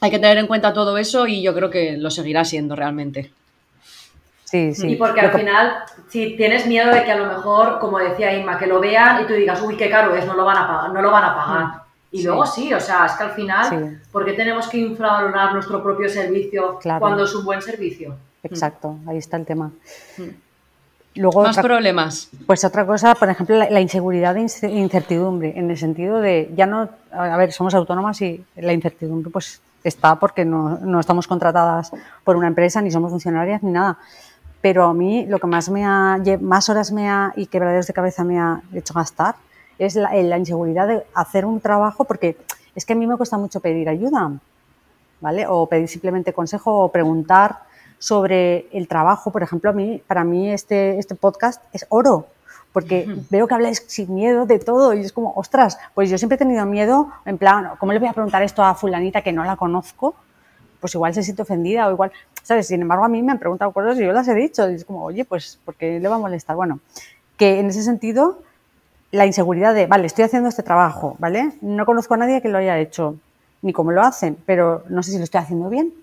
hay 0.01 0.11
que 0.11 0.19
tener 0.19 0.37
en 0.37 0.47
cuenta 0.47 0.73
todo 0.73 0.97
eso 0.97 1.25
y 1.27 1.41
yo 1.41 1.53
creo 1.53 1.69
que 1.69 1.97
lo 1.97 2.11
seguirá 2.11 2.43
siendo 2.45 2.75
realmente. 2.75 3.31
Sí, 4.43 4.75
sí. 4.75 4.91
Y 4.91 4.95
porque 4.97 5.21
al 5.21 5.31
final, 5.31 5.83
si 6.09 6.37
tienes 6.37 6.67
miedo 6.67 6.93
de 6.93 7.03
que 7.03 7.11
a 7.11 7.17
lo 7.17 7.25
mejor, 7.25 7.79
como 7.79 7.97
decía 7.97 8.37
Inma, 8.37 8.59
que 8.59 8.67
lo 8.67 8.79
vean 8.79 9.23
y 9.23 9.25
tú 9.25 9.33
digas, 9.33 9.59
uy, 9.63 9.75
qué 9.75 9.89
caro 9.89 10.15
es, 10.15 10.27
no 10.27 10.35
lo 10.35 10.45
van 10.45 10.57
a 10.57 10.67
pagar, 10.67 10.93
no 10.93 11.01
lo 11.01 11.09
van 11.09 11.23
a 11.23 11.35
pagar. 11.35 11.82
Mm. 12.13 12.17
Y 12.17 12.23
luego 12.23 12.45
sí, 12.45 12.73
o 12.73 12.79
sea, 12.79 13.07
es 13.07 13.13
que 13.13 13.23
al 13.23 13.31
final, 13.31 13.99
¿por 14.11 14.23
qué 14.23 14.33
tenemos 14.33 14.67
que 14.67 14.77
infravalorar 14.77 15.53
nuestro 15.53 15.81
propio 15.81 16.07
servicio 16.07 16.79
cuando 16.99 17.23
es 17.23 17.33
un 17.33 17.43
buen 17.43 17.61
servicio? 17.61 18.15
Exacto, 18.43 18.97
ahí 19.07 19.17
está 19.17 19.37
el 19.37 19.45
tema. 19.45 19.71
Mm. 20.17 20.29
Luego, 21.15 21.43
Más 21.43 21.57
problemas. 21.59 22.29
Pues 22.47 22.65
otra 22.65 22.85
cosa, 22.85 23.13
por 23.15 23.29
ejemplo, 23.29 23.55
la, 23.55 23.81
inseguridad 23.81 24.35
e 24.35 24.69
incertidumbre, 24.69 25.53
en 25.55 25.69
el 25.69 25.77
sentido 25.77 26.19
de, 26.19 26.51
ya 26.55 26.65
no, 26.65 26.89
a 27.11 27.37
ver, 27.37 27.51
somos 27.51 27.75
autónomas 27.75 28.19
y 28.21 28.43
la 28.55 28.73
incertidumbre 28.73 29.31
pues 29.31 29.61
está 29.83 30.15
porque 30.15 30.43
no, 30.43 30.79
no 30.79 30.99
estamos 30.99 31.27
contratadas 31.27 31.91
por 32.23 32.35
una 32.35 32.47
empresa, 32.47 32.81
ni 32.81 32.89
somos 32.89 33.11
funcionarias, 33.11 33.61
ni 33.61 33.71
nada. 33.71 33.99
Pero 34.61 34.85
a 34.85 34.93
mí 34.93 35.25
lo 35.27 35.37
que 35.37 35.45
más, 35.45 35.69
me 35.69 35.85
ha, 35.85 36.17
más 36.41 36.69
horas 36.69 36.91
me 36.91 37.09
ha 37.09 37.31
y 37.35 37.45
quebraderos 37.45 37.85
de 37.85 37.93
cabeza 37.93 38.23
me 38.23 38.39
ha 38.39 38.61
hecho 38.73 38.93
gastar 38.95 39.35
es 39.79 39.95
eh, 39.95 40.23
la, 40.23 40.37
inseguridad 40.37 40.87
de 40.87 41.03
hacer 41.13 41.45
un 41.45 41.59
trabajo, 41.59 42.03
porque 42.03 42.37
es 42.75 42.85
que 42.85 42.93
a 42.93 42.95
mí 42.95 43.07
me 43.07 43.17
cuesta 43.17 43.37
mucho 43.37 43.59
pedir 43.59 43.89
ayuda, 43.89 44.31
¿vale? 45.21 45.45
O 45.47 45.67
pedir 45.67 45.87
simplemente 45.87 46.33
consejo 46.33 46.79
o 46.79 46.91
preguntar 46.91 47.59
sobre 47.99 48.67
el 48.71 48.87
trabajo. 48.87 49.31
Por 49.31 49.43
ejemplo, 49.43 49.69
a 49.69 49.73
mí, 49.73 50.01
para 50.05 50.23
mí 50.23 50.51
este, 50.51 50.97
este 50.99 51.15
podcast 51.15 51.63
es 51.73 51.85
oro, 51.89 52.27
porque 52.73 53.07
veo 53.29 53.47
que 53.47 53.53
habláis 53.53 53.83
sin 53.87 54.13
miedo 54.13 54.45
de 54.45 54.59
todo 54.59 54.93
y 54.93 55.01
es 55.01 55.13
como, 55.13 55.31
ostras, 55.35 55.77
pues 55.93 56.09
yo 56.09 56.17
siempre 56.17 56.35
he 56.35 56.39
tenido 56.39 56.65
miedo, 56.65 57.11
en 57.23 57.37
plan, 57.37 57.71
¿cómo 57.77 57.93
le 57.93 57.99
voy 57.99 58.09
a 58.09 58.13
preguntar 58.13 58.41
esto 58.41 58.63
a 58.63 58.73
fulanita 58.73 59.21
que 59.21 59.31
no 59.31 59.45
la 59.45 59.55
conozco? 59.55 60.15
Pues 60.79 60.95
igual 60.95 61.13
se 61.13 61.23
siente 61.23 61.43
ofendida 61.43 61.87
o 61.87 61.91
igual, 61.91 62.11
¿sabes? 62.41 62.67
Sin 62.67 62.81
embargo, 62.81 63.05
a 63.05 63.07
mí 63.07 63.21
me 63.21 63.31
han 63.31 63.39
preguntado 63.39 63.71
cosas 63.71 63.97
y 63.99 64.03
yo 64.03 64.11
las 64.11 64.27
he 64.27 64.33
dicho 64.33 64.69
y 64.69 64.73
es 64.73 64.85
como, 64.85 65.03
oye, 65.03 65.23
pues, 65.23 65.59
¿por 65.63 65.75
qué 65.75 65.99
le 65.99 66.09
va 66.09 66.15
a 66.15 66.19
molestar? 66.19 66.55
Bueno, 66.55 66.79
que 67.37 67.59
en 67.59 67.67
ese 67.67 67.83
sentido 67.83 68.39
la 69.13 69.27
inseguridad 69.27 69.75
de, 69.75 69.85
vale, 69.85 70.07
estoy 70.07 70.25
haciendo 70.25 70.49
este 70.49 70.63
trabajo, 70.63 71.15
¿vale? 71.19 71.51
No 71.61 71.85
conozco 71.85 72.15
a 72.15 72.17
nadie 72.17 72.41
que 72.41 72.49
lo 72.49 72.57
haya 72.57 72.79
hecho, 72.79 73.15
ni 73.61 73.71
cómo 73.71 73.91
lo 73.91 74.01
hacen, 74.01 74.35
pero 74.47 74.83
no 74.89 75.03
sé 75.03 75.11
si 75.11 75.19
lo 75.19 75.23
estoy 75.23 75.39
haciendo 75.39 75.69
bien. 75.69 75.93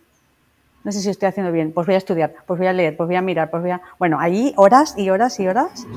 No 0.85 0.93
sé 0.93 1.01
si 1.01 1.11
estoy 1.11 1.29
haciendo 1.29 1.51
bien. 1.51 1.73
Pues 1.73 1.89
voy 1.89 1.97
a 1.97 1.99
estudiar, 1.99 2.33
pues 2.47 2.59
voy 2.59 2.69
a 2.69 2.73
leer, 2.73 2.97
pues 2.97 3.09
voy 3.09 3.17
a 3.17 3.21
mirar, 3.21 3.51
pues 3.51 3.63
voy 3.63 3.73
a... 3.73 3.81
Bueno, 3.99 4.21
allí 4.21 4.55
horas 4.57 4.95
y 4.97 5.11
horas 5.11 5.41
y 5.41 5.49
horas 5.49 5.89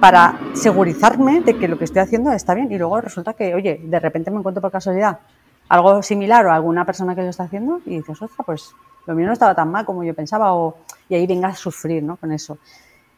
para 0.00 0.40
segurizarme 0.54 1.40
de 1.40 1.56
que 1.56 1.68
lo 1.68 1.78
que 1.78 1.84
estoy 1.84 2.02
haciendo 2.02 2.32
está 2.32 2.52
bien. 2.52 2.70
Y 2.72 2.78
luego 2.78 3.00
resulta 3.00 3.32
que, 3.34 3.54
oye, 3.54 3.80
de 3.84 4.00
repente 4.00 4.32
me 4.32 4.38
encuentro 4.38 4.60
por 4.60 4.72
casualidad 4.72 5.20
algo 5.68 6.02
similar 6.02 6.44
o 6.46 6.52
alguna 6.52 6.84
persona 6.84 7.14
que 7.14 7.22
lo 7.22 7.28
está 7.28 7.44
haciendo 7.44 7.80
y 7.86 7.98
dices, 7.98 8.20
ostras, 8.20 8.44
pues 8.44 8.74
lo 9.06 9.14
mío 9.14 9.26
no 9.26 9.32
estaba 9.32 9.54
tan 9.54 9.70
mal 9.70 9.84
como 9.86 10.02
yo 10.02 10.14
pensaba 10.14 10.52
o, 10.52 10.78
y 11.08 11.14
ahí 11.14 11.28
venga 11.28 11.48
a 11.48 11.54
sufrir 11.54 12.02
¿no? 12.02 12.16
con 12.16 12.32
eso. 12.32 12.58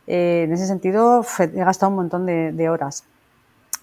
Eh, 0.06 0.42
en 0.44 0.52
ese 0.52 0.66
sentido, 0.66 1.24
he 1.38 1.64
gastado 1.64 1.88
un 1.90 1.96
montón 1.96 2.26
de 2.26 2.68
horas. 2.68 3.04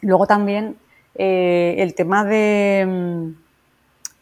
Luego 0.05 0.27
también 0.27 0.75
eh, 1.15 1.75
el 1.79 1.95
tema 1.95 2.23
de 2.23 2.85
mm, 2.87 3.29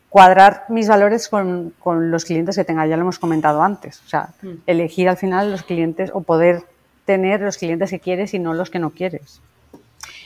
cuadrar 0.07 0.63
mis 0.69 0.87
valores 0.87 1.27
con, 1.27 1.73
los 1.83 2.23
clientes 2.23 2.55
que 2.55 2.63
tenga, 2.63 2.87
ya 2.87 2.95
lo 2.95 3.01
hemos 3.01 3.19
comentado 3.19 3.61
antes. 3.61 4.01
O 4.05 4.09
sea, 4.09 4.29
mm. 4.41 4.49
elegir 4.65 5.09
al 5.09 5.17
final 5.17 5.51
los 5.51 5.63
clientes 5.63 6.09
o 6.13 6.21
poder 6.21 6.63
tener 7.03 7.41
los 7.41 7.57
clientes 7.57 7.89
que 7.89 7.99
quieres 7.99 8.33
y 8.33 8.39
no 8.39 8.53
los 8.53 8.69
que 8.69 8.79
no 8.79 8.91
quieres. 8.91 9.41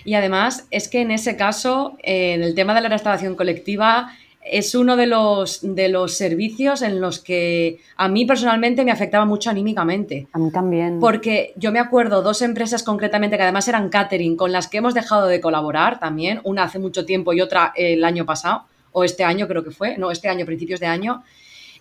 Y 0.06 0.14
además 0.14 0.68
es 0.70 0.88
que 0.90 1.02
en 1.02 1.10
ese 1.10 1.36
caso, 1.36 1.98
en 2.04 2.44
el 2.44 2.54
tema 2.54 2.76
de 2.76 2.82
la 2.82 2.90
restauración 2.90 3.36
colectiva, 3.36 4.12
es 4.52 4.76
uno 4.76 4.96
de 4.96 5.08
los, 5.08 5.60
de 5.62 5.90
los 5.90 6.16
servicios 6.16 6.82
en 6.82 7.02
los 7.02 7.20
que 7.20 7.80
a 7.96 8.08
mí 8.08 8.26
personalmente 8.26 8.84
me 8.84 8.92
afectaba 8.92 9.26
mucho 9.26 9.50
anímicamente. 9.50 10.28
A 10.34 10.40
mí 10.40 10.52
también. 10.52 11.00
Porque 11.00 11.54
yo 11.56 11.72
me 11.72 11.80
acuerdo 11.80 12.22
dos 12.22 12.42
empresas 12.42 12.84
concretamente 12.84 13.38
que 13.38 13.44
además 13.44 13.68
eran 13.68 13.90
catering 13.90 14.36
con 14.36 14.52
las 14.52 14.68
que 14.68 14.78
hemos 14.78 14.94
dejado 14.94 15.28
de 15.28 15.42
colaborar 15.42 16.00
también, 16.00 16.42
una 16.44 16.64
hace 16.64 16.80
mucho 16.80 17.06
tiempo 17.06 17.34
y 17.34 17.42
otra 17.42 17.74
el 17.76 18.04
año 18.04 18.26
pasado, 18.26 18.64
o 18.92 19.04
este 19.04 19.24
año 19.24 19.48
creo 19.48 19.64
que 19.64 19.72
fue, 19.72 19.98
no, 19.98 20.12
este 20.12 20.30
año, 20.30 20.46
principios 20.46 20.80
de 20.80 20.88
año, 20.88 21.24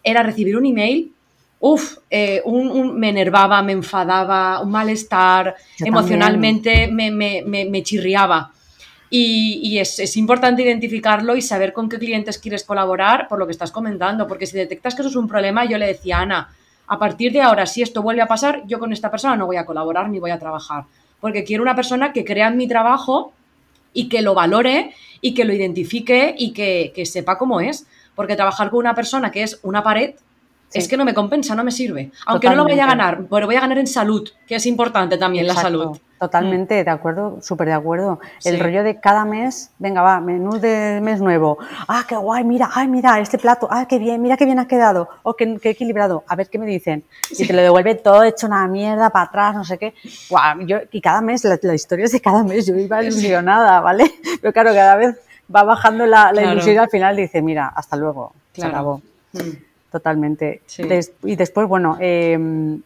era 0.02 0.22
recibir 0.22 0.56
un 0.56 0.66
email, 0.66 1.12
uff, 1.60 1.98
eh, 2.10 2.42
un, 2.44 2.98
me 2.98 3.08
enervaba, 3.08 3.62
me 3.62 3.72
enfadaba, 3.72 4.60
un 4.60 4.70
malestar, 4.70 5.56
emocionalmente 5.78 6.88
me, 6.88 7.10
me, 7.10 7.42
me 7.44 7.82
chirriaba. 7.82 8.52
Y, 9.08 9.78
es, 9.78 10.16
importante 10.16 10.62
identificarlo 10.62 11.36
y 11.36 11.42
saber 11.42 11.72
con 11.72 11.88
qué 11.88 11.98
clientes 11.98 12.38
quieres 12.38 12.64
colaborar 12.64 13.28
por 13.28 13.38
lo 13.38 13.46
que 13.46 13.52
estás 13.52 13.70
comentando, 13.70 14.26
porque 14.26 14.46
si 14.46 14.56
detectas 14.56 14.94
que 14.94 15.02
eso 15.02 15.08
es 15.08 15.16
un 15.16 15.28
problema, 15.28 15.64
yo 15.64 15.78
le 15.78 15.86
decía 15.86 16.18
a 16.18 16.22
Ana, 16.22 16.54
a 16.88 16.98
partir 16.98 17.32
de 17.32 17.40
ahora, 17.40 17.66
si 17.66 17.82
esto 17.82 18.02
vuelve 18.02 18.22
a 18.22 18.26
pasar, 18.26 18.62
yo 18.66 18.78
con 18.78 18.92
esta 18.92 19.10
persona 19.10 19.36
no 19.36 19.46
voy 19.46 19.56
a 19.56 19.66
colaborar 19.66 20.08
ni 20.08 20.18
voy 20.18 20.30
a 20.30 20.38
trabajar, 20.38 20.84
porque 21.20 21.44
quiero 21.44 21.62
una 21.62 21.76
persona 21.76 22.12
que 22.12 22.24
crea 22.24 22.48
en 22.48 22.56
mi 22.56 22.66
trabajo 22.68 23.32
y 23.92 24.08
que 24.08 24.22
lo 24.22 24.34
valore 24.34 24.94
y 25.20 25.34
que 25.34 25.44
lo 25.44 25.52
identifique 25.52 26.34
y 26.36 26.52
que, 26.52 27.06
sepa 27.06 27.38
cómo 27.38 27.60
es, 27.60 27.86
porque 28.14 28.36
trabajar 28.36 28.70
con 28.70 28.80
una 28.80 28.94
persona 28.94 29.30
que 29.30 29.42
es 29.42 29.60
una 29.62 29.82
pared, 29.82 30.14
es 30.72 30.88
que 30.88 30.96
no 30.96 31.04
me 31.04 31.14
compensa, 31.14 31.54
no 31.54 31.64
me 31.64 31.70
sirve. 31.70 32.10
Aunque 32.26 32.48
no 32.48 32.56
lo 32.56 32.64
vaya 32.64 32.84
a 32.84 32.88
ganar, 32.88 33.26
pero 33.30 33.46
voy 33.46 33.54
a 33.54 33.60
ganar 33.60 33.78
en 33.78 33.86
salud, 33.86 34.28
que 34.46 34.56
es 34.56 34.66
importante 34.66 35.16
también 35.16 35.46
la 35.46 35.54
salud. 35.54 35.96
Totalmente 36.18 36.82
de 36.82 36.90
acuerdo, 36.90 37.38
súper 37.42 37.68
de 37.68 37.74
acuerdo. 37.74 38.20
El 38.42 38.58
rollo 38.58 38.82
de 38.82 38.98
cada 38.98 39.26
mes, 39.26 39.70
venga, 39.78 40.00
va, 40.00 40.18
menú 40.18 40.58
de 40.58 41.00
mes 41.02 41.20
nuevo. 41.20 41.58
Ah, 41.88 42.04
qué 42.08 42.16
guay, 42.16 42.42
mira, 42.42 42.70
ay, 42.74 42.88
mira, 42.88 43.20
este 43.20 43.36
plato, 43.36 43.68
ah, 43.70 43.86
qué 43.86 43.98
bien, 43.98 44.22
mira 44.22 44.38
qué 44.38 44.46
bien 44.46 44.58
ha 44.58 44.66
quedado, 44.66 45.10
o 45.22 45.30
oh, 45.30 45.36
qué, 45.36 45.58
equilibrado, 45.62 46.24
a 46.26 46.34
ver 46.34 46.48
qué 46.48 46.58
me 46.58 46.64
dicen. 46.64 47.04
Y 47.30 47.46
te 47.46 47.52
lo 47.52 47.60
devuelve 47.60 47.96
todo 47.96 48.22
hecho 48.22 48.46
una 48.46 48.66
mierda 48.66 49.10
para 49.10 49.26
atrás, 49.26 49.54
no 49.54 49.64
sé 49.64 49.76
qué. 49.76 49.92
Guau, 50.30 50.60
yo, 50.62 50.78
y 50.90 51.02
cada 51.02 51.20
mes, 51.20 51.44
la, 51.44 51.74
historia 51.74 52.06
es 52.06 52.12
de 52.12 52.20
cada 52.20 52.42
mes, 52.42 52.66
yo 52.66 52.74
iba 52.76 53.02
ilusionada, 53.02 53.80
¿vale? 53.80 54.10
Pero 54.40 54.52
claro, 54.54 54.72
cada 54.72 54.96
vez 54.96 55.16
va 55.54 55.64
bajando 55.64 56.06
la, 56.06 56.32
ilusión 56.32 56.76
y 56.76 56.78
al 56.78 56.88
final 56.88 57.14
dice, 57.14 57.42
mira, 57.42 57.68
hasta 57.68 57.94
luego, 57.96 58.32
se 58.54 58.64
acabó. 58.64 59.02
Mm. 59.32 59.66
Totalmente. 59.90 60.62
y 61.24 61.36
después, 61.36 61.68
bueno, 61.68 61.98
eh, 62.00 62.78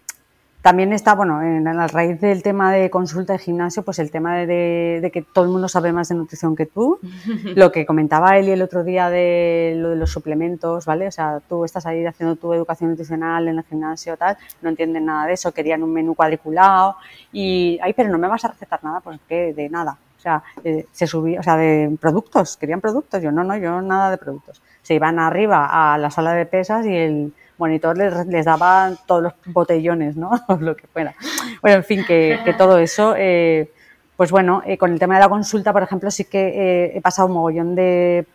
también 0.63 0.93
está, 0.93 1.15
bueno, 1.15 1.43
en, 1.43 1.65
la 1.65 1.87
raíz 1.87 2.21
del 2.21 2.43
tema 2.43 2.73
de 2.73 2.91
consulta 2.91 3.33
de 3.33 3.39
gimnasio, 3.39 3.83
pues 3.83 3.99
el 3.99 4.11
tema 4.11 4.37
de, 4.37 5.11
que 5.13 5.23
todo 5.23 5.45
el 5.45 5.51
mundo 5.51 5.69
sabe 5.69 5.93
más 5.93 6.09
de 6.11 6.17
nutrición 6.17 6.55
que 6.55 6.67
tú. 6.67 6.99
Lo 7.55 7.73
que 7.73 7.87
comentaba 7.87 8.37
Eli 8.39 8.51
el 8.51 8.63
otro 8.63 8.85
día 8.85 9.09
de 9.09 9.75
lo 9.77 9.91
de 9.91 9.97
los 9.97 10.11
suplementos, 10.11 10.85
¿vale? 10.85 11.07
O 11.07 11.11
sea, 11.11 11.41
tú 11.49 11.65
estás 11.65 11.87
ahí 11.87 12.05
haciendo 12.05 12.37
tu 12.37 12.53
educación 12.53 12.91
nutricional 12.91 13.49
en 13.49 13.59
el 13.59 13.65
gimnasio, 13.65 14.17
tal, 14.17 14.37
no 14.61 14.69
entienden 14.69 15.07
nada 15.07 15.27
de 15.27 15.33
eso, 15.33 15.53
querían 15.53 15.83
un 15.83 15.93
menú 15.93 16.15
cuadriculado 16.15 16.97
y, 17.33 17.79
ay, 17.83 17.93
pero 17.95 18.11
no 18.11 18.19
me 18.19 18.29
vas 18.29 18.45
a 18.45 18.49
recetar 18.49 18.83
nada, 18.85 19.01
pues 19.01 19.19
que 19.29 19.55
de 19.55 19.69
nada. 19.69 19.97
O 20.19 20.23
sea, 20.23 20.43
eh, 20.65 20.87
se 20.93 21.07
subía, 21.07 21.41
o 21.41 21.43
sea, 21.43 21.57
de 21.57 21.97
productos, 21.99 22.59
querían 22.59 22.83
productos. 22.83 23.23
Yo 23.23 23.33
no, 23.33 23.43
no, 23.43 23.57
yo 23.57 23.81
nada 23.81 24.11
de 24.11 24.19
productos. 24.19 24.61
Se 24.83 24.93
iban 24.93 25.19
arriba 25.19 25.95
a 25.95 25.97
la 25.97 26.11
sala 26.11 26.35
de 26.35 26.45
pesas 26.45 26.85
y 26.85 26.95
el 26.95 27.33
monitor 27.61 27.97
les, 27.97 28.27
les 28.27 28.45
daba 28.45 28.93
todos 29.07 29.23
los 29.23 29.33
botellones, 29.47 30.17
¿no? 30.17 30.31
O 30.49 30.57
lo 30.61 30.75
que 30.75 30.87
fuera. 30.89 31.15
Bueno, 31.63 31.77
en 31.77 31.85
fin, 31.85 32.05
que, 32.05 32.55
todo 32.59 32.79
eso, 32.79 33.15
eh, 33.17 33.71
pues 34.17 34.31
bueno, 34.31 34.63
eh, 34.67 34.77
con 34.77 34.93
el 34.93 34.99
tema 34.99 35.15
de 35.15 35.21
la 35.21 35.29
consulta, 35.29 35.73
por 35.73 35.83
ejemplo, 35.83 36.11
sí 36.11 36.25
que 36.25 36.49
eh, 36.49 36.93
he 36.97 37.01
pasado 37.01 37.29
un 37.29 37.35
mogollón 37.35 37.75
de, 37.75 38.27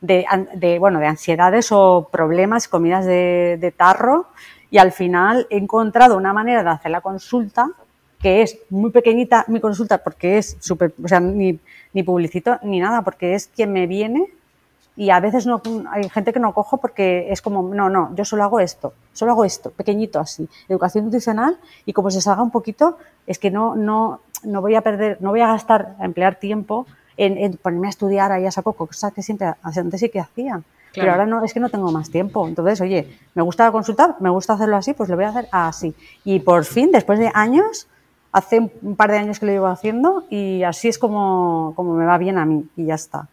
de, 0.00 0.78
bueno, 0.78 0.98
de 0.98 1.06
ansiedades 1.06 1.70
o 1.70 2.08
problemas, 2.10 2.66
comidas 2.66 3.06
de, 3.06 3.74
tarro, 3.76 4.26
y 4.70 4.78
al 4.78 4.90
final 4.90 5.46
he 5.50 5.58
encontrado 5.58 6.16
una 6.16 6.32
manera 6.32 6.64
de 6.64 6.70
hacer 6.70 6.90
la 6.90 7.00
consulta 7.00 7.70
que 8.18 8.40
es 8.40 8.58
muy 8.70 8.90
pequeñita 8.90 9.44
mi 9.48 9.60
consulta 9.60 9.98
porque 9.98 10.38
es 10.38 10.56
súper, 10.58 10.94
o 11.02 11.06
sea, 11.06 11.20
ni, 11.20 11.60
ni 11.92 12.02
publicito 12.02 12.58
ni 12.62 12.80
nada, 12.80 13.02
porque 13.02 13.34
es 13.34 13.48
quien 13.48 13.70
me 13.70 13.86
viene 13.86 14.30
y 14.96 15.10
a 15.10 15.20
veces 15.20 15.46
no 15.46 15.60
hay 15.90 16.08
gente 16.08 16.32
que 16.32 16.40
no 16.40 16.54
cojo 16.54 16.76
porque 16.76 17.32
es 17.32 17.42
como, 17.42 17.74
no, 17.74 17.90
no, 17.90 18.14
yo 18.14 18.24
solo 18.24 18.44
hago 18.44 18.60
esto, 18.60 18.94
solo 19.12 19.32
hago 19.32 19.44
esto, 19.44 19.70
pequeñito 19.70 20.20
así, 20.20 20.48
educación 20.68 21.04
nutricional 21.04 21.58
y 21.84 21.92
como 21.92 22.10
se 22.10 22.20
salga 22.20 22.42
un 22.42 22.50
poquito, 22.50 22.98
es 23.26 23.38
que 23.38 23.50
no, 23.50 23.74
no, 23.74 24.20
no 24.44 24.60
voy 24.60 24.74
a 24.74 24.82
perder, 24.82 25.18
no 25.20 25.30
voy 25.30 25.40
a 25.40 25.48
gastar, 25.48 25.96
a 25.98 26.04
emplear 26.04 26.36
tiempo 26.36 26.86
en, 27.16 27.56
ponerme 27.56 27.88
a 27.88 27.90
estudiar 27.90 28.32
ahí 28.32 28.46
a 28.46 28.50
saco, 28.50 28.72
cosas 28.72 29.12
que 29.12 29.22
siempre 29.22 29.52
antes 29.62 30.00
sí 30.00 30.08
que 30.08 30.20
hacía. 30.20 30.62
Pero 30.94 31.10
ahora 31.10 31.26
no, 31.26 31.44
es 31.44 31.52
que 31.52 31.58
no 31.58 31.70
tengo 31.70 31.90
más 31.90 32.08
tiempo. 32.08 32.46
Entonces, 32.46 32.80
oye, 32.80 33.18
me 33.34 33.42
gusta 33.42 33.72
consultar, 33.72 34.14
me 34.20 34.30
gusta 34.30 34.52
hacerlo 34.52 34.76
así, 34.76 34.94
pues 34.94 35.08
lo 35.08 35.16
voy 35.16 35.24
a 35.24 35.30
hacer 35.30 35.48
así. 35.50 35.92
Y 36.24 36.38
por 36.38 36.64
fin, 36.64 36.92
después 36.92 37.18
de 37.18 37.32
años, 37.34 37.88
hace 38.30 38.70
un 38.80 38.94
par 38.94 39.10
de 39.10 39.18
años 39.18 39.40
que 39.40 39.46
lo 39.46 39.52
llevo 39.52 39.66
haciendo 39.66 40.24
y 40.30 40.62
así 40.62 40.86
es 40.86 40.98
como, 41.00 41.72
como 41.74 41.94
me 41.94 42.04
va 42.04 42.16
bien 42.16 42.38
a 42.38 42.44
mí 42.44 42.64
y 42.76 42.86
ya 42.86 42.94
está. 42.94 43.28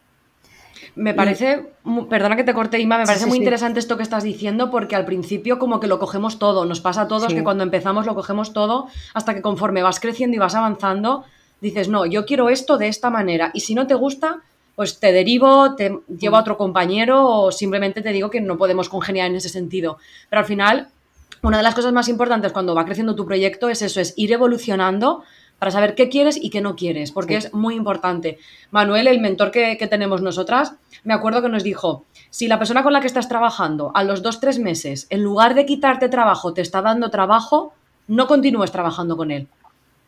Me 0.96 1.14
parece, 1.14 1.72
perdona 2.10 2.36
que 2.36 2.44
te 2.44 2.54
corte, 2.54 2.80
Ima, 2.80 2.98
me 2.98 3.06
parece 3.06 3.26
muy 3.26 3.38
interesante 3.38 3.80
esto 3.80 3.98
que 3.98 4.04
estás 4.04 4.24
diciendo 4.24 4.72
porque 4.72 4.96
al 4.96 5.06
principio 5.06 5.60
como 5.60 5.80
que 5.80 5.88
lo 5.88 6.00
cogemos 6.00 6.40
todo, 6.40 6.66
nos 6.66 6.82
pasa 6.82 7.02
a 7.02 7.08
todos 7.08 7.34
que 7.34 7.44
cuando 7.44 7.64
empezamos 7.64 8.06
lo 8.06 8.16
cogemos 8.16 8.54
todo 8.54 8.88
hasta 9.14 9.34
que 9.34 9.42
conforme 9.42 9.84
vas 9.84 10.00
creciendo 10.00 10.36
y 10.36 10.40
vas 10.40 10.56
avanzando, 10.56 11.24
dices, 11.62 11.88
no, 11.88 12.06
yo 12.06 12.26
quiero 12.26 12.50
esto 12.50 12.78
de 12.78 12.88
esta 12.88 13.10
manera 13.10 13.52
y 13.54 13.62
si 13.62 13.76
no 13.76 13.88
te 13.88 13.94
gusta, 13.94 14.42
pues 14.76 15.00
te 15.00 15.12
derivo, 15.12 15.76
te 15.76 16.00
llevo 16.08 16.38
a 16.38 16.40
mm. 16.40 16.42
otro 16.42 16.58
compañero 16.58 17.28
o 17.28 17.52
simplemente 17.52 18.02
te 18.02 18.12
digo 18.12 18.30
que 18.30 18.42
no 18.42 18.58
podemos 18.58 18.90
congeniar 18.90 19.28
en 19.28 19.36
ese 19.36 19.50
sentido. 19.50 19.98
Pero 20.30 20.40
al 20.40 20.46
final, 20.46 20.88
una 21.42 21.58
de 21.58 21.64
las 21.64 21.76
cosas 21.76 21.94
más 21.94 22.08
importantes 22.08 22.52
cuando 22.52 22.76
va 22.76 22.86
creciendo 22.86 23.16
tu 23.16 23.26
proyecto 23.26 23.70
es 23.70 23.82
eso, 23.82 24.00
es 24.00 24.14
ir 24.18 24.32
evolucionando 24.32 25.24
para 25.62 25.70
saber 25.70 25.93
qué 25.93 26.09
quieres 26.09 26.39
y 26.41 26.49
qué 26.49 26.59
no 26.59 26.76
quieres, 26.76 27.12
porque 27.12 27.36
es 27.36 27.53
muy 27.53 27.76
importante. 27.76 28.39
Manuel, 28.72 29.05
el 29.05 29.22
mentor 29.22 29.51
que, 29.51 29.78
tenemos 29.88 30.20
nosotras, 30.24 30.74
me 31.03 31.14
acuerdo 31.14 31.43
que 31.43 31.49
nos 31.49 31.62
dijo, 31.62 32.03
si 32.32 32.47
la 32.47 32.57
persona 32.57 32.82
con 32.82 32.93
la 32.93 32.99
que 32.99 33.05
estás 33.05 33.30
trabajando 33.30 33.91
a 33.93 34.03
los 34.03 34.24
dos, 34.24 34.39
tres 34.39 34.57
meses, 34.57 35.05
en 35.12 35.22
lugar 35.22 35.53
de 35.53 35.68
quitarte 35.68 36.09
trabajo, 36.09 36.51
te 36.55 36.62
está 36.62 36.82
dando 36.82 37.12
trabajo, 37.12 37.76
no 38.07 38.26
continúes 38.26 38.72
trabajando 38.72 39.16
con 39.16 39.30
él. 39.30 39.47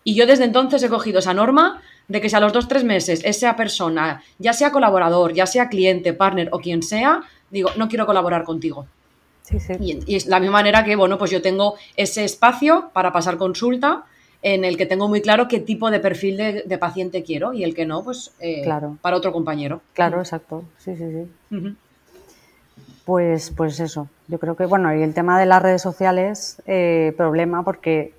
Y 0.04 0.16
yo 0.16 0.26
desde 0.26 0.45
entonces 0.45 0.82
he 0.82 0.89
cogido 0.89 1.20
esa 1.20 1.36
norma 1.36 1.84
de 2.08 2.20
que 2.20 2.30
si 2.30 2.36
a 2.36 2.39
los 2.39 2.51
dos, 2.51 2.68
tres 2.68 2.84
meses 2.84 3.22
esa 3.24 3.56
persona, 3.56 4.24
ya 4.39 4.54
sea 4.54 4.72
colaborador, 4.72 5.34
ya 5.36 5.45
sea 5.45 5.70
cliente, 5.70 6.14
partner 6.14 6.49
o 6.51 6.58
quien 6.58 6.82
sea, 6.82 7.22
digo, 7.51 7.70
no 7.78 7.89
quiero 7.89 8.08
colaborar 8.08 8.43
contigo. 8.43 8.88
Sí, 9.43 9.60
sí. 9.60 9.74
Y, 9.80 9.99
y, 10.14 10.16
es 10.16 10.26
la 10.26 10.39
misma 10.39 10.54
manera 10.54 10.84
que, 10.84 10.95
bueno, 10.95 11.20
pues 11.20 11.30
yo 11.30 11.43
tengo 11.43 11.76
ese 11.95 12.24
espacio 12.24 12.89
para 12.91 13.14
pasar 13.14 13.38
consulta 13.38 14.06
en 14.44 14.66
el 14.66 14.76
que 14.76 14.86
tengo 14.86 15.08
muy 15.08 15.22
claro 15.22 15.48
qué 15.48 15.62
tipo 15.62 15.89
de 15.89 16.02
perfil 16.02 16.38
de, 16.38 16.78
paciente 16.78 17.24
quiero 17.24 17.54
y 17.54 17.64
el 17.64 17.74
que 17.74 17.86
no, 17.86 18.04
pues 18.04 18.34
eh, 18.41 18.62
claro. 18.64 18.98
para 19.02 19.16
otro 19.16 19.32
compañero. 19.32 19.82
Claro, 19.94 20.20
exacto. 20.20 20.66
Sí, 20.78 20.96
sí, 20.98 21.28
sí. 21.50 21.76
Pues, 23.06 23.52
pues 23.52 23.80
eso. 23.80 24.10
Yo 24.28 24.39
creo 24.39 24.56
que, 24.58 24.66
bueno, 24.66 24.94
y 24.94 25.02
el 25.02 25.14
tema 25.14 25.39
de 25.39 25.46
las 25.46 25.62
redes 25.62 25.82
sociales, 25.82 26.62
eh, 26.66 27.14
problema 27.16 27.64
porque 27.64 28.14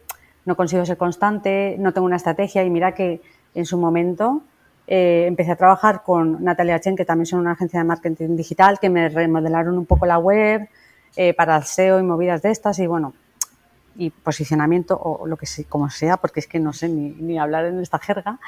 no 0.47 0.57
consigo 0.57 0.85
ser 0.87 0.97
constante, 0.97 1.77
no 1.79 1.93
tengo 1.93 2.07
una 2.07 2.17
estrategia 2.17 2.65
y 2.65 2.71
mira 2.71 2.95
que 2.95 3.21
en 3.55 3.67
su 3.67 3.77
momento 3.77 4.43
eh, 4.87 5.25
empecé 5.27 5.53
a 5.53 5.57
trabajar 5.57 6.03
con 6.03 6.43
Natalia 6.43 6.81
Chen, 6.81 6.97
que 6.97 7.05
también 7.05 7.27
son 7.27 7.41
una 7.41 7.53
agencia 7.53 7.81
de 7.81 7.85
marketing 7.85 8.35
digital, 8.35 8.79
que 8.81 8.89
me 8.89 9.11
remodelaron 9.11 9.77
un 9.77 9.85
poco 9.85 10.07
la 10.07 10.19
web 10.19 10.69
para 11.37 11.59
el 11.59 11.63
SEO 11.63 12.01
y 12.01 12.03
movidas 12.03 12.43
de 12.43 12.51
estas 12.51 12.77
y 12.81 12.89
bueno, 12.89 13.13
y 13.97 14.11
posicionamiento 14.11 14.99
o 15.01 15.27
lo 15.27 15.37
que 15.37 15.47
sea, 15.47 15.65
como 15.69 15.91
sea, 15.91 16.17
porque 16.17 16.41
es 16.41 16.47
que 16.47 16.59
no 16.59 16.73
sé 16.73 16.89
ni, 16.89 17.11
ni, 17.11 17.39
hablar 17.39 17.67
en 17.67 17.81
esta 17.81 17.99
jerga. 17.99 18.39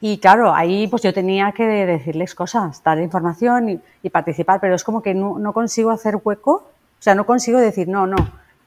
Y 0.00 0.18
claro, 0.18 0.54
ahí 0.54 0.86
pues 0.88 1.02
yo 1.02 1.14
tenía 1.14 1.52
que 1.52 1.64
decirles 1.64 2.34
cosas, 2.34 2.82
dar 2.82 2.98
información 2.98 3.68
y, 3.70 3.80
y 4.02 4.10
participar, 4.10 4.60
pero 4.60 4.74
es 4.74 4.84
como 4.84 5.02
que 5.02 5.14
no, 5.14 5.38
no, 5.38 5.52
consigo 5.52 5.90
hacer 5.90 6.18
hueco, 6.22 6.52
o 6.52 7.02
sea, 7.02 7.14
no 7.14 7.24
consigo 7.24 7.58
decir, 7.58 7.88
no, 7.88 8.06
no, 8.06 8.16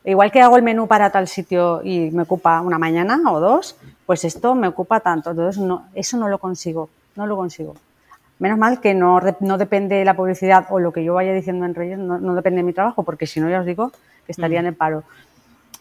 igual 0.03 0.31
que 0.31 0.41
hago 0.41 0.57
el 0.57 0.63
menú 0.63 0.87
para 0.87 1.11
tal 1.11 1.27
sitio 1.27 1.81
y 1.83 2.11
me 2.11 2.23
ocupa 2.23 2.61
una 2.61 2.79
mañana 2.79 3.19
o 3.31 3.39
dos, 3.39 3.75
pues 4.05 4.23
esto 4.23 4.55
me 4.55 4.67
ocupa 4.67 4.99
tanto, 5.01 5.31
entonces 5.31 5.61
no, 5.61 5.87
eso 5.93 6.17
no 6.17 6.27
lo 6.29 6.39
consigo, 6.39 6.89
no 7.15 7.27
lo 7.27 7.35
consigo. 7.35 7.75
Menos 8.39 8.57
mal 8.57 8.79
que 8.79 8.93
no, 8.93 9.19
no 9.39 9.57
depende 9.57 10.05
la 10.05 10.15
publicidad 10.15 10.67
o 10.69 10.79
lo 10.79 10.93
que 10.93 11.03
yo 11.03 11.15
vaya 11.15 11.33
diciendo 11.33 11.65
en 11.65 11.75
redes, 11.75 11.97
no, 11.97 12.19
no 12.19 12.35
depende 12.35 12.57
de 12.57 12.63
mi 12.63 12.73
trabajo, 12.73 13.03
porque 13.03 13.27
si 13.27 13.39
no 13.39 13.49
ya 13.49 13.59
os 13.59 13.65
digo 13.65 13.91
que 14.25 14.31
estaría 14.31 14.59
en 14.59 14.67
el 14.67 14.75
paro. 14.75 15.03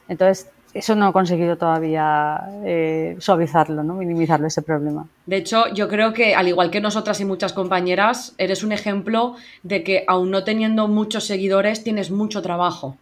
Entonces, 0.09 0.51
eso 0.77 0.95
no 0.95 1.09
he 1.09 1.13
conseguido 1.13 1.57
todavía 1.57 2.39
eh, 2.65 3.17
suavizarlo, 3.19 3.83
¿no? 3.83 3.95
minimizarlo 3.95 4.47
ese 4.47 4.61
problema. 4.61 5.07
De 5.25 5.37
hecho, 5.37 5.69
yo 5.73 5.89
creo 5.89 6.13
que 6.13 6.35
al 6.35 6.49
igual 6.49 6.71
que 6.71 6.83
nosotras 6.83 7.19
y 7.21 7.25
muchas 7.25 7.55
compañeras, 7.55 8.35
eres 8.37 8.63
un 8.63 8.73
ejemplo 8.73 9.37
de 9.63 9.83
que 9.83 10.05
aún 10.07 10.31
no 10.31 10.45
teniendo 10.45 10.87
muchos 10.87 11.25
seguidores, 11.25 11.83
tienes 11.83 12.11
mucho 12.11 12.43
trabajo. 12.43 12.97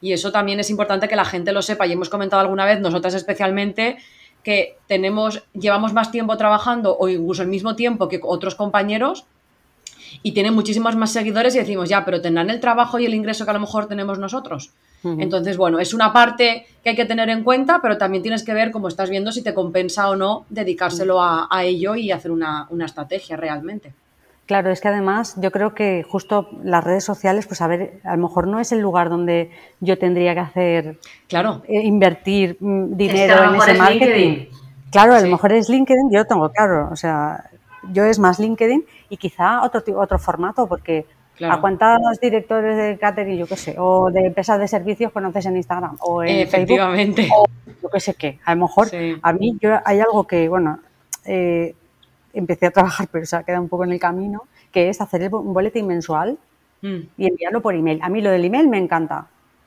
Y 0.00 0.12
eso 0.12 0.30
también 0.30 0.60
es 0.60 0.70
importante 0.70 1.08
que 1.08 1.16
la 1.16 1.24
gente 1.24 1.52
lo 1.52 1.62
sepa. 1.62 1.86
Y 1.86 1.92
hemos 1.92 2.08
comentado 2.08 2.40
alguna 2.40 2.64
vez, 2.64 2.80
nosotras 2.80 3.14
especialmente, 3.14 3.98
que 4.44 4.76
tenemos, 4.86 5.42
llevamos 5.52 5.92
más 5.92 6.10
tiempo 6.10 6.36
trabajando 6.36 6.96
o 6.96 7.08
incluso 7.08 7.42
el 7.42 7.48
mismo 7.48 7.76
tiempo 7.76 8.08
que 8.08 8.20
otros 8.22 8.54
compañeros 8.54 9.26
y 10.22 10.32
tienen 10.32 10.54
muchísimos 10.54 10.96
más 10.96 11.12
seguidores 11.12 11.54
y 11.54 11.58
decimos, 11.58 11.88
ya, 11.88 12.04
pero 12.04 12.20
tendrán 12.20 12.50
el 12.50 12.60
trabajo 12.60 12.98
y 12.98 13.06
el 13.06 13.14
ingreso 13.14 13.44
que 13.44 13.50
a 13.50 13.54
lo 13.54 13.60
mejor 13.60 13.86
tenemos 13.86 14.18
nosotros. 14.18 14.72
Entonces, 15.02 15.56
bueno, 15.56 15.78
es 15.78 15.94
una 15.94 16.12
parte 16.12 16.66
que 16.84 16.90
hay 16.90 16.96
que 16.96 17.06
tener 17.06 17.30
en 17.30 17.42
cuenta, 17.42 17.80
pero 17.80 17.96
también 17.96 18.22
tienes 18.22 18.44
que 18.44 18.52
ver, 18.52 18.70
como 18.70 18.88
estás 18.88 19.08
viendo, 19.08 19.32
si 19.32 19.42
te 19.42 19.54
compensa 19.54 20.10
o 20.10 20.16
no 20.16 20.44
dedicárselo 20.50 21.22
a, 21.22 21.48
ello 21.62 21.94
y 21.94 22.10
hacer 22.10 22.30
una, 22.30 22.68
estrategia 22.84 23.36
realmente. 23.36 23.92
Claro, 24.46 24.70
es 24.70 24.80
que 24.80 24.88
además 24.88 25.36
yo 25.40 25.52
creo 25.52 25.74
que 25.74 26.04
justo 26.06 26.48
las 26.64 26.82
redes 26.82 27.04
sociales, 27.04 27.46
pues 27.46 27.60
a 27.60 27.68
ver, 27.68 28.00
a 28.02 28.16
lo 28.16 28.22
mejor 28.22 28.48
no 28.48 28.58
es 28.58 28.72
el 28.72 28.80
lugar 28.80 29.08
donde 29.08 29.50
yo 29.78 29.96
tendría 29.96 30.34
que 30.34 30.40
hacer, 30.40 30.98
claro, 31.28 31.62
eh, 31.68 31.82
invertir 31.82 32.56
mm, 32.58 32.96
dinero 32.96 33.44
en 33.44 33.54
ese 33.54 33.74
marketing. 33.74 34.46
Claro, 34.90 35.14
a 35.14 35.20
lo 35.20 35.28
mejor 35.28 35.52
es 35.52 35.68
LinkedIn, 35.68 36.10
yo 36.10 36.26
tengo 36.26 36.50
claro, 36.50 36.88
o 36.90 36.96
sea, 36.96 37.49
yo 37.92 38.04
es 38.04 38.18
más 38.18 38.38
LinkedIn 38.38 38.84
y 39.08 39.16
quizá 39.16 39.62
otro 39.62 39.82
otro 39.98 40.18
formato, 40.18 40.66
porque 40.66 41.06
¿A 41.48 41.60
cuántos 41.60 42.20
directores 42.20 42.76
de 42.76 42.98
catering, 42.98 43.38
yo 43.38 43.46
qué 43.46 43.56
sé, 43.56 43.74
o 43.78 44.10
de 44.10 44.26
empresas 44.26 44.58
de 44.58 44.68
servicios 44.68 45.12
conoces 45.12 45.46
en 45.46 45.56
Instagram 45.56 45.96
o 46.00 46.22
en 46.22 46.40
Efectivamente. 46.40 47.22
Facebook? 47.22 47.48
O 47.48 47.82
yo 47.82 47.88
qué 47.88 48.00
sé 48.00 48.14
qué. 48.14 48.38
A 48.44 48.54
lo 48.54 48.62
mejor 48.62 48.88
a 49.22 49.32
mí 49.32 49.56
yo, 49.60 49.78
hay 49.84 50.00
algo 50.00 50.26
que, 50.26 50.48
bueno, 50.48 50.80
eh, 51.24 51.74
empecé 52.32 52.66
a 52.66 52.70
trabajar, 52.70 53.08
pero 53.10 53.24
se 53.24 53.36
ha 53.36 53.42
quedado 53.42 53.62
un 53.62 53.68
poco 53.68 53.84
en 53.84 53.92
el 53.92 54.00
camino, 54.00 54.44
que 54.70 54.88
es 54.88 55.00
hacer 55.00 55.32
un 55.34 55.54
boletín 55.54 55.86
mensual 55.86 56.38
mm. 56.82 56.98
y 57.16 57.26
enviarlo 57.26 57.62
por 57.62 57.74
email. 57.74 58.00
A 58.02 58.08
mí 58.08 58.20
lo 58.20 58.30
del 58.30 58.44
email 58.44 58.68
me 58.68 58.78
encanta, 58.78 59.26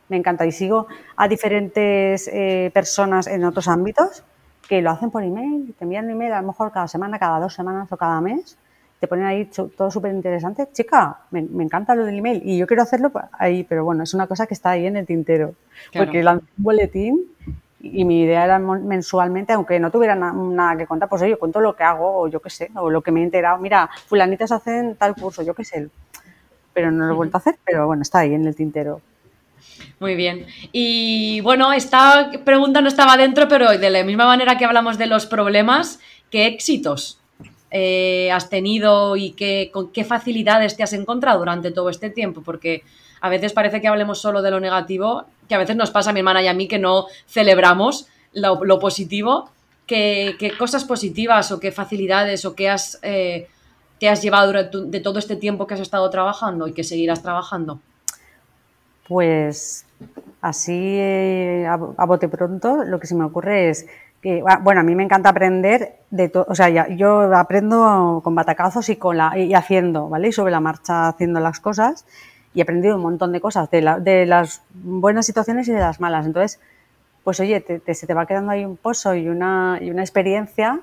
me 0.09 0.17
encanta. 0.17 0.45
Y 0.45 0.51
sigo 0.51 0.87
a 1.15 1.27
diferentes 1.27 2.29
eh, 2.31 2.69
personas 2.73 3.27
en 3.27 3.43
otros 3.45 3.67
ámbitos 3.67 4.23
que 4.67 4.81
lo 4.81 4.91
hacen 4.91 5.11
por 5.11 5.23
email, 5.23 5.73
te 5.77 5.83
envían 5.83 6.05
un 6.05 6.11
email 6.11 6.33
a 6.33 6.41
lo 6.41 6.47
mejor 6.47 6.71
cada 6.71 6.87
semana, 6.87 7.19
cada 7.19 7.39
dos 7.39 7.53
semanas 7.53 7.91
o 7.91 7.97
cada 7.97 8.19
mes 8.21 8.57
te 9.03 9.07
ponen 9.09 9.25
ahí 9.25 9.43
todo 9.47 9.91
súper 9.91 10.13
interesante. 10.13 10.69
Chica, 10.71 11.17
me, 11.31 11.41
encanta 11.41 11.93
lo 11.93 12.05
del 12.05 12.19
email 12.19 12.41
y 12.45 12.57
yo 12.57 12.65
quiero 12.65 12.83
hacerlo 12.83 13.11
ahí, 13.33 13.65
pero 13.65 13.83
bueno, 13.83 14.03
es 14.03 14.13
una 14.13 14.27
cosa 14.27 14.47
que 14.47 14.53
está 14.53 14.69
ahí 14.69 14.85
en 14.85 14.95
el 14.95 15.05
tintero. 15.05 15.55
Porque 15.93 16.23
lancé 16.23 16.45
un 16.57 16.63
boletín 16.63 17.25
y 17.81 18.05
mi 18.05 18.21
idea 18.21 18.45
era 18.45 18.59
mensualmente, 18.59 19.51
aunque 19.51 19.77
no 19.77 19.91
tuviera 19.91 20.15
nada 20.15 20.77
que 20.77 20.87
contar, 20.87 21.09
pues 21.09 21.21
yo 21.23 21.37
cuento 21.37 21.59
lo 21.59 21.75
que 21.75 21.83
hago 21.83 22.21
o 22.21 22.27
yo 22.29 22.39
qué 22.39 22.49
sé, 22.49 22.71
o 22.75 22.89
lo 22.89 23.01
que 23.01 23.11
me 23.11 23.19
he 23.19 23.23
enterado. 23.23 23.57
Mira, 23.57 23.89
fulanitas 24.07 24.53
hacen 24.53 24.95
tal 24.95 25.15
curso, 25.15 25.43
yo 25.43 25.53
qué 25.53 25.65
sé. 25.65 25.89
Pero 26.71 26.89
no 26.89 27.05
lo 27.05 27.11
he 27.11 27.15
vuelto 27.17 27.35
a 27.35 27.39
hacer, 27.39 27.57
pero 27.65 27.85
bueno, 27.85 28.03
está 28.03 28.19
ahí 28.19 28.33
en 28.33 28.45
el 28.45 28.55
tintero. 28.55 29.01
Muy 29.99 30.15
bien. 30.15 30.45
Y 30.71 31.41
bueno, 31.41 31.71
esta 31.71 32.31
pregunta 32.43 32.81
no 32.81 32.87
estaba 32.87 33.17
dentro, 33.17 33.47
pero 33.47 33.77
de 33.77 33.89
la 33.89 34.03
misma 34.03 34.25
manera 34.25 34.57
que 34.57 34.65
hablamos 34.65 34.97
de 34.97 35.07
los 35.07 35.25
problemas, 35.25 35.99
¿qué 36.29 36.47
éxitos 36.47 37.19
eh, 37.75 38.31
has 38.31 38.49
tenido 38.49 39.15
y 39.15 39.31
qué, 39.31 39.71
con 39.73 39.91
qué 39.91 40.03
facilidades 40.03 40.77
te 40.77 40.83
has 40.83 40.93
encontrado 40.93 41.39
durante 41.39 41.71
todo 41.71 41.89
este 41.89 42.11
tiempo, 42.11 42.43
porque 42.43 42.83
a 43.19 43.29
veces 43.29 43.51
parece 43.51 43.81
que 43.81 43.87
hablemos 43.87 44.21
solo 44.21 44.43
de 44.43 44.51
lo 44.51 44.59
negativo, 44.59 45.25
que 45.49 45.55
a 45.55 45.57
veces 45.57 45.75
nos 45.75 45.89
pasa 45.89 46.11
a 46.11 46.13
mi 46.13 46.19
hermana 46.19 46.43
y 46.43 46.47
a 46.47 46.53
mí 46.53 46.67
que 46.67 46.77
no 46.77 47.07
celebramos 47.25 48.05
lo, 48.33 48.79
positivo, 48.79 49.49
¿Qué, 49.87 50.53
cosas 50.59 50.85
positivas 50.85 51.51
o 51.51 51.59
qué 51.59 51.71
facilidades 51.71 52.45
o 52.45 52.55
qué 52.55 52.69
has, 52.69 52.99
eh, 53.01 53.47
te 53.99 54.07
has 54.07 54.21
llevado 54.21 54.51
de 54.51 54.99
todo 54.99 55.17
este 55.17 55.35
tiempo 55.35 55.65
que 55.65 55.73
has 55.73 55.79
estado 55.79 56.09
trabajando 56.09 56.67
y 56.67 56.73
que 56.73 56.83
seguirás 56.83 57.23
trabajando. 57.23 57.79
Pues 59.07 59.85
así 60.41 60.97
eh, 60.99 61.65
a 61.67 62.05
bote 62.05 62.27
pronto 62.27 62.83
lo 62.83 62.99
que 62.99 63.07
se 63.07 63.15
me 63.15 63.23
ocurre 63.23 63.69
es 63.69 63.85
Ah, 64.47 64.59
bueno, 64.63 64.79
a 64.79 64.83
mí 64.83 64.95
me 64.95 65.03
encanta 65.03 65.29
aprender 65.29 65.95
de 66.09 66.29
todo, 66.29 66.45
o 66.47 66.55
sea, 66.55 66.69
yo 66.87 67.35
aprendo 67.35 68.21
con 68.23 68.35
batacazos 68.35 68.87
y 68.87 68.95
con 68.95 69.17
la 69.17 69.37
y 69.37 69.53
haciendo, 69.53 70.07
¿vale? 70.07 70.29
Y 70.29 70.31
sobre 70.31 70.51
la 70.51 70.61
marcha 70.61 71.09
haciendo 71.09 71.41
las 71.41 71.59
cosas 71.59 72.05
y 72.53 72.59
he 72.59 72.63
aprendido 72.63 72.95
un 72.95 73.01
montón 73.01 73.33
de 73.33 73.41
cosas 73.41 73.69
de, 73.69 73.81
de 73.99 74.25
las 74.25 74.61
buenas 74.73 75.25
situaciones 75.25 75.67
y 75.67 75.73
de 75.73 75.79
las 75.79 75.99
malas. 75.99 76.25
Entonces, 76.25 76.61
pues 77.25 77.39
oye, 77.41 77.65
se 77.93 78.07
te 78.07 78.13
va 78.13 78.25
quedando 78.25 78.51
ahí 78.51 78.63
un 78.63 78.77
pozo 78.77 79.13
y 79.13 79.27
una, 79.27 79.79
y 79.81 79.91
una 79.91 80.03
experiencia 80.03 80.79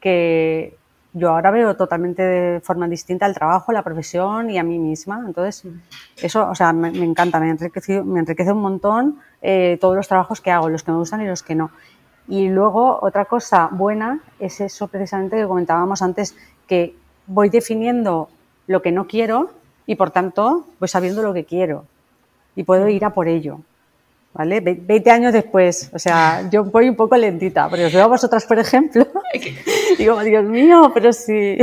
que 0.00 0.76
yo 1.14 1.30
ahora 1.30 1.50
veo 1.50 1.76
totalmente 1.76 2.22
de 2.22 2.60
forma 2.60 2.88
distinta 2.88 3.26
el 3.26 3.34
trabajo, 3.34 3.72
la 3.72 3.82
profesión 3.82 4.48
y 4.50 4.58
a 4.58 4.62
mí 4.62 4.78
misma. 4.78 5.22
Entonces, 5.26 5.70
eso, 6.16 6.48
o 6.48 6.54
sea, 6.54 6.72
me, 6.72 6.88
encanta, 6.88 7.38
me 7.38 7.50
enriquece, 7.50 8.02
me 8.02 8.20
enriquece 8.20 8.52
un 8.52 8.62
montón 8.62 9.18
eh, 9.42 9.76
todos 9.80 9.94
los 9.94 10.08
trabajos 10.08 10.40
que 10.40 10.50
hago, 10.50 10.68
los 10.68 10.82
que 10.82 10.90
me 10.90 10.98
gustan 10.98 11.20
y 11.20 11.26
los 11.26 11.42
que 11.42 11.54
no. 11.54 11.70
Y 12.28 12.48
luego 12.48 12.98
otra 13.02 13.26
cosa 13.26 13.68
buena 13.70 14.20
es 14.38 14.60
eso 14.60 14.88
precisamente 14.88 15.36
que 15.36 15.46
comentábamos 15.46 16.00
antes, 16.00 16.36
que 16.66 16.96
voy 17.26 17.50
definiendo 17.50 18.28
lo 18.66 18.80
que 18.80 18.92
no 18.92 19.06
quiero 19.06 19.50
y 19.86 19.96
por 19.96 20.10
tanto 20.10 20.66
voy 20.78 20.88
sabiendo 20.88 21.22
lo 21.22 21.34
que 21.34 21.44
quiero 21.44 21.84
y 22.56 22.62
puedo 22.62 22.88
ir 22.88 23.04
a 23.04 23.10
por 23.10 23.28
ello. 23.28 23.60
¿Vale? 24.34 24.60
20 24.60 25.10
años 25.10 25.32
después, 25.34 25.90
o 25.92 25.98
sea, 25.98 26.48
yo 26.50 26.64
voy 26.64 26.88
un 26.88 26.96
poco 26.96 27.16
lentita, 27.18 27.68
pero 27.68 27.86
os 27.86 27.92
veo 27.92 28.04
a 28.04 28.06
vosotras, 28.06 28.46
por 28.46 28.58
ejemplo, 28.58 29.06
digo, 29.98 30.18
Dios 30.22 30.44
mío, 30.44 30.90
pero 30.94 31.12
si... 31.12 31.58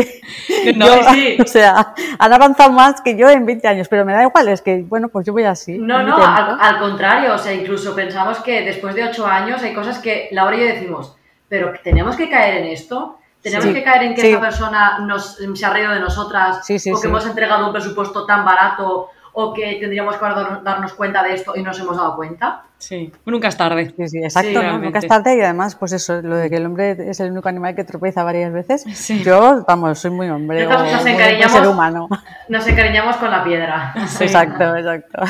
No, 0.76 0.86
sí. 1.11 1.38
O 1.43 1.47
sea, 1.47 1.95
han 2.20 2.34
avanzado 2.34 2.72
más 2.72 3.01
que 3.01 3.17
yo 3.17 3.28
en 3.28 3.45
20 3.47 3.67
años, 3.67 3.88
pero 3.88 4.05
me 4.05 4.13
da 4.13 4.22
igual, 4.22 4.49
es 4.49 4.61
que, 4.61 4.84
bueno, 4.84 5.09
pues 5.09 5.26
yo 5.26 5.34
voy 5.34 5.45
así. 5.45 5.80
No, 5.80 6.03
no, 6.03 6.17
al, 6.17 6.80
contrario, 6.80 7.34
o 7.34 7.38
sea, 7.39 7.53
incluso 7.53 7.95
pensamos 7.95 8.38
que 8.39 8.61
después 8.61 8.93
de 8.93 9.05
8 9.05 9.26
años 9.26 9.63
hay 9.63 9.74
cosas 9.74 9.97
que 9.97 10.30
Laura 10.32 10.55
y 10.55 10.59
yo 10.59 10.65
decimos, 10.65 11.15
pero 11.47 11.74
tenemos 11.84 12.15
que 12.15 12.30
caer 12.30 12.57
en 12.57 12.65
esto, 12.65 13.17
tenemos 13.41 13.65
que 13.65 13.84
caer 13.84 14.03
en 14.03 14.15
que 14.15 14.30
esa 14.30 14.39
persona 14.39 14.99
nos, 14.99 15.38
se 15.38 15.65
ha 15.65 15.70
reído 15.72 15.91
de 15.91 16.01
nosotras 16.01 16.59
o 16.70 17.01
que 17.01 17.07
hemos 17.07 17.26
entregado 17.26 17.65
un 17.65 17.74
presupuesto 17.74 18.28
tan 18.28 18.45
barato 18.45 19.09
o 19.34 19.53
que 19.53 19.77
tendríamos 19.80 20.15
que 20.17 20.25
darnos 20.63 20.93
cuenta 20.93 21.23
de 21.23 21.34
esto 21.34 21.53
y 21.55 21.63
nos 21.63 21.80
hemos 21.80 21.97
dado 21.97 22.15
cuenta. 22.15 22.63
Sí, 22.77 23.11
nunca 23.25 23.49
es 23.49 23.57
tarde. 23.57 23.93
Sí, 23.97 24.07
sí, 24.07 24.17
exacto, 24.19 24.61
nunca 24.80 24.99
es 24.99 25.07
tarde 25.07 25.38
y 25.38 25.41
además, 25.41 25.75
pues 25.75 25.91
eso, 25.91 26.21
lo 26.21 26.38
de 26.38 26.49
que 26.49 26.55
el 26.55 26.65
hombre 26.65 26.95
es 27.09 27.19
el 27.19 27.32
único 27.32 27.49
animal 27.49 27.75
que 27.75 27.84
tropeza 27.84 28.23
varias 28.23 28.53
veces. 28.53 28.86
Yo, 29.23 29.63
vamos, 29.67 29.99
soy 29.99 30.11
muy 30.11 30.30
hombre, 30.30 30.65
nos, 30.65 31.05
encariñamos, 31.05 31.51
ser 31.51 31.67
humano. 31.67 32.09
Nos 32.47 32.65
encariñamos 32.67 33.17
con 33.17 33.32
la 33.32 33.43
piedra. 33.43 33.93
Exacto, 34.19 34.75
exacto. 34.75 35.23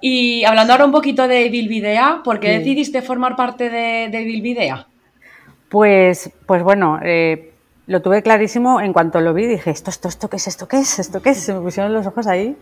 Y 0.00 0.44
hablando 0.44 0.72
ahora 0.72 0.84
un 0.84 0.92
poquito 0.92 1.26
de 1.26 1.48
Bilbidea, 1.48 2.20
¿por 2.22 2.38
qué 2.38 2.58
decidiste 2.58 3.02
formar 3.02 3.34
parte 3.36 3.68
de, 3.68 4.08
de 4.10 4.24
Bilbidea? 4.24 4.86
Pues, 5.68 6.30
pues 6.46 6.62
bueno, 6.62 7.00
eh, 7.02 7.52
lo 7.86 8.00
tuve 8.00 8.22
clarísimo 8.22 8.80
en 8.80 8.92
cuanto 8.92 9.20
lo 9.20 9.34
vi. 9.34 9.46
Dije, 9.46 9.70
¿esto, 9.70 9.90
esto, 9.90 10.08
esto 10.08 10.28
qué 10.28 10.36
es? 10.36 10.48
¿Esto 10.48 10.68
qué 10.68 10.78
es? 10.78 10.98
¿Esto 10.98 11.20
qué 11.20 11.30
es? 11.30 11.38
Se 11.38 11.52
me 11.52 11.60
pusieron 11.60 11.92
los 11.92 12.06
ojos 12.06 12.26
ahí. 12.26 12.56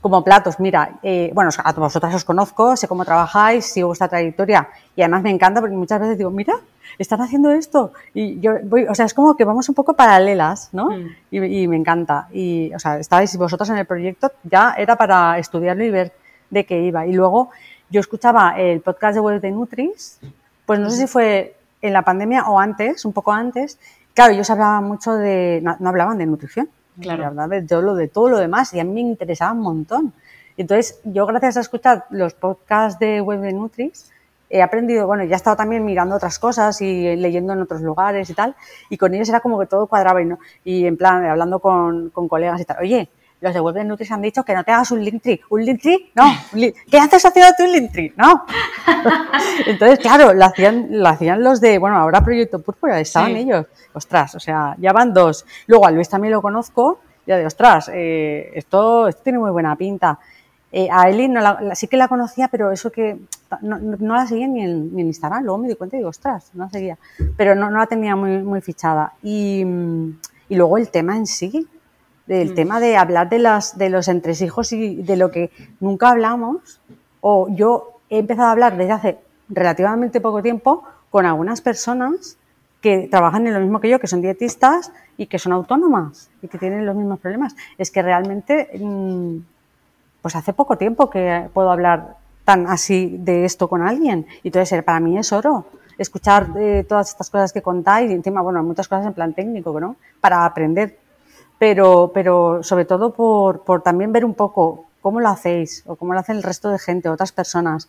Como 0.00 0.22
platos. 0.22 0.60
Mira, 0.60 0.98
eh, 1.02 1.30
bueno, 1.34 1.50
a 1.56 1.72
vosotras 1.72 2.14
os 2.14 2.24
conozco, 2.24 2.76
sé 2.76 2.86
cómo 2.86 3.04
trabajáis, 3.04 3.64
sigo 3.66 3.88
vuestra 3.88 4.08
trayectoria 4.08 4.68
y 4.94 5.02
además 5.02 5.22
me 5.22 5.30
encanta 5.30 5.60
porque 5.60 5.76
muchas 5.76 6.00
veces 6.00 6.18
digo, 6.18 6.30
mira, 6.30 6.54
están 6.98 7.20
haciendo 7.20 7.50
esto. 7.50 7.92
Y 8.14 8.38
yo 8.40 8.54
voy, 8.64 8.84
o 8.84 8.94
sea, 8.94 9.06
es 9.06 9.14
como 9.14 9.36
que 9.36 9.44
vamos 9.44 9.68
un 9.68 9.74
poco 9.74 9.94
paralelas, 9.94 10.68
¿no? 10.72 10.90
Mm. 10.90 11.16
Y, 11.30 11.68
me 11.68 11.76
encanta. 11.76 12.28
Y, 12.32 12.72
o 12.74 12.78
sea, 12.78 12.98
estabais 12.98 13.36
vosotros 13.36 13.68
en 13.70 13.78
el 13.78 13.86
proyecto, 13.86 14.32
ya 14.44 14.74
era 14.76 14.96
para 14.96 15.38
estudiarlo 15.38 15.84
y 15.84 15.90
ver 15.90 16.12
de 16.50 16.64
qué 16.64 16.82
iba. 16.82 17.06
Y 17.06 17.12
luego 17.12 17.50
yo 17.90 18.00
escuchaba 18.00 18.54
el 18.58 18.80
podcast 18.80 19.14
de 19.14 19.20
Web 19.20 19.40
de 19.40 19.50
Nutris, 19.50 20.20
pues 20.64 20.80
no 20.80 20.90
sé 20.90 20.96
si 20.96 21.06
fue 21.06 21.56
en 21.82 21.92
la 21.92 22.02
pandemia 22.02 22.48
o 22.48 22.58
antes, 22.58 23.04
un 23.04 23.12
poco 23.12 23.32
antes, 23.32 23.78
claro, 24.14 24.32
ellos 24.32 24.50
hablaban 24.50 24.84
mucho 24.84 25.12
de, 25.14 25.60
no, 25.62 25.88
hablaban 25.88 26.18
de 26.18 26.26
nutrición, 26.26 26.68
claro. 27.00 27.26
hablaban 27.26 27.66
de, 27.66 27.82
lo 27.82 27.94
de 27.94 28.08
todo 28.08 28.28
lo 28.28 28.38
demás 28.38 28.72
y 28.74 28.80
a 28.80 28.84
mí 28.84 28.92
me 28.92 29.00
interesaba 29.00 29.52
un 29.52 29.60
montón. 29.60 30.12
Entonces, 30.56 31.00
yo 31.04 31.26
gracias 31.26 31.56
a 31.56 31.60
escuchar 31.60 32.06
los 32.10 32.34
podcasts 32.34 32.98
de 32.98 33.20
Web 33.20 33.40
de 33.40 33.52
Nutris, 33.52 34.10
he 34.48 34.62
aprendido, 34.62 35.06
bueno, 35.06 35.24
ya 35.24 35.34
he 35.34 35.36
estado 35.36 35.56
también 35.56 35.84
mirando 35.84 36.14
otras 36.14 36.38
cosas 36.38 36.80
y 36.80 37.16
leyendo 37.16 37.52
en 37.52 37.62
otros 37.62 37.82
lugares 37.82 38.30
y 38.30 38.34
tal, 38.34 38.54
y 38.88 38.96
con 38.96 39.12
ellos 39.14 39.28
era 39.28 39.40
como 39.40 39.58
que 39.58 39.66
todo 39.66 39.86
cuadraba 39.86 40.22
y, 40.22 40.24
¿no? 40.24 40.38
y 40.64 40.86
en 40.86 40.96
plan, 40.96 41.24
hablando 41.24 41.58
con, 41.58 42.10
con 42.10 42.28
colegas 42.28 42.60
y 42.60 42.64
tal, 42.64 42.78
oye, 42.80 43.08
los 43.46 43.54
de 43.54 43.60
Web 43.60 43.74
de 43.76 43.84
Nutris 43.84 44.10
han 44.10 44.22
dicho 44.22 44.44
que 44.44 44.54
no 44.54 44.64
te 44.64 44.72
hagas 44.72 44.90
un 44.90 45.04
Linktree. 45.04 45.40
¿Un 45.50 45.64
Linktree? 45.64 46.10
No. 46.14 46.24
¿Qué 46.90 46.98
haces 46.98 47.24
haciendo 47.24 47.52
tú 47.56 47.64
un 47.64 47.72
Linktree? 47.72 48.12
No. 48.16 48.44
Entonces, 49.66 50.00
claro, 50.00 50.32
lo 50.32 50.44
hacían, 50.44 50.88
lo 50.90 51.08
hacían 51.08 51.42
los 51.42 51.60
de, 51.60 51.78
bueno, 51.78 51.96
ahora 51.96 52.22
Proyecto 52.22 52.60
Púrpura, 52.60 52.98
estaban 52.98 53.36
ellos. 53.36 53.66
Ostras, 53.92 54.34
o 54.34 54.40
sea, 54.40 54.74
ya 54.78 54.92
van 54.92 55.14
dos. 55.14 55.46
Luego 55.68 55.86
a 55.86 55.92
Luis 55.92 56.08
también 56.08 56.32
lo 56.32 56.42
conozco, 56.42 56.98
ya 57.24 57.36
de, 57.36 57.46
ostras, 57.46 57.88
eh, 57.94 58.50
esto, 58.54 59.06
esto 59.06 59.22
tiene 59.22 59.38
muy 59.38 59.50
buena 59.50 59.76
pinta. 59.76 60.18
Eh, 60.72 60.88
a 60.90 61.08
Eli 61.08 61.28
no 61.28 61.40
sí 61.74 61.86
que 61.86 61.96
la 61.96 62.08
conocía, 62.08 62.48
pero 62.48 62.72
eso 62.72 62.90
que 62.90 63.16
no, 63.62 63.78
la 64.00 64.26
seguía 64.26 64.48
ni 64.48 64.62
en, 64.62 64.98
Instagram. 64.98 65.44
Luego 65.44 65.58
me 65.58 65.68
di 65.68 65.76
cuenta 65.76 65.96
y 65.96 66.00
digo, 66.00 66.10
ostras, 66.10 66.50
no 66.54 66.64
la 66.64 66.70
seguía. 66.70 66.98
Pero 67.36 67.54
no, 67.54 67.70
no 67.70 67.78
la 67.78 67.86
tenía 67.86 68.16
muy, 68.16 68.42
muy 68.42 68.60
fichada. 68.60 69.12
Y, 69.22 69.64
y 70.48 70.56
luego 70.56 70.78
el 70.78 70.90
tema 70.90 71.16
en 71.16 71.26
sí, 71.26 71.68
del 72.26 72.52
mm. 72.52 72.54
tema 72.54 72.80
de 72.80 72.96
hablar 72.96 73.28
de, 73.28 73.38
las, 73.38 73.78
de 73.78 73.90
los 73.90 74.08
entresijos 74.08 74.72
y 74.72 74.96
de 74.96 75.16
lo 75.16 75.30
que 75.30 75.50
nunca 75.80 76.10
hablamos, 76.10 76.80
o 77.20 77.48
yo 77.48 78.00
he 78.10 78.18
empezado 78.18 78.48
a 78.48 78.52
hablar 78.52 78.76
desde 78.76 78.92
hace 78.92 79.18
relativamente 79.48 80.20
poco 80.20 80.42
tiempo 80.42 80.84
con 81.10 81.26
algunas 81.26 81.60
personas 81.60 82.36
que 82.80 83.08
trabajan 83.10 83.46
en 83.46 83.54
lo 83.54 83.60
mismo 83.60 83.80
que 83.80 83.88
yo, 83.88 83.98
que 83.98 84.06
son 84.06 84.20
dietistas 84.20 84.92
y 85.16 85.26
que 85.26 85.38
son 85.38 85.52
autónomas 85.52 86.30
y 86.42 86.48
que 86.48 86.58
tienen 86.58 86.84
los 86.86 86.94
mismos 86.94 87.18
problemas. 87.18 87.56
Es 87.78 87.90
que 87.90 88.02
realmente, 88.02 88.70
mm, 88.78 89.38
pues 90.22 90.36
hace 90.36 90.52
poco 90.52 90.76
tiempo 90.76 91.08
que 91.08 91.48
puedo 91.52 91.70
hablar 91.70 92.16
tan 92.44 92.66
así 92.68 93.16
de 93.18 93.44
esto 93.44 93.68
con 93.68 93.82
alguien. 93.82 94.26
Y 94.42 94.48
entonces, 94.48 94.82
para 94.84 95.00
mí 95.00 95.18
es 95.18 95.32
oro 95.32 95.66
escuchar 95.98 96.48
eh, 96.56 96.84
todas 96.88 97.08
estas 97.08 97.30
cosas 97.30 97.52
que 97.52 97.62
contáis 97.62 98.10
y 98.10 98.14
encima, 98.14 98.42
bueno, 98.42 98.62
muchas 98.62 98.86
cosas 98.86 99.06
en 99.06 99.14
plan 99.14 99.32
técnico, 99.32 99.80
¿no? 99.80 99.96
Para 100.20 100.44
aprender 100.44 100.98
pero, 101.58 102.10
pero 102.12 102.62
sobre 102.62 102.84
todo 102.84 103.12
por, 103.12 103.62
por 103.62 103.82
también 103.82 104.12
ver 104.12 104.24
un 104.24 104.34
poco 104.34 104.86
cómo 105.00 105.20
lo 105.20 105.28
hacéis 105.28 105.84
o 105.86 105.96
cómo 105.96 106.12
lo 106.12 106.20
hacen 106.20 106.36
el 106.36 106.42
resto 106.42 106.70
de 106.70 106.78
gente, 106.78 107.08
otras 107.08 107.32
personas, 107.32 107.88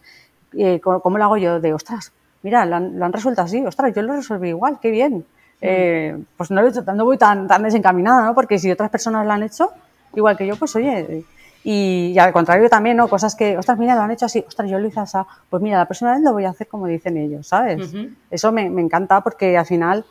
eh, 0.58 0.80
cómo, 0.80 1.18
lo 1.18 1.24
hago 1.24 1.38
yo 1.38 1.60
de, 1.60 1.74
ostras, 1.74 2.12
mira, 2.44 2.66
lo 2.66 2.76
han, 2.76 3.14
resuelto 3.14 3.42
así, 3.42 3.66
ostras, 3.66 3.94
yo 3.96 4.02
lo 4.02 4.14
resolví 4.14 4.50
igual, 4.50 4.78
qué 4.82 4.92
bien. 4.92 5.26
Eh, 5.60 6.16
pues 6.38 6.52
no, 6.52 6.62
no 6.62 7.06
voy 7.06 7.18
tan, 7.18 7.48
tan 7.48 7.64
desencaminada, 7.64 8.28
¿no? 8.28 8.36
Porque 8.36 8.60
si 8.60 8.70
otras 8.70 8.92
personas 8.92 9.26
lo 9.26 9.32
han 9.34 9.42
hecho, 9.42 9.72
igual 10.14 10.38
que 10.38 10.46
yo, 10.46 10.56
pues 10.56 10.76
oye, 10.76 11.26
y, 11.64 12.16
al 12.20 12.32
contrario 12.32 12.70
también, 12.70 12.98
¿no? 12.98 13.08
Cosas 13.08 13.36
que, 13.36 13.58
ostras, 13.58 13.78
mira, 13.80 13.96
lo 13.96 14.02
han 14.02 14.12
hecho 14.12 14.28
así, 14.28 14.46
ostras, 14.48 14.70
yo 14.70 14.78
lo 14.78 14.88
hice 14.88 15.00
así, 15.00 15.18
pues 15.50 15.64
mira, 15.64 15.80
la 15.80 15.86
próxima 15.86 16.14
vez 16.14 16.22
lo 16.22 16.34
voy 16.34 16.46
a 16.46 16.50
hacer 16.50 16.68
como 16.68 16.86
dicen 16.86 17.18
ellos, 17.18 17.48
¿sabes? 17.48 17.92
Eso 18.30 18.52
me, 18.52 18.70
me, 18.70 18.82
encanta 18.82 19.22
porque 19.22 19.58
al 19.58 19.66
final 19.66 20.06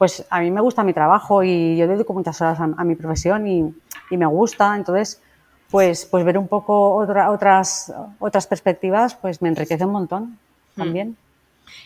pues 0.00 0.24
a 0.30 0.40
mí 0.40 0.50
me 0.50 0.62
gusta 0.62 0.82
mi 0.82 0.94
trabajo 0.94 1.42
y 1.42 1.76
yo 1.76 1.86
dedico 1.86 2.14
muchas 2.14 2.40
horas 2.40 2.58
a, 2.58 2.84
mi 2.84 2.94
profesión 2.94 3.46
y, 3.46 4.16
me 4.16 4.24
gusta, 4.24 4.74
entonces 4.74 5.20
pues, 5.70 6.06
pues 6.06 6.24
ver 6.24 6.38
un 6.38 6.48
poco 6.48 6.94
otras, 6.94 7.92
otras 8.18 8.46
perspectivas 8.46 9.14
pues 9.14 9.42
me 9.42 9.50
enriquece 9.50 9.84
un 9.84 9.92
montón 9.92 10.38
hmm. 10.74 10.80
también. 10.80 11.16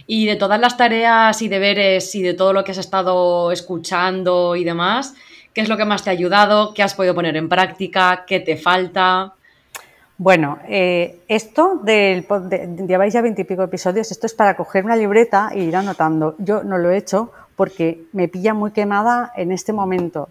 Y 0.07 0.27
de 0.27 0.37
todas 0.37 0.61
las 0.61 0.77
tareas 0.77 1.43
y 1.43 1.49
deberes 1.49 2.15
y 2.15 2.23
de 2.23 2.35
todo 2.35 2.53
lo 2.53 2.63
que 2.63 2.71
has 2.71 2.79
estado 2.79 3.51
escuchando 3.51 4.55
y 4.55 4.63
demás, 4.63 5.17
¿qué 5.53 5.63
es 5.63 5.69
lo 5.69 5.77
que 5.77 5.85
más 5.85 6.05
te 6.05 6.11
ha 6.11 6.13
ayudado? 6.13 6.73
¿Qué 6.73 6.85
has 6.85 6.95
podido 6.95 7.17
poner 7.17 7.37
en 7.37 7.49
práctica? 7.49 8.23
¿Qué 8.29 8.39
te 8.39 8.57
falta? 8.57 9.35
Bueno, 10.19 10.61
eh, 10.69 11.19
esto 11.27 11.81
del, 11.83 12.25
lleváis 12.87 13.13
ya 13.13 13.21
veintipico 13.21 13.65
episodios, 13.65 14.13
esto 14.13 14.27
es 14.29 14.35
para 14.35 14.55
coger 14.55 14.85
una 14.85 14.95
libreta 14.95 15.51
y 15.53 15.63
ir 15.63 15.75
anotando. 15.75 16.37
Yo 16.39 16.63
no 16.63 16.79
lo 16.79 16.93
he 16.93 16.97
hecho 16.97 17.33
porque 17.57 18.05
me 18.13 18.29
pilla 18.29 18.55
muy 18.55 18.73
quemada 18.73 19.33
en 19.37 19.53
este 19.53 19.73
momento. 19.73 20.29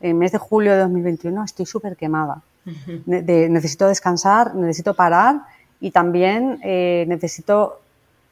En 0.00 0.10
el 0.10 0.14
mes 0.16 0.32
de 0.32 0.38
julio 0.38 0.72
de 0.72 0.78
2021 0.78 1.44
estoy 1.44 1.66
súper 1.66 1.96
quemada. 1.96 2.42
necesito 3.06 3.86
descansar, 3.86 4.54
necesito 4.54 4.94
parar 4.94 5.42
y 5.80 5.90
también 5.90 6.60
eh, 6.62 7.04
necesito, 7.08 7.80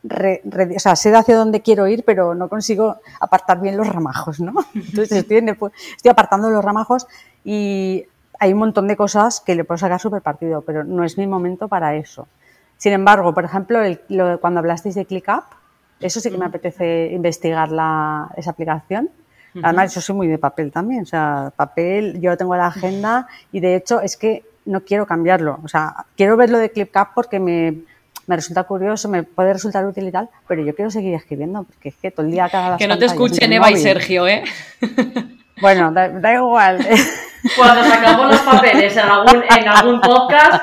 o 0.04 0.78
sea, 0.78 0.96
sé 0.96 1.14
hacia 1.14 1.36
dónde 1.36 1.62
quiero 1.62 1.86
ir, 1.88 2.04
pero 2.04 2.34
no 2.34 2.48
consigo 2.48 2.96
apartar 3.20 3.60
bien 3.60 3.76
los 3.76 3.88
ramajos, 3.88 4.40
¿no? 4.40 4.52
Entonces 4.74 5.12
estoy, 5.12 5.38
estoy 5.38 6.10
apartando 6.10 6.50
los 6.50 6.64
ramajos 6.64 7.06
y 7.44 8.06
hay 8.38 8.52
un 8.52 8.58
montón 8.58 8.88
de 8.88 8.96
cosas 8.96 9.40
que 9.40 9.54
le 9.54 9.64
puedo 9.64 9.78
sacar 9.78 10.00
súper 10.00 10.22
partido, 10.22 10.62
pero 10.62 10.82
no 10.84 11.04
es 11.04 11.18
mi 11.18 11.26
momento 11.26 11.68
para 11.68 11.94
eso. 11.94 12.26
Sin 12.78 12.94
embargo, 12.94 13.34
por 13.34 13.44
ejemplo, 13.44 13.80
cuando 14.40 14.60
hablasteis 14.60 14.94
de 14.94 15.04
ClickUp, 15.04 15.44
eso 16.00 16.20
sí 16.20 16.30
que 16.30 16.38
me 16.38 16.46
apetece 16.46 17.10
investigar 17.12 17.70
la, 17.70 18.30
esa 18.36 18.50
aplicación. 18.50 19.10
Además, 19.62 19.94
yo 19.94 20.00
soy 20.00 20.14
muy 20.14 20.28
de 20.28 20.38
papel 20.38 20.70
también. 20.70 21.02
O 21.02 21.06
sea, 21.06 21.52
papel, 21.56 22.20
yo 22.20 22.36
tengo 22.36 22.54
la 22.56 22.66
agenda 22.66 23.26
y 23.52 23.60
de 23.60 23.76
hecho 23.76 24.00
es 24.00 24.16
que 24.16 24.44
no 24.64 24.82
quiero 24.82 25.06
cambiarlo. 25.06 25.58
O 25.64 25.68
sea, 25.68 26.06
quiero 26.16 26.36
ver 26.36 26.50
lo 26.50 26.58
de 26.58 26.70
ClipCap 26.70 27.14
porque 27.14 27.40
me, 27.40 27.74
me 28.26 28.36
resulta 28.36 28.62
curioso, 28.64 29.08
me 29.08 29.24
puede 29.24 29.52
resultar 29.52 29.84
útil 29.84 30.06
y 30.06 30.12
tal, 30.12 30.28
pero 30.46 30.62
yo 30.62 30.74
quiero 30.74 30.90
seguir 30.90 31.14
escribiendo 31.14 31.64
porque 31.64 31.88
es 31.88 31.96
que 31.96 32.10
todo 32.12 32.26
el 32.26 32.32
día 32.32 32.48
cada 32.48 32.76
Que 32.76 32.86
no 32.86 32.96
te 32.96 33.06
escuchen 33.06 33.52
Eva 33.52 33.70
y 33.70 33.76
Sergio, 33.76 34.26
¿eh? 34.26 34.44
Bueno, 35.60 35.92
da, 35.92 36.32
igual. 36.32 36.78
Cuando 37.56 37.84
sacamos 37.84 38.28
los 38.28 38.40
papeles 38.40 38.96
en 38.96 39.02
algún, 39.02 39.42
en 39.42 39.68
algún 39.68 40.00
podcast, 40.00 40.62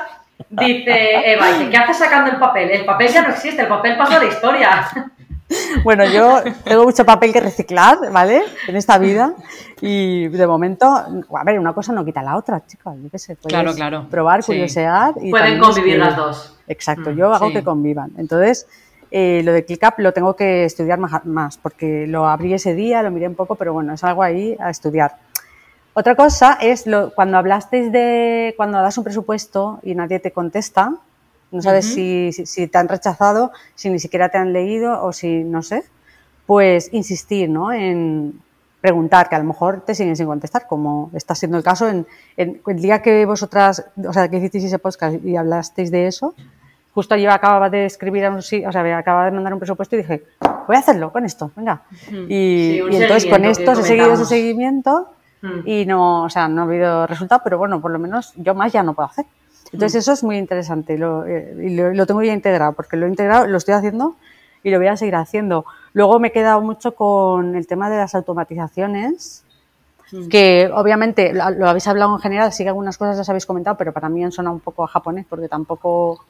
dice 0.49 1.33
Eva, 1.33 1.45
¿qué 1.69 1.77
haces 1.77 1.97
sacando 1.97 2.31
el 2.31 2.37
papel? 2.37 2.71
El 2.71 2.85
papel 2.85 3.07
ya 3.09 3.21
no 3.21 3.29
existe, 3.29 3.61
el 3.61 3.67
papel 3.67 3.95
pasa 3.95 4.19
de 4.19 4.27
historia. 4.27 4.87
Bueno, 5.83 6.05
yo 6.05 6.41
tengo 6.63 6.83
mucho 6.83 7.05
papel 7.05 7.31
que 7.31 7.39
reciclar, 7.39 7.97
¿vale? 8.11 8.43
En 8.67 8.75
esta 8.75 8.97
vida. 8.97 9.33
Y 9.81 10.27
de 10.27 10.47
momento, 10.47 10.85
a 10.87 11.43
ver, 11.45 11.59
una 11.59 11.73
cosa 11.73 11.93
no 11.93 12.03
quita 12.03 12.21
la 12.21 12.35
otra, 12.35 12.65
chicos. 12.65 12.95
Yo 13.01 13.09
qué 13.09 13.19
sé, 13.19 13.35
claro, 13.37 13.73
claro. 13.73 14.07
probar, 14.09 14.43
curiosear. 14.43 15.13
Y 15.21 15.31
Pueden 15.31 15.59
convivir 15.59 15.99
las 15.99 16.15
dos. 16.15 16.57
Exacto, 16.67 17.11
mm, 17.11 17.15
yo 17.15 17.33
hago 17.33 17.51
que 17.51 17.63
convivan. 17.63 18.11
Entonces, 18.17 18.67
eh, 19.11 19.41
lo 19.43 19.53
de 19.53 19.63
ClickUp 19.63 19.99
lo 19.99 20.11
tengo 20.11 20.35
que 20.35 20.65
estudiar 20.65 20.99
más, 20.99 21.25
más, 21.25 21.57
porque 21.57 22.07
lo 22.07 22.27
abrí 22.27 22.53
ese 22.53 22.73
día, 22.75 23.01
lo 23.01 23.11
miré 23.11 23.27
un 23.27 23.35
poco, 23.35 23.55
pero 23.55 23.71
bueno, 23.71 23.93
es 23.93 24.03
algo 24.03 24.23
ahí 24.23 24.57
a 24.59 24.69
estudiar. 24.69 25.15
Otra 25.93 26.15
cosa 26.15 26.57
es 26.61 26.85
lo, 26.85 27.13
cuando 27.15 27.37
hablasteis 27.37 27.91
de 27.91 28.53
cuando 28.57 28.79
das 28.81 28.97
un 28.97 29.03
presupuesto 29.03 29.79
y 29.81 29.95
nadie 29.95 30.19
te 30.19 30.31
contesta, 30.31 30.93
no 31.51 31.61
sabes 31.61 31.85
si, 31.85 32.31
si, 32.33 32.67
te 32.67 32.77
han 32.77 32.87
rechazado, 32.87 33.51
si 33.75 33.89
ni 33.89 33.99
siquiera 33.99 34.29
te 34.29 34.37
han 34.37 34.53
leído 34.53 35.03
o 35.03 35.13
si 35.13 35.43
no 35.43 35.61
sé, 35.63 35.83
pues 36.45 36.89
insistir 36.93 37.49
¿no? 37.49 37.71
en 37.71 38.41
preguntar, 38.81 39.27
que 39.27 39.35
a 39.35 39.39
lo 39.39 39.45
mejor 39.45 39.81
te 39.81 39.95
siguen 39.95 40.15
sin 40.15 40.27
contestar, 40.27 40.67
como 40.67 41.09
está 41.13 41.35
siendo 41.35 41.57
el 41.57 41.63
caso 41.63 41.89
en, 41.89 42.05
el 42.37 42.81
día 42.81 43.01
que 43.01 43.25
vosotras, 43.25 43.85
o 44.05 44.13
sea, 44.13 44.27
que 44.29 44.37
hicisteis 44.37 44.65
ese 44.65 44.79
podcast 44.79 45.23
y 45.25 45.35
hablasteis 45.35 45.91
de 45.91 46.07
eso, 46.07 46.35
justo 46.93 47.15
yo 47.15 47.31
acababa 47.31 47.69
de 47.69 47.85
escribir, 47.85 48.25
o 48.25 48.41
sea, 48.41 48.97
acababa 48.97 49.25
de 49.25 49.31
mandar 49.31 49.53
un 49.53 49.59
presupuesto 49.59 49.95
y 49.95 49.99
dije, 49.99 50.23
voy 50.67 50.75
a 50.75 50.79
hacerlo 50.79 51.11
con 51.11 51.25
esto, 51.25 51.51
venga. 51.55 51.83
Y, 52.29 52.79
entonces 52.79 53.25
con 53.25 53.45
esto 53.45 53.71
he 53.71 53.83
seguido 53.83 54.13
ese 54.13 54.25
seguimiento 54.25 55.09
Mm. 55.41 55.59
y 55.65 55.85
no, 55.85 56.23
o 56.23 56.29
sea, 56.29 56.47
no 56.47 56.61
ha 56.61 56.65
habido 56.65 57.05
resultado, 57.07 57.41
pero 57.43 57.57
bueno, 57.57 57.79
por 57.79 57.91
lo 57.91 57.99
menos 57.99 58.33
yo 58.35 58.55
más 58.55 58.71
ya 58.73 58.83
no 58.83 58.93
puedo 58.93 59.09
hacer. 59.09 59.25
Entonces 59.73 59.95
mm. 59.95 59.99
eso 59.99 60.11
es 60.13 60.23
muy 60.23 60.37
interesante 60.37 60.97
lo, 60.97 61.25
eh, 61.25 61.55
y 61.61 61.75
lo, 61.75 62.05
tengo 62.05 62.21
ya 62.21 62.33
integrado, 62.33 62.73
porque 62.73 62.97
lo 62.97 63.05
he 63.05 63.09
integrado, 63.09 63.47
lo 63.47 63.57
estoy 63.57 63.73
haciendo 63.73 64.15
y 64.63 64.69
lo 64.69 64.77
voy 64.77 64.87
a 64.87 64.97
seguir 64.97 65.15
haciendo. 65.15 65.65
Luego 65.93 66.19
me 66.19 66.29
he 66.29 66.31
quedado 66.31 66.61
mucho 66.61 66.95
con 66.95 67.55
el 67.55 67.67
tema 67.67 67.89
de 67.89 67.97
las 67.97 68.15
automatizaciones, 68.15 69.43
mm. 70.11 70.27
que 70.29 70.69
obviamente 70.73 71.33
lo, 71.33 71.67
habéis 71.67 71.87
hablado 71.87 72.15
en 72.15 72.21
general, 72.21 72.53
sí 72.53 72.63
que 72.63 72.69
algunas 72.69 72.97
cosas 72.97 73.17
las 73.17 73.29
habéis 73.29 73.45
comentado, 73.45 73.77
pero 73.77 73.93
para 73.93 74.09
mí 74.09 74.23
han 74.23 74.31
sonado 74.31 74.55
un 74.55 74.61
poco 74.61 74.83
a 74.83 74.87
japonés 74.87 75.25
porque 75.29 75.47
tampoco 75.47 76.25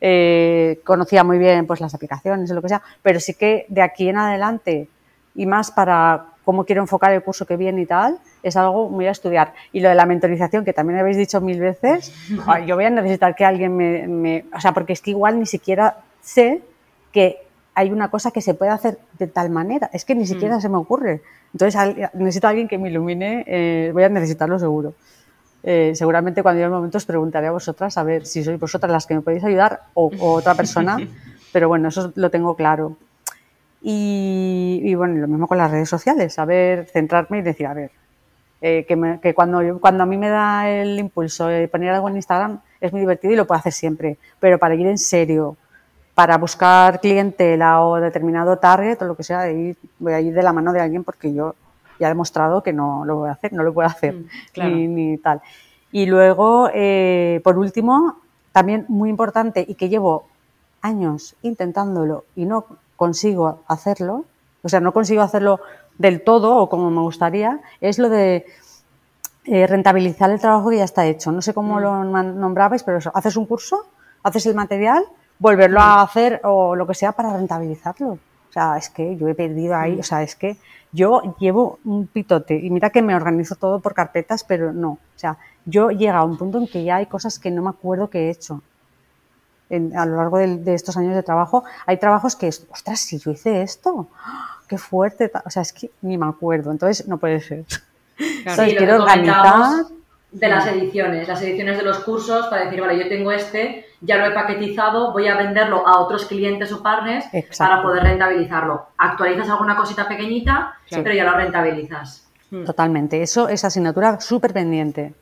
eh, 0.00 0.80
conocía 0.84 1.24
muy 1.24 1.38
bien 1.38 1.66
pues 1.66 1.80
las 1.80 1.94
aplicaciones 1.94 2.50
o 2.50 2.54
lo 2.54 2.62
que 2.62 2.68
sea, 2.68 2.82
pero 3.02 3.18
sí 3.18 3.34
que 3.34 3.66
de 3.68 3.82
aquí 3.82 4.08
en 4.08 4.18
adelante 4.18 4.88
y 5.34 5.46
más 5.46 5.70
para 5.70 6.26
cómo 6.44 6.64
quiero 6.64 6.82
enfocar 6.82 7.12
el 7.12 7.22
curso 7.22 7.44
que 7.44 7.56
viene 7.56 7.82
y 7.82 7.86
tal, 7.86 8.18
es 8.48 8.56
algo 8.56 8.88
muy 8.88 9.06
a 9.06 9.10
estudiar. 9.10 9.54
Y 9.72 9.80
lo 9.80 9.88
de 9.88 9.94
la 9.94 10.06
mentorización, 10.06 10.64
que 10.64 10.72
también 10.72 10.98
habéis 10.98 11.16
dicho 11.16 11.40
mil 11.40 11.60
veces, 11.60 12.12
yo 12.66 12.74
voy 12.74 12.84
a 12.84 12.90
necesitar 12.90 13.34
que 13.34 13.44
alguien 13.44 13.76
me, 13.76 14.44
O 14.54 14.60
sea, 14.60 14.72
porque 14.72 14.92
es 14.92 15.00
que 15.00 15.10
igual 15.10 15.38
ni 15.38 15.46
siquiera 15.46 15.98
sé 16.20 16.62
que 17.12 17.38
hay 17.74 17.90
una 17.92 18.10
cosa 18.10 18.30
que 18.30 18.40
se 18.40 18.54
puede 18.54 18.72
hacer 18.72 18.98
de 19.18 19.28
tal 19.28 19.50
manera. 19.50 19.88
Es 19.92 20.04
que 20.04 20.14
ni 20.14 20.26
siquiera 20.26 20.56
mm. 20.56 20.60
se 20.60 20.68
me 20.68 20.76
ocurre. 20.76 21.22
Entonces 21.52 21.96
necesito 22.14 22.46
a 22.46 22.50
alguien 22.50 22.68
que 22.68 22.76
me 22.76 22.90
ilumine, 22.90 23.44
eh, 23.46 23.90
voy 23.92 24.02
a 24.02 24.08
necesitarlo 24.08 24.58
seguro. 24.58 24.94
Eh, 25.62 25.92
seguramente 25.94 26.42
cuando 26.42 26.58
llegue 26.58 26.66
el 26.66 26.72
momento 26.72 26.98
os 26.98 27.04
preguntaré 27.04 27.48
a 27.48 27.50
vosotras 27.50 27.98
a 27.98 28.02
ver 28.04 28.26
si 28.26 28.44
sois 28.44 28.60
vosotras 28.60 28.92
las 28.92 29.06
que 29.06 29.14
me 29.14 29.22
podéis 29.22 29.42
ayudar 29.44 29.82
o 29.94 30.10
otra 30.20 30.54
persona, 30.54 30.98
pero 31.52 31.68
bueno, 31.68 31.88
eso 31.88 32.12
lo 32.14 32.30
tengo 32.30 32.54
claro. 32.54 32.96
Y, 33.80 34.94
bueno, 34.96 35.20
lo 35.20 35.28
mismo 35.28 35.46
con 35.46 35.58
las 35.58 35.70
redes 35.70 35.88
sociales, 35.88 36.34
saber 36.34 36.86
centrarme 36.86 37.38
y 37.38 37.42
decir, 37.42 37.66
a 37.66 37.74
ver, 37.74 37.90
eh, 38.60 38.84
que, 38.86 39.34
cuando, 39.34 39.78
cuando 39.78 40.02
a 40.02 40.06
mí 40.06 40.16
me 40.16 40.28
da 40.28 40.68
el 40.68 40.98
impulso 40.98 41.46
de 41.46 41.68
poner 41.68 41.90
algo 41.90 42.08
en 42.08 42.16
Instagram 42.16 42.60
es 42.80 42.92
muy 42.92 43.00
divertido 43.00 43.32
y 43.32 43.36
lo 43.36 43.46
puedo 43.46 43.58
hacer 43.58 43.72
siempre, 43.72 44.18
pero 44.40 44.58
para 44.58 44.74
ir 44.74 44.86
en 44.86 44.98
serio, 44.98 45.56
para 46.14 46.36
buscar 46.38 47.00
clientela 47.00 47.82
o 47.82 48.00
determinado 48.00 48.58
target 48.58 49.00
o 49.02 49.04
lo 49.04 49.16
que 49.16 49.22
sea, 49.22 49.44
voy 50.00 50.12
a 50.12 50.20
ir 50.20 50.34
de 50.34 50.42
la 50.42 50.52
mano 50.52 50.72
de 50.72 50.80
alguien 50.80 51.04
porque 51.04 51.32
yo 51.32 51.54
ya 52.00 52.06
he 52.06 52.10
demostrado 52.10 52.62
que 52.62 52.72
no 52.72 53.04
lo 53.04 53.16
voy 53.16 53.28
a 53.28 53.32
hacer, 53.32 53.52
no 53.52 53.62
lo 53.62 53.72
puedo 53.72 53.88
hacer, 53.88 54.14
mm, 54.14 54.94
ni, 54.94 55.18
tal. 55.18 55.40
Y 55.92 56.06
luego, 56.06 56.70
eh, 56.74 57.40
por 57.44 57.58
último, 57.58 58.18
también 58.52 58.84
muy 58.88 59.10
importante 59.10 59.64
y 59.66 59.74
que 59.74 59.88
llevo 59.88 60.26
años 60.82 61.36
intentándolo 61.42 62.24
y 62.34 62.44
no 62.44 62.66
consigo 62.96 63.62
hacerlo, 63.68 64.24
o 64.62 64.68
sea, 64.68 64.80
no 64.80 64.92
consigo 64.92 65.22
hacerlo 65.22 65.60
del 65.98 66.22
todo 66.22 66.56
o 66.56 66.68
como 66.68 66.90
me 66.90 67.00
gustaría, 67.00 67.60
es 67.80 67.98
lo 67.98 68.08
de 68.08 68.46
eh, 69.44 69.66
rentabilizar 69.66 70.30
el 70.30 70.40
trabajo 70.40 70.70
que 70.70 70.78
ya 70.78 70.84
está 70.84 71.06
hecho. 71.06 71.32
No 71.32 71.42
sé 71.42 71.52
cómo 71.52 71.76
mm. 71.76 71.82
lo 71.82 72.04
nombrabais, 72.04 72.82
pero 72.82 72.98
eso, 72.98 73.10
haces 73.14 73.36
un 73.36 73.46
curso, 73.46 73.86
haces 74.22 74.46
el 74.46 74.54
material, 74.54 75.04
volverlo 75.38 75.80
a 75.80 75.96
mm. 75.96 76.00
hacer 76.00 76.40
o 76.44 76.76
lo 76.76 76.86
que 76.86 76.94
sea 76.94 77.12
para 77.12 77.32
rentabilizarlo. 77.32 78.12
O 78.12 78.52
sea, 78.52 78.76
es 78.78 78.88
que 78.88 79.16
yo 79.16 79.28
he 79.28 79.34
perdido 79.34 79.76
ahí, 79.76 79.96
mm. 79.96 80.00
o 80.00 80.02
sea, 80.02 80.22
es 80.22 80.36
que 80.36 80.56
yo 80.92 81.36
llevo 81.38 81.78
un 81.84 82.06
pitote 82.06 82.54
y 82.54 82.70
mira 82.70 82.90
que 82.90 83.02
me 83.02 83.14
organizo 83.14 83.56
todo 83.56 83.80
por 83.80 83.94
carpetas, 83.94 84.44
pero 84.44 84.72
no. 84.72 84.92
O 84.92 85.18
sea, 85.18 85.36
yo 85.66 85.90
llego 85.90 86.16
a 86.16 86.24
un 86.24 86.38
punto 86.38 86.58
en 86.58 86.66
que 86.66 86.84
ya 86.84 86.96
hay 86.96 87.06
cosas 87.06 87.38
que 87.38 87.50
no 87.50 87.62
me 87.62 87.70
acuerdo 87.70 88.08
que 88.08 88.26
he 88.26 88.30
hecho 88.30 88.62
a 89.70 90.06
lo 90.06 90.16
largo 90.16 90.38
de, 90.38 90.74
estos 90.74 90.96
años 90.96 91.14
de 91.14 91.22
trabajo, 91.22 91.64
hay 91.86 91.98
trabajos 91.98 92.36
que, 92.36 92.48
ostras, 92.48 93.00
si 93.00 93.18
yo 93.18 93.30
hice 93.30 93.62
esto, 93.62 94.08
qué 94.68 94.78
fuerte, 94.78 95.30
o 95.44 95.50
sea, 95.50 95.62
es 95.62 95.72
que 95.72 95.90
ni 96.02 96.16
me 96.16 96.26
acuerdo, 96.26 96.70
entonces 96.70 97.08
no 97.08 97.18
puede 97.18 97.40
ser. 97.40 97.64
Entonces, 98.18 98.74
quiero 98.76 99.02
organizar. 99.02 99.86
De 100.30 100.46
las 100.46 100.66
ediciones, 100.66 101.26
las 101.26 101.40
ediciones 101.40 101.78
de 101.78 101.84
los 101.84 102.00
cursos 102.00 102.48
para 102.48 102.66
decir, 102.66 102.82
vale, 102.82 102.98
yo 102.98 103.08
tengo 103.08 103.32
este, 103.32 103.86
ya 104.02 104.18
lo 104.18 104.26
he 104.26 104.32
paquetizado, 104.32 105.12
voy 105.12 105.26
a 105.26 105.38
venderlo 105.38 105.88
a 105.88 106.00
otros 106.00 106.26
clientes 106.26 106.70
o 106.70 106.82
partners 106.82 107.24
para 107.56 107.82
poder 107.82 108.02
rentabilizarlo. 108.02 108.88
Actualizas 108.98 109.48
alguna 109.48 109.74
cosita 109.74 110.06
pequeñita, 110.06 110.74
pero 110.90 111.14
ya 111.14 111.24
lo 111.24 111.32
rentabilizas. 111.32 112.28
Totalmente, 112.66 113.22
eso 113.22 113.48
es 113.48 113.64
asignatura 113.64 114.20
súper 114.20 114.52
pendiente. 114.52 115.14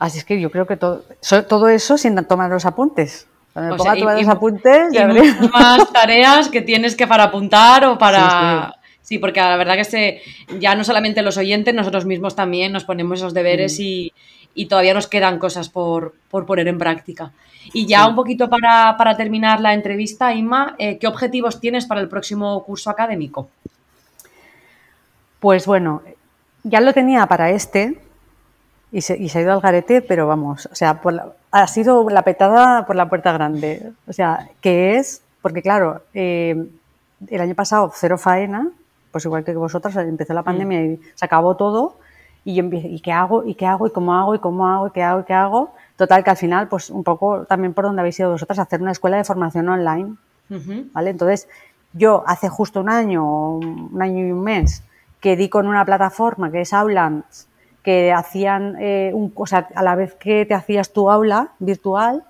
Así 0.00 0.18
es 0.18 0.24
que 0.24 0.40
yo 0.40 0.50
creo 0.50 0.66
que 0.66 0.76
todo, 0.76 1.04
todo 1.48 1.68
eso 1.68 1.96
sin 1.96 2.16
tomar 2.24 2.50
los 2.50 2.66
apuntes. 2.66 3.28
Cuando 3.52 3.72
me 3.72 3.78
ponga 3.78 3.92
a 3.92 3.96
tomar 3.96 4.18
los 4.18 4.28
apuntes, 4.28 4.94
y, 4.94 5.48
más 5.48 5.92
tareas 5.92 6.48
que 6.48 6.62
tienes 6.62 6.96
que 6.96 7.06
para 7.06 7.24
apuntar 7.24 7.84
o 7.84 7.98
para. 7.98 8.76
Sí, 9.02 9.18
porque 9.18 9.40
la 9.40 9.56
verdad 9.56 9.74
que 9.74 9.84
se, 9.84 10.22
ya 10.58 10.74
no 10.74 10.84
solamente 10.84 11.22
los 11.22 11.36
oyentes, 11.36 11.74
nosotros 11.74 12.06
mismos 12.06 12.34
también 12.34 12.72
nos 12.72 12.84
ponemos 12.84 13.18
esos 13.18 13.34
deberes 13.34 13.78
mm. 13.78 13.82
y, 14.54 14.66
todavía 14.66 14.94
nos 14.94 15.06
quedan 15.06 15.38
cosas 15.38 15.68
por, 15.68 16.14
poner 16.30 16.68
en 16.68 16.78
práctica. 16.78 17.32
Y 17.72 17.86
ya 17.86 18.06
un 18.06 18.14
poquito 18.14 18.48
para, 18.48 19.16
terminar 19.16 19.60
la 19.60 19.74
entrevista, 19.74 20.32
Inma, 20.34 20.74
eh, 20.78 20.98
¿qué 20.98 21.06
objetivos 21.06 21.60
tienes 21.60 21.86
para 21.86 22.00
el 22.00 22.08
próximo 22.08 22.62
curso 22.64 22.90
académico? 22.90 23.48
Pues 25.40 25.66
bueno, 25.66 26.02
ya 26.62 26.80
lo 26.80 26.92
tenía 26.92 27.26
para 27.26 27.50
este, 27.50 27.98
y 28.92 29.00
se, 29.00 29.14
ha 29.14 29.40
ido 29.40 29.52
al 29.52 29.60
garete, 29.60 30.02
pero 30.02 30.26
vamos, 30.26 30.68
o 30.70 30.74
sea, 30.74 31.00
ha 31.50 31.66
sido 31.66 32.08
la 32.10 32.22
petada 32.22 32.84
por 32.84 32.94
la 32.94 33.08
puerta 33.08 33.32
grande. 33.32 33.90
O 34.06 34.12
sea, 34.12 34.50
que 34.60 34.98
es, 34.98 35.22
porque 35.40 35.62
claro, 35.62 36.02
eh, 36.12 36.68
el 37.28 37.40
año 37.40 37.54
pasado 37.54 37.90
cero 37.94 38.18
faena, 38.18 38.70
pues 39.10 39.24
igual 39.24 39.44
que 39.44 39.54
vosotras, 39.54 39.96
empezó 39.96 40.34
la 40.34 40.42
pandemia 40.42 40.80
mm. 40.80 40.84
y 40.84 41.00
se 41.14 41.24
acabó 41.24 41.56
todo, 41.56 41.96
y 42.44 42.54
yo 42.54 42.64
¿y 42.70 43.00
qué 43.00 43.12
hago? 43.12 43.44
¿Y 43.44 43.54
qué 43.54 43.66
hago? 43.66 43.86
¿Y 43.86 43.90
cómo 43.90 44.14
hago? 44.14 44.34
¿Y 44.34 44.40
cómo 44.40 44.68
hago? 44.68 44.88
¿Y 44.88 44.90
qué 44.90 45.02
hago? 45.02 45.20
¿Y 45.20 45.24
qué 45.24 45.34
hago? 45.34 45.74
Total, 45.96 46.22
que 46.22 46.30
al 46.30 46.36
final, 46.36 46.68
pues 46.68 46.90
un 46.90 47.02
poco 47.02 47.44
también 47.44 47.72
por 47.72 47.84
donde 47.84 48.00
habéis 48.00 48.18
ido 48.20 48.30
vosotras, 48.30 48.58
hacer 48.58 48.82
una 48.82 48.92
escuela 48.92 49.16
de 49.16 49.24
formación 49.24 49.68
online, 49.70 50.16
¿vale? 50.92 51.10
Entonces, 51.10 51.48
yo 51.94 52.24
hace 52.26 52.48
justo 52.48 52.80
un 52.80 52.90
año, 52.90 53.56
un 53.56 54.02
año 54.02 54.26
y 54.26 54.32
un 54.32 54.42
mes, 54.42 54.82
que 55.20 55.36
di 55.36 55.48
con 55.48 55.66
una 55.66 55.84
plataforma 55.84 56.50
que 56.50 56.62
es 56.62 56.72
Aulans, 56.72 57.46
que 57.82 58.12
hacían, 58.12 58.76
eh, 58.80 59.10
un, 59.12 59.32
o 59.34 59.46
sea, 59.46 59.68
a 59.74 59.82
la 59.82 59.94
vez 59.94 60.14
que 60.14 60.46
te 60.46 60.54
hacías 60.54 60.92
tu 60.92 61.10
aula 61.10 61.50
virtual, 61.58 62.22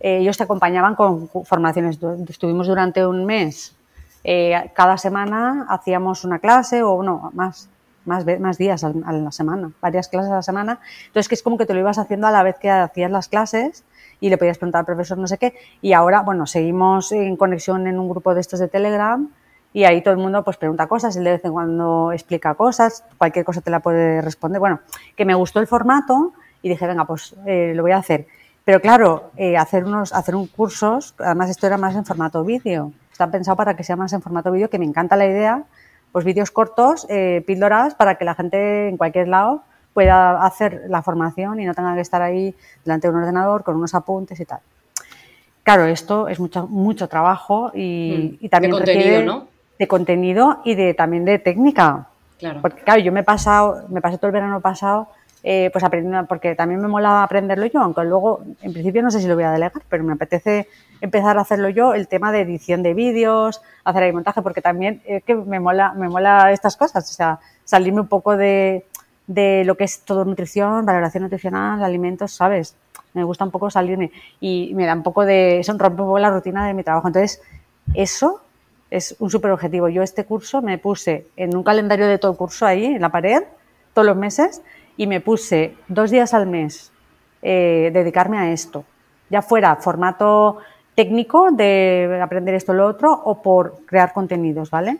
eh, 0.00 0.18
ellos 0.18 0.36
te 0.36 0.44
acompañaban 0.44 0.94
con 0.94 1.28
formaciones. 1.44 1.98
Estuvimos 2.28 2.66
durante 2.66 3.06
un 3.06 3.24
mes, 3.24 3.74
eh, 4.22 4.70
cada 4.74 4.96
semana 4.98 5.66
hacíamos 5.68 6.24
una 6.24 6.38
clase 6.38 6.82
o 6.82 7.02
no, 7.02 7.30
más, 7.34 7.68
más, 8.04 8.24
más 8.38 8.58
días 8.58 8.84
a 8.84 8.92
la 8.92 9.32
semana, 9.32 9.72
varias 9.80 10.08
clases 10.08 10.30
a 10.30 10.36
la 10.36 10.42
semana. 10.42 10.80
Entonces, 11.06 11.28
que 11.28 11.34
es 11.34 11.42
como 11.42 11.58
que 11.58 11.66
te 11.66 11.74
lo 11.74 11.80
ibas 11.80 11.98
haciendo 11.98 12.26
a 12.26 12.30
la 12.30 12.42
vez 12.42 12.56
que 12.58 12.70
hacías 12.70 13.10
las 13.10 13.28
clases 13.28 13.84
y 14.20 14.30
le 14.30 14.38
podías 14.38 14.58
preguntar 14.58 14.80
al 14.80 14.86
profesor 14.86 15.18
no 15.18 15.26
sé 15.26 15.38
qué. 15.38 15.54
Y 15.82 15.92
ahora, 15.92 16.22
bueno, 16.22 16.46
seguimos 16.46 17.10
en 17.12 17.36
conexión 17.36 17.86
en 17.86 17.98
un 17.98 18.08
grupo 18.08 18.34
de 18.34 18.40
estos 18.40 18.60
de 18.60 18.68
Telegram 18.68 19.28
y 19.74 19.82
ahí 19.84 20.02
todo 20.02 20.14
el 20.14 20.20
mundo 20.20 20.44
pues 20.44 20.56
pregunta 20.56 20.86
cosas, 20.86 21.16
él 21.16 21.24
de 21.24 21.32
vez 21.32 21.44
en 21.44 21.52
cuando 21.52 22.12
explica 22.12 22.54
cosas, 22.54 23.02
cualquier 23.18 23.44
cosa 23.44 23.60
te 23.60 23.72
la 23.72 23.80
puede 23.80 24.22
responder. 24.22 24.60
Bueno, 24.60 24.80
que 25.16 25.24
me 25.24 25.34
gustó 25.34 25.58
el 25.58 25.66
formato 25.66 26.32
y 26.62 26.68
dije, 26.68 26.86
venga, 26.86 27.04
pues 27.04 27.34
eh, 27.44 27.72
lo 27.74 27.82
voy 27.82 27.90
a 27.90 27.96
hacer. 27.98 28.28
Pero 28.64 28.80
claro, 28.80 29.32
eh, 29.36 29.56
hacer 29.56 29.84
unos, 29.84 30.12
hacer 30.12 30.36
un 30.36 30.46
cursos, 30.46 31.14
además 31.18 31.50
esto 31.50 31.66
era 31.66 31.76
más 31.76 31.96
en 31.96 32.04
formato 32.04 32.44
vídeo. 32.44 32.92
Está 33.10 33.28
pensado 33.32 33.56
para 33.56 33.74
que 33.74 33.82
sea 33.82 33.96
más 33.96 34.12
en 34.12 34.22
formato 34.22 34.52
vídeo, 34.52 34.70
que 34.70 34.78
me 34.78 34.84
encanta 34.84 35.16
la 35.16 35.26
idea, 35.26 35.64
pues 36.12 36.24
vídeos 36.24 36.52
cortos, 36.52 37.04
eh, 37.10 37.42
píldoras, 37.44 37.96
para 37.96 38.14
que 38.14 38.24
la 38.24 38.36
gente 38.36 38.88
en 38.88 38.96
cualquier 38.96 39.26
lado 39.26 39.64
pueda 39.92 40.46
hacer 40.46 40.84
la 40.88 41.02
formación 41.02 41.58
y 41.58 41.64
no 41.64 41.74
tenga 41.74 41.96
que 41.96 42.00
estar 42.00 42.22
ahí 42.22 42.54
delante 42.84 43.08
de 43.08 43.14
un 43.14 43.20
ordenador 43.20 43.64
con 43.64 43.74
unos 43.74 43.92
apuntes 43.96 44.38
y 44.38 44.44
tal. 44.44 44.60
Claro, 45.64 45.86
esto 45.86 46.28
es 46.28 46.38
mucho, 46.38 46.68
mucho 46.68 47.08
trabajo 47.08 47.72
y, 47.74 48.38
mm. 48.40 48.44
y 48.44 48.48
también 48.48 48.70
contenido, 48.70 49.22
¿no? 49.22 49.53
De 49.78 49.88
contenido 49.88 50.60
y 50.64 50.74
de 50.74 50.94
también 50.94 51.24
de 51.24 51.38
técnica. 51.38 52.06
Claro. 52.38 52.60
Porque 52.62 52.82
claro, 52.82 53.00
yo 53.00 53.12
me 53.12 53.20
he 53.20 53.24
pasado, 53.24 53.84
me 53.88 54.00
pasé 54.00 54.18
todo 54.18 54.28
el 54.28 54.32
verano 54.32 54.60
pasado 54.60 55.08
eh, 55.46 55.68
pues 55.72 55.84
aprendiendo, 55.84 56.26
porque 56.26 56.54
también 56.54 56.80
me 56.80 56.88
mola 56.88 57.22
aprenderlo 57.22 57.66
yo, 57.66 57.80
aunque 57.80 58.02
luego 58.04 58.40
en 58.62 58.72
principio 58.72 59.02
no 59.02 59.10
sé 59.10 59.20
si 59.20 59.28
lo 59.28 59.34
voy 59.34 59.44
a 59.44 59.52
delegar, 59.52 59.82
pero 59.90 60.02
me 60.02 60.14
apetece 60.14 60.68
empezar 61.02 61.36
a 61.36 61.42
hacerlo 61.42 61.68
yo, 61.68 61.92
el 61.92 62.08
tema 62.08 62.32
de 62.32 62.40
edición 62.40 62.82
de 62.82 62.94
vídeos, 62.94 63.60
hacer 63.84 64.04
ahí 64.04 64.12
montaje, 64.12 64.40
porque 64.40 64.62
también 64.62 65.02
es 65.04 65.22
que 65.22 65.34
me 65.34 65.60
mola, 65.60 65.92
me 65.92 66.08
mola 66.08 66.50
estas 66.50 66.78
cosas, 66.78 67.10
o 67.10 67.12
sea, 67.12 67.40
salirme 67.62 68.00
un 68.00 68.08
poco 68.08 68.38
de, 68.38 68.86
de 69.26 69.64
lo 69.66 69.76
que 69.76 69.84
es 69.84 70.00
todo 70.00 70.24
nutrición, 70.24 70.86
valoración 70.86 71.24
nutricional, 71.24 71.84
alimentos, 71.84 72.32
¿sabes? 72.32 72.74
Me 73.12 73.22
gusta 73.22 73.44
un 73.44 73.50
poco 73.50 73.70
salirme 73.70 74.12
y 74.40 74.72
me 74.74 74.86
da 74.86 74.94
un 74.94 75.02
poco 75.02 75.26
de, 75.26 75.60
eso 75.60 75.72
rompe 75.72 76.00
un 76.00 76.08
poco 76.08 76.18
la 76.18 76.30
rutina 76.30 76.66
de 76.66 76.72
mi 76.72 76.82
trabajo. 76.82 77.08
Entonces, 77.08 77.42
eso 77.92 78.40
es 78.94 79.16
un 79.18 79.28
súper 79.28 79.50
objetivo. 79.50 79.88
Yo 79.88 80.02
este 80.02 80.24
curso 80.24 80.62
me 80.62 80.78
puse 80.78 81.26
en 81.36 81.56
un 81.56 81.64
calendario 81.64 82.06
de 82.06 82.18
todo 82.18 82.30
el 82.30 82.38
curso 82.38 82.64
ahí, 82.64 82.86
en 82.86 83.00
la 83.00 83.10
pared, 83.10 83.42
todos 83.92 84.06
los 84.06 84.16
meses, 84.16 84.62
y 84.96 85.08
me 85.08 85.20
puse 85.20 85.74
dos 85.88 86.12
días 86.12 86.32
al 86.32 86.46
mes 86.46 86.92
eh, 87.42 87.90
dedicarme 87.92 88.38
a 88.38 88.52
esto. 88.52 88.84
Ya 89.30 89.42
fuera 89.42 89.74
formato 89.76 90.58
técnico 90.94 91.50
de 91.50 92.20
aprender 92.22 92.54
esto 92.54 92.70
o 92.70 92.74
lo 92.76 92.86
otro 92.86 93.12
o 93.12 93.42
por 93.42 93.80
crear 93.84 94.12
contenidos, 94.12 94.70
¿vale? 94.70 94.98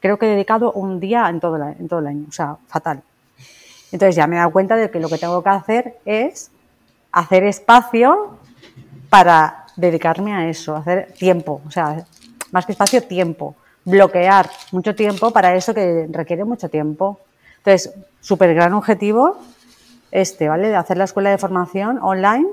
Creo 0.00 0.18
que 0.18 0.26
he 0.26 0.30
dedicado 0.30 0.72
un 0.72 1.00
día 1.00 1.26
en 1.30 1.40
todo, 1.40 1.56
en 1.56 1.88
todo 1.88 2.00
el 2.00 2.08
año, 2.08 2.26
o 2.28 2.32
sea, 2.32 2.58
fatal. 2.66 3.02
Entonces 3.90 4.16
ya 4.16 4.26
me 4.26 4.36
he 4.36 4.38
dado 4.38 4.52
cuenta 4.52 4.76
de 4.76 4.90
que 4.90 5.00
lo 5.00 5.08
que 5.08 5.16
tengo 5.16 5.42
que 5.42 5.48
hacer 5.48 5.94
es 6.04 6.50
hacer 7.10 7.44
espacio 7.44 8.36
para 9.08 9.64
dedicarme 9.76 10.34
a 10.34 10.46
eso, 10.48 10.76
hacer 10.76 11.12
tiempo, 11.12 11.62
o 11.66 11.70
sea, 11.70 12.04
más 12.52 12.64
que 12.64 12.72
espacio, 12.72 13.02
tiempo, 13.02 13.56
bloquear 13.84 14.48
mucho 14.70 14.94
tiempo 14.94 15.32
para 15.32 15.56
eso 15.56 15.74
que 15.74 16.06
requiere 16.10 16.44
mucho 16.44 16.68
tiempo. 16.68 17.18
Entonces, 17.58 17.92
súper 18.20 18.54
gran 18.54 18.72
objetivo 18.74 19.38
este, 20.12 20.48
¿vale? 20.48 20.68
De 20.68 20.76
hacer 20.76 20.98
la 20.98 21.04
escuela 21.04 21.30
de 21.30 21.38
formación 21.38 21.98
online 22.00 22.46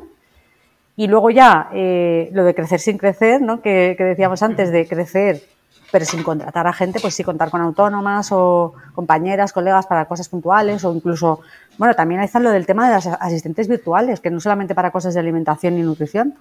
y 0.96 1.08
luego 1.08 1.30
ya 1.30 1.70
eh, 1.74 2.30
lo 2.32 2.44
de 2.46 2.56
crecer 2.56 2.80
sin 2.80 2.98
crecer, 2.98 3.42
¿no? 3.42 3.62
Que, 3.62 3.96
decíamos 4.00 4.42
antes 4.42 4.72
de 4.72 4.88
crecer 4.88 5.44
pero 5.92 6.06
sin 6.06 6.22
contratar 6.22 6.68
a 6.68 6.74
gente, 6.74 7.00
pues 7.00 7.16
sí 7.16 7.24
contar 7.24 7.50
con 7.50 7.62
autónomas 7.62 8.32
o 8.32 8.76
compañeras, 8.94 9.52
colegas 9.52 9.88
para 9.88 10.06
cosas 10.06 10.30
puntuales 10.30 10.86
o 10.86 10.94
incluso, 10.94 11.42
bueno, 11.80 11.96
también 11.96 12.22
ahí 12.22 12.26
está 12.26 12.40
lo 12.40 12.52
del 12.52 12.68
tema 12.68 12.88
de 12.88 12.94
las 12.94 13.08
asistentes 13.08 13.68
virtuales, 13.68 14.20
que 14.20 14.30
no 14.30 14.40
solamente 14.40 14.76
para 14.76 14.92
cosas 14.92 15.16
de 15.16 15.20
alimentación 15.20 15.80
y 15.80 15.82
nutrición, 15.82 16.36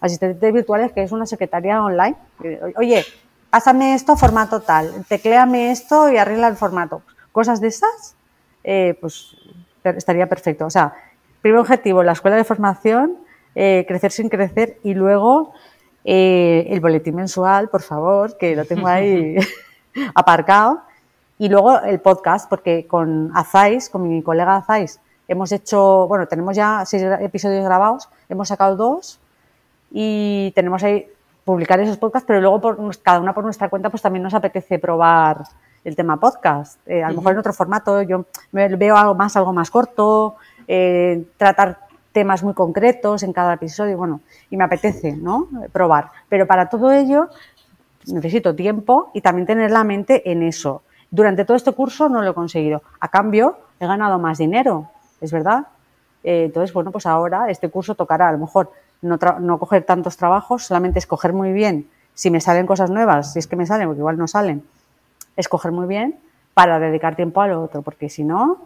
asistentes 0.00 0.52
virtuales 0.52 0.92
que 0.92 1.02
es 1.02 1.12
una 1.12 1.26
secretaria 1.26 1.82
online. 1.82 2.16
Oye, 2.76 3.04
pásame 3.50 3.94
esto 3.94 4.16
formato 4.16 4.60
tal, 4.60 5.04
tecléame 5.08 5.70
esto 5.70 6.10
y 6.10 6.16
arregla 6.16 6.48
el 6.48 6.56
formato. 6.56 7.02
Cosas 7.32 7.60
de 7.60 7.68
esas, 7.68 8.16
eh, 8.64 8.96
pues 9.00 9.36
estaría 9.84 10.28
perfecto. 10.28 10.66
O 10.66 10.70
sea, 10.70 10.94
primer 11.40 11.60
objetivo, 11.60 12.02
la 12.02 12.12
escuela 12.12 12.36
de 12.36 12.44
formación, 12.44 13.16
eh, 13.54 13.84
crecer 13.88 14.12
sin 14.12 14.28
crecer 14.28 14.78
y 14.82 14.94
luego 14.94 15.52
eh, 16.04 16.66
el 16.70 16.80
boletín 16.80 17.16
mensual, 17.16 17.68
por 17.68 17.82
favor, 17.82 18.36
que 18.36 18.56
lo 18.56 18.64
tengo 18.64 18.88
ahí 18.88 19.36
aparcado. 20.14 20.82
Y 21.40 21.48
luego 21.48 21.80
el 21.80 22.00
podcast, 22.00 22.48
porque 22.48 22.86
con 22.86 23.30
Azais, 23.34 23.88
con 23.88 24.08
mi 24.08 24.22
colega 24.22 24.56
Azais, 24.56 25.00
hemos 25.28 25.52
hecho, 25.52 26.08
bueno, 26.08 26.26
tenemos 26.26 26.56
ya 26.56 26.84
seis 26.84 27.04
episodios 27.20 27.64
grabados, 27.64 28.08
hemos 28.28 28.48
sacado 28.48 28.74
dos 28.74 29.20
y 29.90 30.52
tenemos 30.54 30.82
ahí 30.82 31.06
publicar 31.44 31.80
esos 31.80 31.96
podcasts, 31.96 32.26
pero 32.26 32.40
luego 32.40 32.60
por, 32.60 32.98
cada 32.98 33.20
una 33.20 33.34
por 33.34 33.44
nuestra 33.44 33.68
cuenta, 33.68 33.88
pues 33.90 34.02
también 34.02 34.22
nos 34.22 34.34
apetece 34.34 34.78
probar 34.78 35.44
el 35.82 35.96
tema 35.96 36.18
podcast. 36.18 36.78
Eh, 36.86 37.02
a 37.02 37.08
lo 37.08 37.16
mejor 37.16 37.32
en 37.32 37.38
otro 37.38 37.52
formato, 37.52 38.02
yo 38.02 38.26
veo 38.52 38.96
algo 38.96 39.14
más, 39.14 39.36
algo 39.36 39.52
más 39.52 39.70
corto, 39.70 40.36
eh, 40.66 41.24
tratar 41.36 41.88
temas 42.12 42.42
muy 42.42 42.52
concretos 42.52 43.22
en 43.22 43.32
cada 43.32 43.54
episodio, 43.54 43.96
bueno, 43.96 44.20
y 44.50 44.56
me 44.56 44.64
apetece, 44.64 45.12
¿no? 45.16 45.48
Probar. 45.72 46.10
Pero 46.28 46.46
para 46.46 46.68
todo 46.68 46.92
ello 46.92 47.28
necesito 48.06 48.54
tiempo 48.54 49.10
y 49.14 49.20
también 49.20 49.46
tener 49.46 49.70
la 49.70 49.84
mente 49.84 50.30
en 50.30 50.42
eso. 50.42 50.82
Durante 51.10 51.44
todo 51.44 51.56
este 51.56 51.72
curso 51.72 52.08
no 52.08 52.22
lo 52.22 52.30
he 52.30 52.34
conseguido. 52.34 52.82
A 53.00 53.08
cambio, 53.08 53.58
he 53.80 53.86
ganado 53.86 54.18
más 54.18 54.38
dinero, 54.38 54.90
es 55.20 55.32
verdad. 55.32 55.68
Eh, 56.24 56.44
entonces, 56.44 56.72
bueno, 56.74 56.90
pues 56.90 57.06
ahora 57.06 57.48
este 57.48 57.70
curso 57.70 57.94
tocará 57.94 58.28
a 58.28 58.32
lo 58.32 58.38
mejor 58.38 58.70
no, 59.02 59.18
no 59.40 59.58
coger 59.58 59.84
tantos 59.84 60.16
trabajos, 60.16 60.64
solamente 60.66 60.98
escoger 60.98 61.32
muy 61.32 61.52
bien 61.52 61.88
si 62.14 62.30
me 62.30 62.40
salen 62.40 62.66
cosas 62.66 62.90
nuevas, 62.90 63.32
si 63.32 63.38
es 63.38 63.46
que 63.46 63.56
me 63.56 63.66
salen, 63.66 63.86
porque 63.86 64.00
igual 64.00 64.18
no 64.18 64.26
salen, 64.26 64.64
escoger 65.36 65.70
muy 65.70 65.86
bien 65.86 66.16
para 66.52 66.80
dedicar 66.80 67.14
tiempo 67.14 67.40
a 67.40 67.46
lo 67.46 67.62
otro, 67.62 67.82
porque 67.82 68.08
si 68.08 68.24
no, 68.24 68.58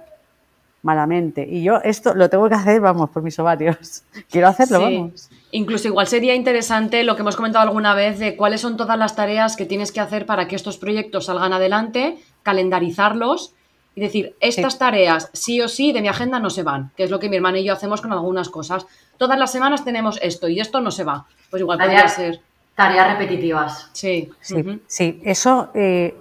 malamente. 0.83 1.47
Y 1.49 1.62
yo 1.62 1.76
esto 1.83 2.14
lo 2.14 2.30
tengo 2.30 2.49
que 2.49 2.55
hacer, 2.55 2.80
vamos, 2.80 3.11
por 3.11 3.22
mis 3.22 3.39
ovarios. 3.39 4.05
Quiero 4.30 4.49
hacerlo, 4.49 4.80
vamos. 4.80 5.28
Incluso 5.51 5.89
igual 5.89 6.07
sería 6.07 6.35
interesante 6.35 7.05
lo 7.05 7.14
que 7.14 7.22
hemos 7.22 7.37
comentado 7.37 7.68
alguna 7.68 7.95
vez 7.95 8.18
de 8.18 8.37
cuáles 8.37 8.62
son 8.62 8.76
todas 8.76 8.99
las 8.99 9.14
tareas 9.14 9.57
que 9.57 9.66
tienes 9.66 9.93
que 9.93 10.01
hacer 10.01 10.24
para 10.24 10.49
que 10.49 10.57
estos 10.57 10.78
proyectos 10.78 11.26
salgan 11.26 11.53
adelante, 11.53 12.18
calendarizarlos 12.43 13.55
y 13.95 14.01
decir, 14.01 14.34
estas 14.40 14.78
tareas 14.78 15.30
sí 15.32 15.61
o 15.61 15.68
sí 15.68 15.93
de 15.93 16.01
mi 16.01 16.09
agenda 16.09 16.38
no 16.38 16.51
se 16.51 16.62
van, 16.62 16.90
que 16.97 17.05
es 17.05 17.11
lo 17.11 17.20
que 17.20 17.28
mi 17.28 17.36
hermana 17.36 17.59
y 17.59 17.64
yo 17.64 17.72
hacemos 17.72 18.01
con 18.01 18.12
algunas 18.12 18.49
cosas. 18.49 18.86
Todas 19.18 19.38
las 19.38 19.53
semanas 19.53 19.84
tenemos 19.84 20.18
esto 20.22 20.49
y 20.49 20.61
esto 20.61 20.80
no 20.80 20.90
se 20.90 21.05
va. 21.05 21.26
Pues 21.51 21.61
igual 21.61 21.78
podría 21.78 22.09
ser. 22.09 22.40
Tareas 22.74 23.18
repetitivas. 23.18 23.90
Sí. 23.93 24.30
Sí, 24.40 24.80
sí. 24.86 25.20
eso 25.24 25.68
eh, 25.74 26.14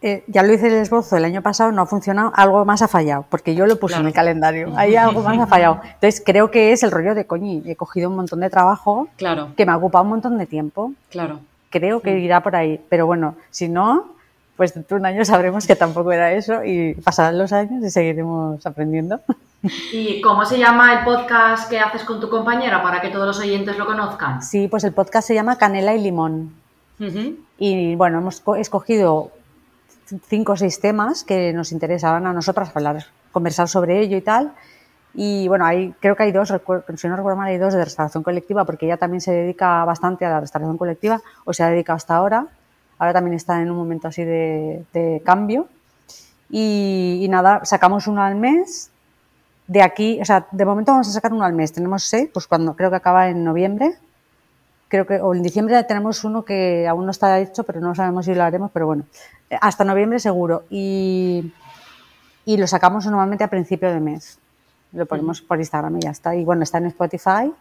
eh, 0.00 0.22
ya 0.28 0.44
lo 0.44 0.52
hice 0.52 0.68
el 0.68 0.74
esbozo 0.74 1.16
el 1.16 1.24
año 1.24 1.42
pasado, 1.42 1.72
no 1.72 1.82
ha 1.82 1.86
funcionado, 1.86 2.30
algo 2.36 2.64
más 2.64 2.82
ha 2.82 2.88
fallado, 2.88 3.26
porque 3.28 3.56
yo 3.56 3.66
lo 3.66 3.80
puse 3.80 3.96
en 3.96 4.06
el 4.06 4.12
calendario, 4.12 4.72
ahí 4.76 4.94
algo 4.94 5.22
más 5.22 5.36
ha 5.40 5.46
fallado. 5.48 5.80
Entonces 5.82 6.22
creo 6.24 6.52
que 6.52 6.70
es 6.70 6.84
el 6.84 6.92
rollo 6.92 7.16
de 7.16 7.26
coñi, 7.26 7.64
he 7.66 7.74
cogido 7.74 8.08
un 8.08 8.14
montón 8.14 8.38
de 8.40 8.48
trabajo 8.48 9.08
claro. 9.16 9.48
que 9.56 9.66
me 9.66 9.72
ha 9.72 9.76
ocupado 9.76 10.04
un 10.04 10.10
montón 10.10 10.38
de 10.38 10.46
tiempo. 10.46 10.92
Claro. 11.10 11.40
Creo 11.70 12.00
que 12.00 12.16
irá 12.20 12.42
por 12.44 12.54
ahí, 12.54 12.80
pero 12.88 13.06
bueno, 13.06 13.34
si 13.50 13.68
no, 13.68 14.14
pues 14.58 14.74
dentro 14.74 14.96
de 14.96 15.00
un 15.00 15.06
año 15.06 15.24
sabremos 15.24 15.68
que 15.68 15.76
tampoco 15.76 16.10
era 16.10 16.32
eso 16.32 16.64
y 16.64 16.94
pasarán 16.94 17.38
los 17.38 17.52
años 17.52 17.82
y 17.84 17.90
seguiremos 17.90 18.66
aprendiendo. 18.66 19.20
¿Y 19.92 20.20
cómo 20.20 20.44
se 20.44 20.58
llama 20.58 20.98
el 20.98 21.04
podcast 21.04 21.70
que 21.70 21.78
haces 21.78 22.02
con 22.02 22.20
tu 22.20 22.28
compañera 22.28 22.82
para 22.82 23.00
que 23.00 23.08
todos 23.08 23.24
los 23.24 23.38
oyentes 23.38 23.78
lo 23.78 23.86
conozcan? 23.86 24.42
Sí, 24.42 24.66
pues 24.66 24.82
el 24.82 24.92
podcast 24.92 25.28
se 25.28 25.34
llama 25.34 25.58
Canela 25.58 25.94
y 25.94 26.02
Limón. 26.02 26.52
Y 27.56 27.94
bueno, 27.94 28.18
hemos 28.18 28.42
escogido 28.58 29.30
cinco 30.26 30.52
o 30.54 30.56
seis 30.56 30.80
temas 30.80 31.22
que 31.22 31.52
nos 31.52 31.70
interesaban 31.70 32.26
a 32.26 32.32
nosotras 32.32 32.74
hablar, 32.74 33.04
conversar 33.30 33.68
sobre 33.68 34.00
ello 34.00 34.16
y 34.16 34.22
tal. 34.22 34.54
Y 35.14 35.46
bueno, 35.46 35.66
hay, 35.66 35.94
creo 36.00 36.16
que 36.16 36.24
hay 36.24 36.32
dos, 36.32 36.52
si 36.96 37.08
no 37.08 37.16
recuerdo 37.16 37.36
mal, 37.36 37.48
hay 37.48 37.58
dos 37.58 37.74
de 37.74 37.84
restauración 37.84 38.24
colectiva, 38.24 38.64
porque 38.64 38.86
ella 38.86 38.96
también 38.96 39.20
se 39.20 39.30
dedica 39.30 39.84
bastante 39.84 40.24
a 40.24 40.30
la 40.30 40.40
restauración 40.40 40.78
colectiva, 40.78 41.20
o 41.44 41.52
se 41.52 41.62
ha 41.62 41.68
dedicado 41.68 41.96
hasta 41.96 42.16
ahora. 42.16 42.48
Ahora 42.98 43.12
también 43.12 43.34
está 43.34 43.62
en 43.62 43.70
un 43.70 43.76
momento 43.76 44.08
así 44.08 44.24
de, 44.24 45.22
cambio. 45.24 45.68
Y, 46.50 47.26
nada, 47.30 47.64
sacamos 47.64 48.06
uno 48.06 48.22
al 48.22 48.34
mes. 48.34 48.90
De 49.66 49.82
aquí, 49.82 50.18
o 50.20 50.24
sea, 50.24 50.46
de 50.50 50.64
momento 50.64 50.92
vamos 50.92 51.08
a 51.08 51.12
sacar 51.12 51.32
uno 51.32 51.44
al 51.44 51.52
mes. 51.52 51.72
Tenemos 51.72 52.04
seis, 52.04 52.28
pues 52.32 52.46
cuando 52.46 52.74
creo 52.74 52.90
que 52.90 52.96
acaba 52.96 53.28
en 53.28 53.44
noviembre. 53.44 53.94
Creo 54.88 55.06
que, 55.06 55.20
o 55.20 55.34
en 55.34 55.42
diciembre 55.42 55.82
tenemos 55.84 56.24
uno 56.24 56.44
que 56.44 56.88
aún 56.88 57.04
no 57.04 57.10
está 57.10 57.38
hecho, 57.38 57.64
pero 57.64 57.78
no 57.80 57.94
sabemos 57.94 58.24
si 58.24 58.34
lo 58.34 58.42
haremos, 58.42 58.70
pero 58.72 58.86
bueno, 58.86 59.04
hasta 59.60 59.84
noviembre 59.84 60.18
seguro. 60.18 60.64
Y, 60.70 61.52
y 62.46 62.56
lo 62.56 62.66
sacamos 62.66 63.04
normalmente 63.04 63.44
a 63.44 63.48
principio 63.48 63.92
de 63.92 64.00
mes. 64.00 64.38
Lo 64.92 65.04
ponemos 65.04 65.42
por 65.42 65.58
Instagram 65.58 65.98
y 65.98 66.00
ya 66.00 66.10
está. 66.10 66.34
Y 66.34 66.44
bueno, 66.44 66.62
está 66.62 66.78
en 66.78 66.86
Spotify 66.86 67.52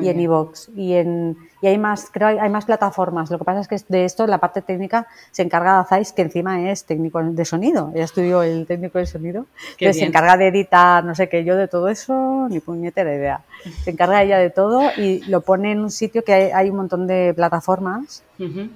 y 0.00 0.08
en 0.08 0.20
iVoox. 0.20 0.68
Y, 0.76 0.94
en, 0.94 1.36
y 1.62 1.66
hay 1.66 1.78
más, 1.78 2.08
creo 2.10 2.28
hay, 2.28 2.50
más 2.50 2.64
plataformas. 2.64 3.30
Lo 3.30 3.38
que 3.38 3.44
pasa 3.44 3.60
es 3.60 3.68
que 3.68 3.92
de 3.92 4.04
esto, 4.04 4.26
la 4.26 4.38
parte 4.38 4.62
técnica, 4.62 5.06
se 5.30 5.42
encarga 5.42 5.80
Azais, 5.80 6.12
que 6.12 6.22
encima 6.22 6.70
es 6.70 6.84
técnico 6.84 7.22
de 7.22 7.44
sonido. 7.44 7.90
Ella 7.94 8.04
estudió 8.04 8.42
el 8.42 8.66
técnico 8.66 8.98
de 8.98 9.06
sonido. 9.06 9.46
que 9.76 9.92
se 9.92 10.04
encarga 10.04 10.36
de 10.36 10.48
editar, 10.48 11.04
no 11.04 11.14
sé 11.14 11.28
qué, 11.28 11.44
yo 11.44 11.56
de 11.56 11.68
todo 11.68 11.88
eso, 11.88 12.46
ni 12.50 12.60
puñetera 12.60 13.14
idea. 13.14 13.42
Se 13.82 13.90
encarga 13.90 14.22
ella 14.22 14.38
de 14.38 14.50
todo 14.50 14.82
y 14.96 15.20
lo 15.28 15.40
pone 15.40 15.72
en 15.72 15.80
un 15.80 15.90
sitio 15.90 16.24
que 16.24 16.52
hay, 16.52 16.70
un 16.70 16.76
montón 16.76 17.06
de 17.06 17.32
plataformas 17.34 18.22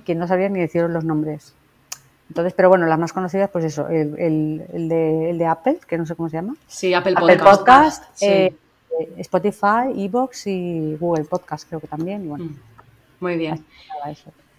que 0.04 0.14
no 0.14 0.26
sabía 0.26 0.48
ni 0.48 0.60
decir 0.60 0.82
los 0.82 1.04
nombres. 1.04 1.54
Entonces, 2.28 2.52
pero 2.54 2.68
bueno, 2.68 2.86
las 2.86 2.98
más 2.98 3.12
conocidas, 3.12 3.48
pues 3.50 3.64
eso, 3.64 3.88
el, 3.88 4.14
el, 4.18 4.88
de, 4.88 5.30
el 5.30 5.38
de, 5.38 5.46
Apple, 5.46 5.78
que 5.86 5.96
no 5.96 6.04
sé 6.04 6.14
cómo 6.14 6.28
se 6.28 6.36
llama. 6.36 6.54
Sí, 6.66 6.92
Apple, 6.92 7.14
Podcast. 7.38 8.04
Eh, 8.20 8.54
Spotify, 9.18 9.92
Evox 9.96 10.46
y 10.46 10.96
Google 10.98 11.24
Podcast, 11.24 11.68
creo 11.68 11.80
que 11.80 11.86
también. 11.86 12.24
Y 12.24 12.28
bueno, 12.28 12.44
mm, 12.44 12.56
Muy 13.20 13.36
bien. 13.36 13.64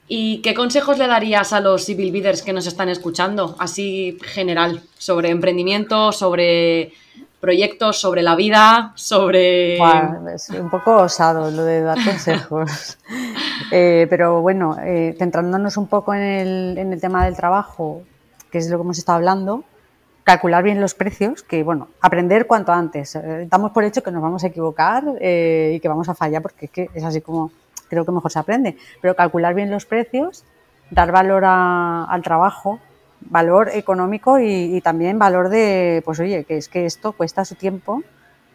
¿Y 0.07 0.41
qué 0.41 0.55
consejos 0.55 0.97
le 0.97 1.07
darías 1.07 1.53
a 1.53 1.59
los 1.59 1.86
civil 1.86 2.11
leaders 2.11 2.41
que 2.41 2.51
nos 2.51 2.65
están 2.65 2.89
escuchando, 2.89 3.55
así 3.59 4.17
general, 4.23 4.82
sobre 4.97 5.30
emprendimiento, 5.30 6.11
sobre 6.11 6.93
proyectos, 7.39 8.01
sobre 8.01 8.21
la 8.21 8.36
vida, 8.36 8.91
sobre... 8.95 9.77
es 10.34 10.49
un 10.49 10.69
poco 10.69 10.95
osado 10.97 11.51
lo 11.51 11.63
de 11.63 11.82
dar 11.82 11.97
consejos. 12.03 12.97
Eh, 13.71 14.07
pero 14.09 14.41
bueno, 14.41 14.77
eh, 14.82 15.15
centrándonos 15.19 15.77
un 15.77 15.86
poco 15.86 16.15
en 16.15 16.21
el, 16.21 16.77
en 16.80 16.91
el 16.91 16.99
tema 16.99 17.25
del 17.25 17.36
trabajo, 17.36 18.01
que 18.51 18.57
es 18.57 18.67
lo 18.67 18.77
que 18.77 18.82
hemos 18.82 18.97
estado 18.97 19.17
hablando, 19.17 19.63
calcular 20.30 20.63
bien 20.63 20.80
los 20.80 20.93
precios, 20.93 21.41
que 21.41 21.63
bueno, 21.63 21.88
aprender 22.01 22.45
cuanto 22.45 22.71
antes. 22.71 23.15
Eh, 23.15 23.47
damos 23.49 23.71
por 23.71 23.84
hecho 23.84 24.03
que 24.03 24.11
nos 24.11 24.21
vamos 24.21 24.43
a 24.43 24.47
equivocar 24.47 25.03
y 25.19 25.80
que 25.80 25.88
vamos 25.88 26.07
a 26.07 26.13
fallar, 26.13 26.43
porque 26.43 26.65
es, 26.65 26.71
que 26.71 26.89
es 26.93 27.03
así 27.03 27.19
como 27.19 27.51
creo 27.89 28.05
que 28.05 28.11
mejor 28.11 28.32
se 28.32 28.38
aprende. 28.38 28.77
Pero 29.01 29.15
calcular 29.15 29.55
bien 29.55 29.71
los 29.71 29.88
precios, 29.88 30.45
dar 30.91 31.11
valor 31.11 31.45
al 31.45 32.21
trabajo, 32.21 32.80
valor 33.21 33.71
económico 33.73 34.38
y, 34.39 34.80
también 34.82 35.17
valor 35.17 35.49
de, 35.49 36.03
pues 36.05 36.19
oye, 36.19 36.43
que 36.43 36.57
es 36.57 36.69
que 36.69 36.86
esto 36.86 37.13
cuesta 37.13 37.43
su 37.43 37.55
tiempo 37.55 38.03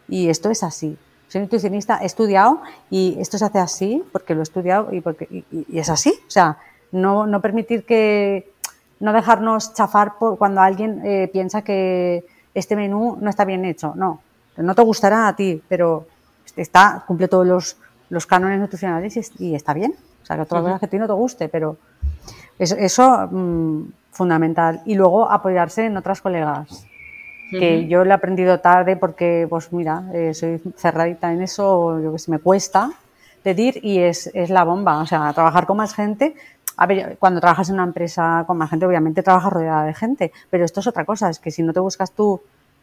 y 0.07 0.29
esto 0.29 0.49
es 0.49 0.63
así. 0.63 0.97
Soy 1.27 1.41
nutricionista, 1.41 1.99
he 2.01 2.05
estudiado 2.05 2.61
y 2.89 3.17
esto 3.19 3.37
se 3.37 3.43
hace 3.43 3.59
así 3.59 4.01
porque 4.13 4.33
lo 4.33 4.39
he 4.39 4.43
estudiado 4.43 4.93
y, 4.93 5.01
porque, 5.01 5.27
y, 5.29 5.77
es 5.77 5.89
así. 5.89 6.13
O 6.25 6.31
sea, 6.31 6.57
no, 6.93 7.41
permitir 7.41 7.83
que, 7.83 8.53
no 8.99 9.13
dejarnos 9.13 9.73
chafar 9.73 10.17
por 10.17 10.37
cuando 10.37 10.61
alguien 10.61 11.01
eh, 11.05 11.29
piensa 11.31 11.61
que 11.61 12.25
este 12.53 12.75
menú 12.75 13.17
no 13.19 13.29
está 13.29 13.45
bien 13.45 13.65
hecho. 13.65 13.93
No, 13.95 14.21
no 14.57 14.75
te 14.75 14.81
gustará 14.81 15.27
a 15.27 15.35
ti, 15.35 15.61
pero 15.67 16.07
está, 16.55 17.03
cumple 17.05 17.27
todos 17.27 17.45
los, 17.45 17.77
los 18.09 18.25
cánones 18.25 18.59
nutricionales 18.59 19.31
y, 19.39 19.55
está 19.55 19.73
bien. 19.73 19.95
O 20.23 20.25
sea, 20.25 20.37
que 20.37 20.43
otra 20.43 20.61
cosa 20.61 20.79
que 20.79 20.85
a 20.85 20.89
ti 20.89 20.97
no 20.97 21.07
te 21.07 21.13
guste, 21.13 21.49
pero 21.49 21.77
eso, 22.57 22.75
eso 22.77 23.27
mm, 23.29 23.83
fundamental. 24.11 24.81
Y 24.85 24.95
luego 24.95 25.29
apoyarse 25.29 25.85
en 25.85 25.97
otras 25.97 26.21
colegas. 26.21 26.87
Que 27.51 27.87
yo 27.87 28.03
lo 28.03 28.09
he 28.09 28.13
aprendido 28.13 28.59
tarde 28.59 28.97
porque, 28.97 29.45
pues 29.47 29.71
mira, 29.71 30.09
eh, 30.13 30.33
soy 30.33 30.59
cerradita 30.75 31.31
en 31.31 31.43
eso, 31.43 32.01
yo 32.01 32.11
que 32.11 32.19
sé, 32.19 32.31
me 32.31 32.39
cuesta 32.39 32.91
pedir 33.43 33.79
y 33.83 33.99
es, 33.99 34.31
es 34.33 34.49
la 34.49 34.63
bomba. 34.63 34.97
O 34.97 35.05
sea, 35.05 35.31
trabajar 35.31 35.67
con 35.67 35.77
más 35.77 35.93
gente. 35.93 36.33
A 36.77 36.85
ver, 36.85 37.17
cuando 37.19 37.39
trabajas 37.39 37.69
en 37.69 37.75
una 37.75 37.83
empresa 37.83 38.43
con 38.45 38.57
más 38.57 38.69
gente, 38.69 38.85
obviamente 38.85 39.23
trabajas 39.23 39.53
rodeada 39.53 39.85
de 39.85 39.93
gente, 39.93 40.31
pero 40.49 40.65
esto 40.65 40.79
es 40.81 40.87
otra 40.87 41.05
cosa, 41.05 41.29
es 41.29 41.39
que 41.39 41.51
si 41.51 41.63
no 41.63 41.73
te 41.73 41.79
buscas 41.79 42.11
tú 42.11 42.41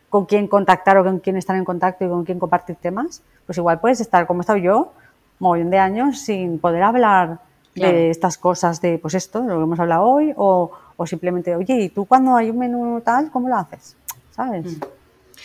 con 0.08 0.26
quién 0.26 0.46
contactar 0.46 0.98
o 0.98 1.04
con 1.04 1.20
quién 1.20 1.36
estar 1.36 1.56
en 1.56 1.64
contacto 1.64 2.04
y 2.04 2.08
con 2.08 2.24
quién 2.24 2.38
compartir 2.38 2.76
temas, 2.76 3.22
pues 3.46 3.58
igual 3.58 3.80
puedes 3.80 4.00
estar 4.00 4.26
como 4.26 4.40
he 4.40 4.42
estado 4.42 4.58
yo, 4.58 4.92
un 5.40 5.70
de 5.70 5.78
años 5.78 6.20
sin 6.20 6.58
poder 6.58 6.82
hablar 6.82 7.38
de 7.74 8.10
estas 8.10 8.36
cosas, 8.38 8.80
de 8.80 8.98
pues 8.98 9.14
esto, 9.14 9.40
de 9.40 9.48
lo 9.48 9.56
que 9.56 9.62
hemos 9.64 9.80
hablado 9.80 10.04
hoy, 10.04 10.32
o, 10.36 10.70
o, 10.96 11.06
simplemente, 11.06 11.56
oye, 11.56 11.80
¿y 11.80 11.88
tú 11.88 12.04
cuando 12.04 12.36
hay 12.36 12.50
un 12.50 12.58
menú 12.58 13.00
tal, 13.00 13.30
cómo 13.30 13.48
lo 13.48 13.56
haces? 13.56 13.96
¿Sabes? 14.30 14.64
Mm. 14.66 14.80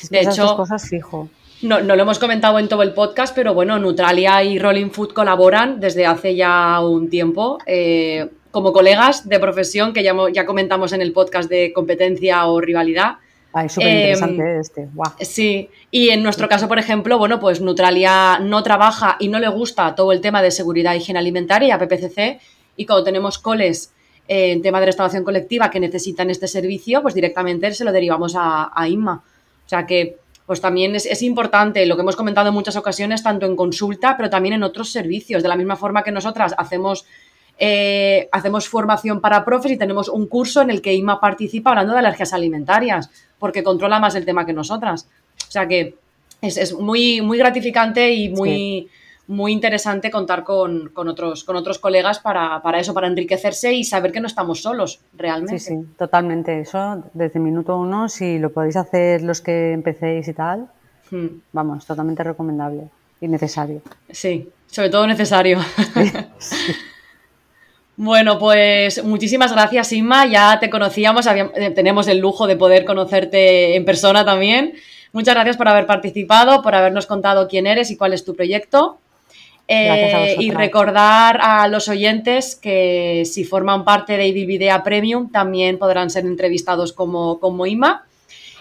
de 0.09 0.19
hecho, 0.19 0.55
cosas 0.55 0.87
fijo. 0.87 1.29
No, 1.63 1.81
no, 1.81 1.95
lo 1.95 2.03
hemos 2.03 2.19
comentado 2.19 2.59
en 2.59 2.67
todo 2.67 2.83
el 2.83 2.93
podcast, 2.93 3.33
pero 3.33 3.53
bueno, 3.53 3.79
Neutralia 3.79 4.43
y 4.43 4.59
Rolling 4.59 4.91
Food 4.91 5.13
colaboran 5.13 5.79
desde 5.79 6.05
hace 6.05 6.35
ya 6.35 6.79
un 6.81 7.09
tiempo 7.09 7.57
eh, 7.65 8.29
como 8.51 8.73
colegas 8.73 9.27
de 9.27 9.39
profesión 9.39 9.93
que 9.93 10.03
ya, 10.03 10.13
ya 10.33 10.45
comentamos 10.45 10.93
en 10.93 11.01
el 11.01 11.13
podcast 11.13 11.49
de 11.49 11.73
competencia 11.73 12.45
o 12.45 12.61
rivalidad. 12.61 13.17
es 13.63 13.71
súper 13.71 13.89
interesante 13.89 14.41
em, 14.41 14.59
este. 14.59 14.89
Sí, 15.25 15.69
y 15.91 16.09
en 16.09 16.23
nuestro 16.23 16.47
caso, 16.47 16.67
por 16.67 16.79
ejemplo, 16.79 17.17
bueno, 17.17 17.39
pues 17.39 17.61
Neutralia 17.61 18.39
no 18.39 18.63
trabaja 18.63 19.17
y 19.19 19.27
no 19.27 19.39
le 19.39 19.47
gusta 19.47 19.95
todo 19.95 20.11
el 20.11 20.21
tema 20.21 20.41
de 20.41 20.51
seguridad 20.51 20.93
y 20.93 20.97
higiene 20.97 21.19
alimentaria, 21.19 21.77
PPCC, 21.77 22.39
y 22.75 22.85
cuando 22.85 23.03
tenemos 23.03 23.37
coles 23.37 23.93
eh, 24.27 24.51
en 24.51 24.61
tema 24.61 24.79
de 24.79 24.87
restauración 24.87 25.23
colectiva 25.23 25.69
que 25.69 25.79
necesitan 25.79 26.29
este 26.29 26.47
servicio, 26.47 27.01
pues 27.01 27.13
directamente 27.13 27.73
se 27.73 27.83
lo 27.83 27.91
derivamos 27.91 28.35
a, 28.35 28.71
a 28.73 28.87
INMA. 28.87 29.23
O 29.65 29.69
sea 29.69 29.85
que 29.85 30.17
pues 30.47 30.61
también 30.61 30.95
es, 30.95 31.21
importante 31.23 31.85
lo 31.85 31.97
que 31.97 32.03
hemos 32.03 32.15
comentado 32.15 32.47
en 32.47 32.53
muchas 32.53 32.77
ocasiones, 32.77 33.21
tanto 33.21 33.45
en 33.45 33.57
consulta, 33.57 34.15
pero 34.15 34.29
también 34.29 34.53
en 34.53 34.63
otros 34.63 34.89
servicios. 34.89 35.43
De 35.43 35.49
la 35.49 35.57
misma 35.57 35.75
forma 35.75 36.03
que 36.03 36.11
nosotras 36.11 36.55
hacemos, 36.57 37.05
eh, 37.60 38.30
hacemos 38.32 38.68
formación 38.68 39.20
para 39.20 39.43
profes 39.43 39.72
y 39.72 39.78
tenemos 39.78 40.10
un 40.10 40.28
curso 40.28 40.62
en 40.62 40.70
el 40.70 40.82
que 40.82 40.93
IMA 40.93 41.20
participa 41.20 41.72
hablando 41.72 41.93
de 41.93 41.99
alergias 41.99 42.34
alimentarias, 42.34 43.10
porque 43.39 43.64
controla 43.64 43.99
más 43.99 44.16
el 44.16 44.26
tema 44.26 44.45
que 44.45 44.53
nosotras. 44.53 45.08
O 45.47 45.51
sea 45.51 45.68
que 45.68 45.95
es, 46.41 46.74
muy, 46.74 47.22
muy 47.22 47.38
gratificante 47.38 48.14
y 48.14 48.30
muy, 48.30 48.89
muy 49.28 49.51
interesante 49.51 50.12
contar 50.12 50.43
con, 50.43 50.91
otros, 50.95 51.43
con 51.43 51.55
otros 51.55 51.80
colegas 51.80 52.20
para, 52.20 52.62
eso, 52.80 52.93
para 52.93 53.08
enriquecerse 53.08 53.74
y 53.74 53.84
saber 53.84 54.12
que 54.12 54.20
no 54.20 54.28
estamos 54.28 54.62
solos 54.62 54.99
realmente. 55.14 55.60
Sí, 55.60 55.76
sí, 55.76 55.88
totalmente. 55.97 56.62
Eso 56.62 57.03
desde 57.14 57.39
minuto 57.39 57.78
uno, 57.78 58.08
si 58.08 58.38
lo 58.38 58.51
podéis 58.51 58.76
hacer 58.76 59.24
los 59.24 59.41
que 59.41 59.74
empecéis 59.74 60.28
y 60.28 60.34
tal, 60.34 60.70
hmm. 61.10 61.28
vamos, 61.53 61.86
totalmente 61.86 62.24
recomendable 62.24 62.89
y 63.20 63.28
necesario. 63.28 63.82
Sí, 64.12 64.47
sobre 64.68 64.89
todo 64.91 65.08
necesario. 65.08 65.60
Bueno, 67.99 68.37
pues 68.37 69.03
muchísimas 69.03 69.51
gracias, 69.51 69.91
Inma. 69.91 70.27
Ya 70.27 70.59
te 70.59 70.69
conocíamos, 70.69 71.25
eh, 71.25 71.71
tenemos 71.71 72.07
el 72.07 72.19
lujo 72.19 72.45
de 72.45 72.55
poder 72.55 72.85
conocerte 72.85 73.75
en 73.75 73.85
persona 73.85 74.23
también. 74.23 74.75
Muchas 75.13 75.33
gracias 75.33 75.57
por 75.57 75.67
haber 75.67 75.87
participado, 75.87 76.61
por 76.61 76.75
habernos 76.75 77.07
contado 77.07 77.47
quién 77.47 77.65
eres 77.65 77.89
y 77.89 77.97
cuál 77.97 78.13
es 78.13 78.23
tu 78.23 78.35
proyecto. 78.35 78.99
Eh, 79.67 80.35
y 80.39 80.51
recordar 80.51 81.39
a 81.41 81.67
los 81.67 81.89
oyentes 81.89 82.55
que 82.55 83.23
si 83.25 83.43
forman 83.43 83.83
parte 83.83 84.15
de 84.15 84.27
Idea 84.27 84.81
Premium 84.83 85.29
también 85.29 85.77
podrán 85.79 86.11
ser 86.11 86.25
entrevistados 86.25 86.93
como, 86.93 87.39
como 87.39 87.65
IMA. 87.65 88.05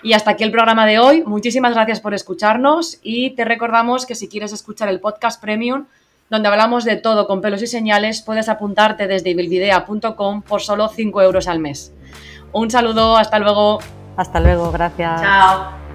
Y 0.02 0.14
hasta 0.14 0.30
aquí 0.30 0.44
el 0.44 0.50
programa 0.50 0.86
de 0.86 0.98
hoy. 0.98 1.22
Muchísimas 1.26 1.74
gracias 1.74 2.00
por 2.00 2.14
escucharnos 2.14 2.98
y 3.02 3.30
te 3.30 3.44
recordamos 3.44 4.06
que 4.06 4.14
si 4.14 4.28
quieres 4.28 4.54
escuchar 4.54 4.88
el 4.88 5.00
podcast 5.00 5.40
Premium, 5.42 5.84
donde 6.30 6.48
hablamos 6.48 6.84
de 6.84 6.96
todo 6.96 7.26
con 7.26 7.40
pelos 7.40 7.62
y 7.62 7.66
señales, 7.66 8.22
puedes 8.22 8.48
apuntarte 8.48 9.06
desde 9.06 9.30
ibilvidea.com 9.30 10.42
por 10.42 10.60
solo 10.60 10.88
5 10.88 11.22
euros 11.22 11.48
al 11.48 11.60
mes. 11.60 11.94
Un 12.52 12.70
saludo, 12.70 13.16
hasta 13.16 13.38
luego. 13.38 13.80
Hasta 14.16 14.40
luego, 14.40 14.72
gracias. 14.72 15.20
Chao. 15.20 15.85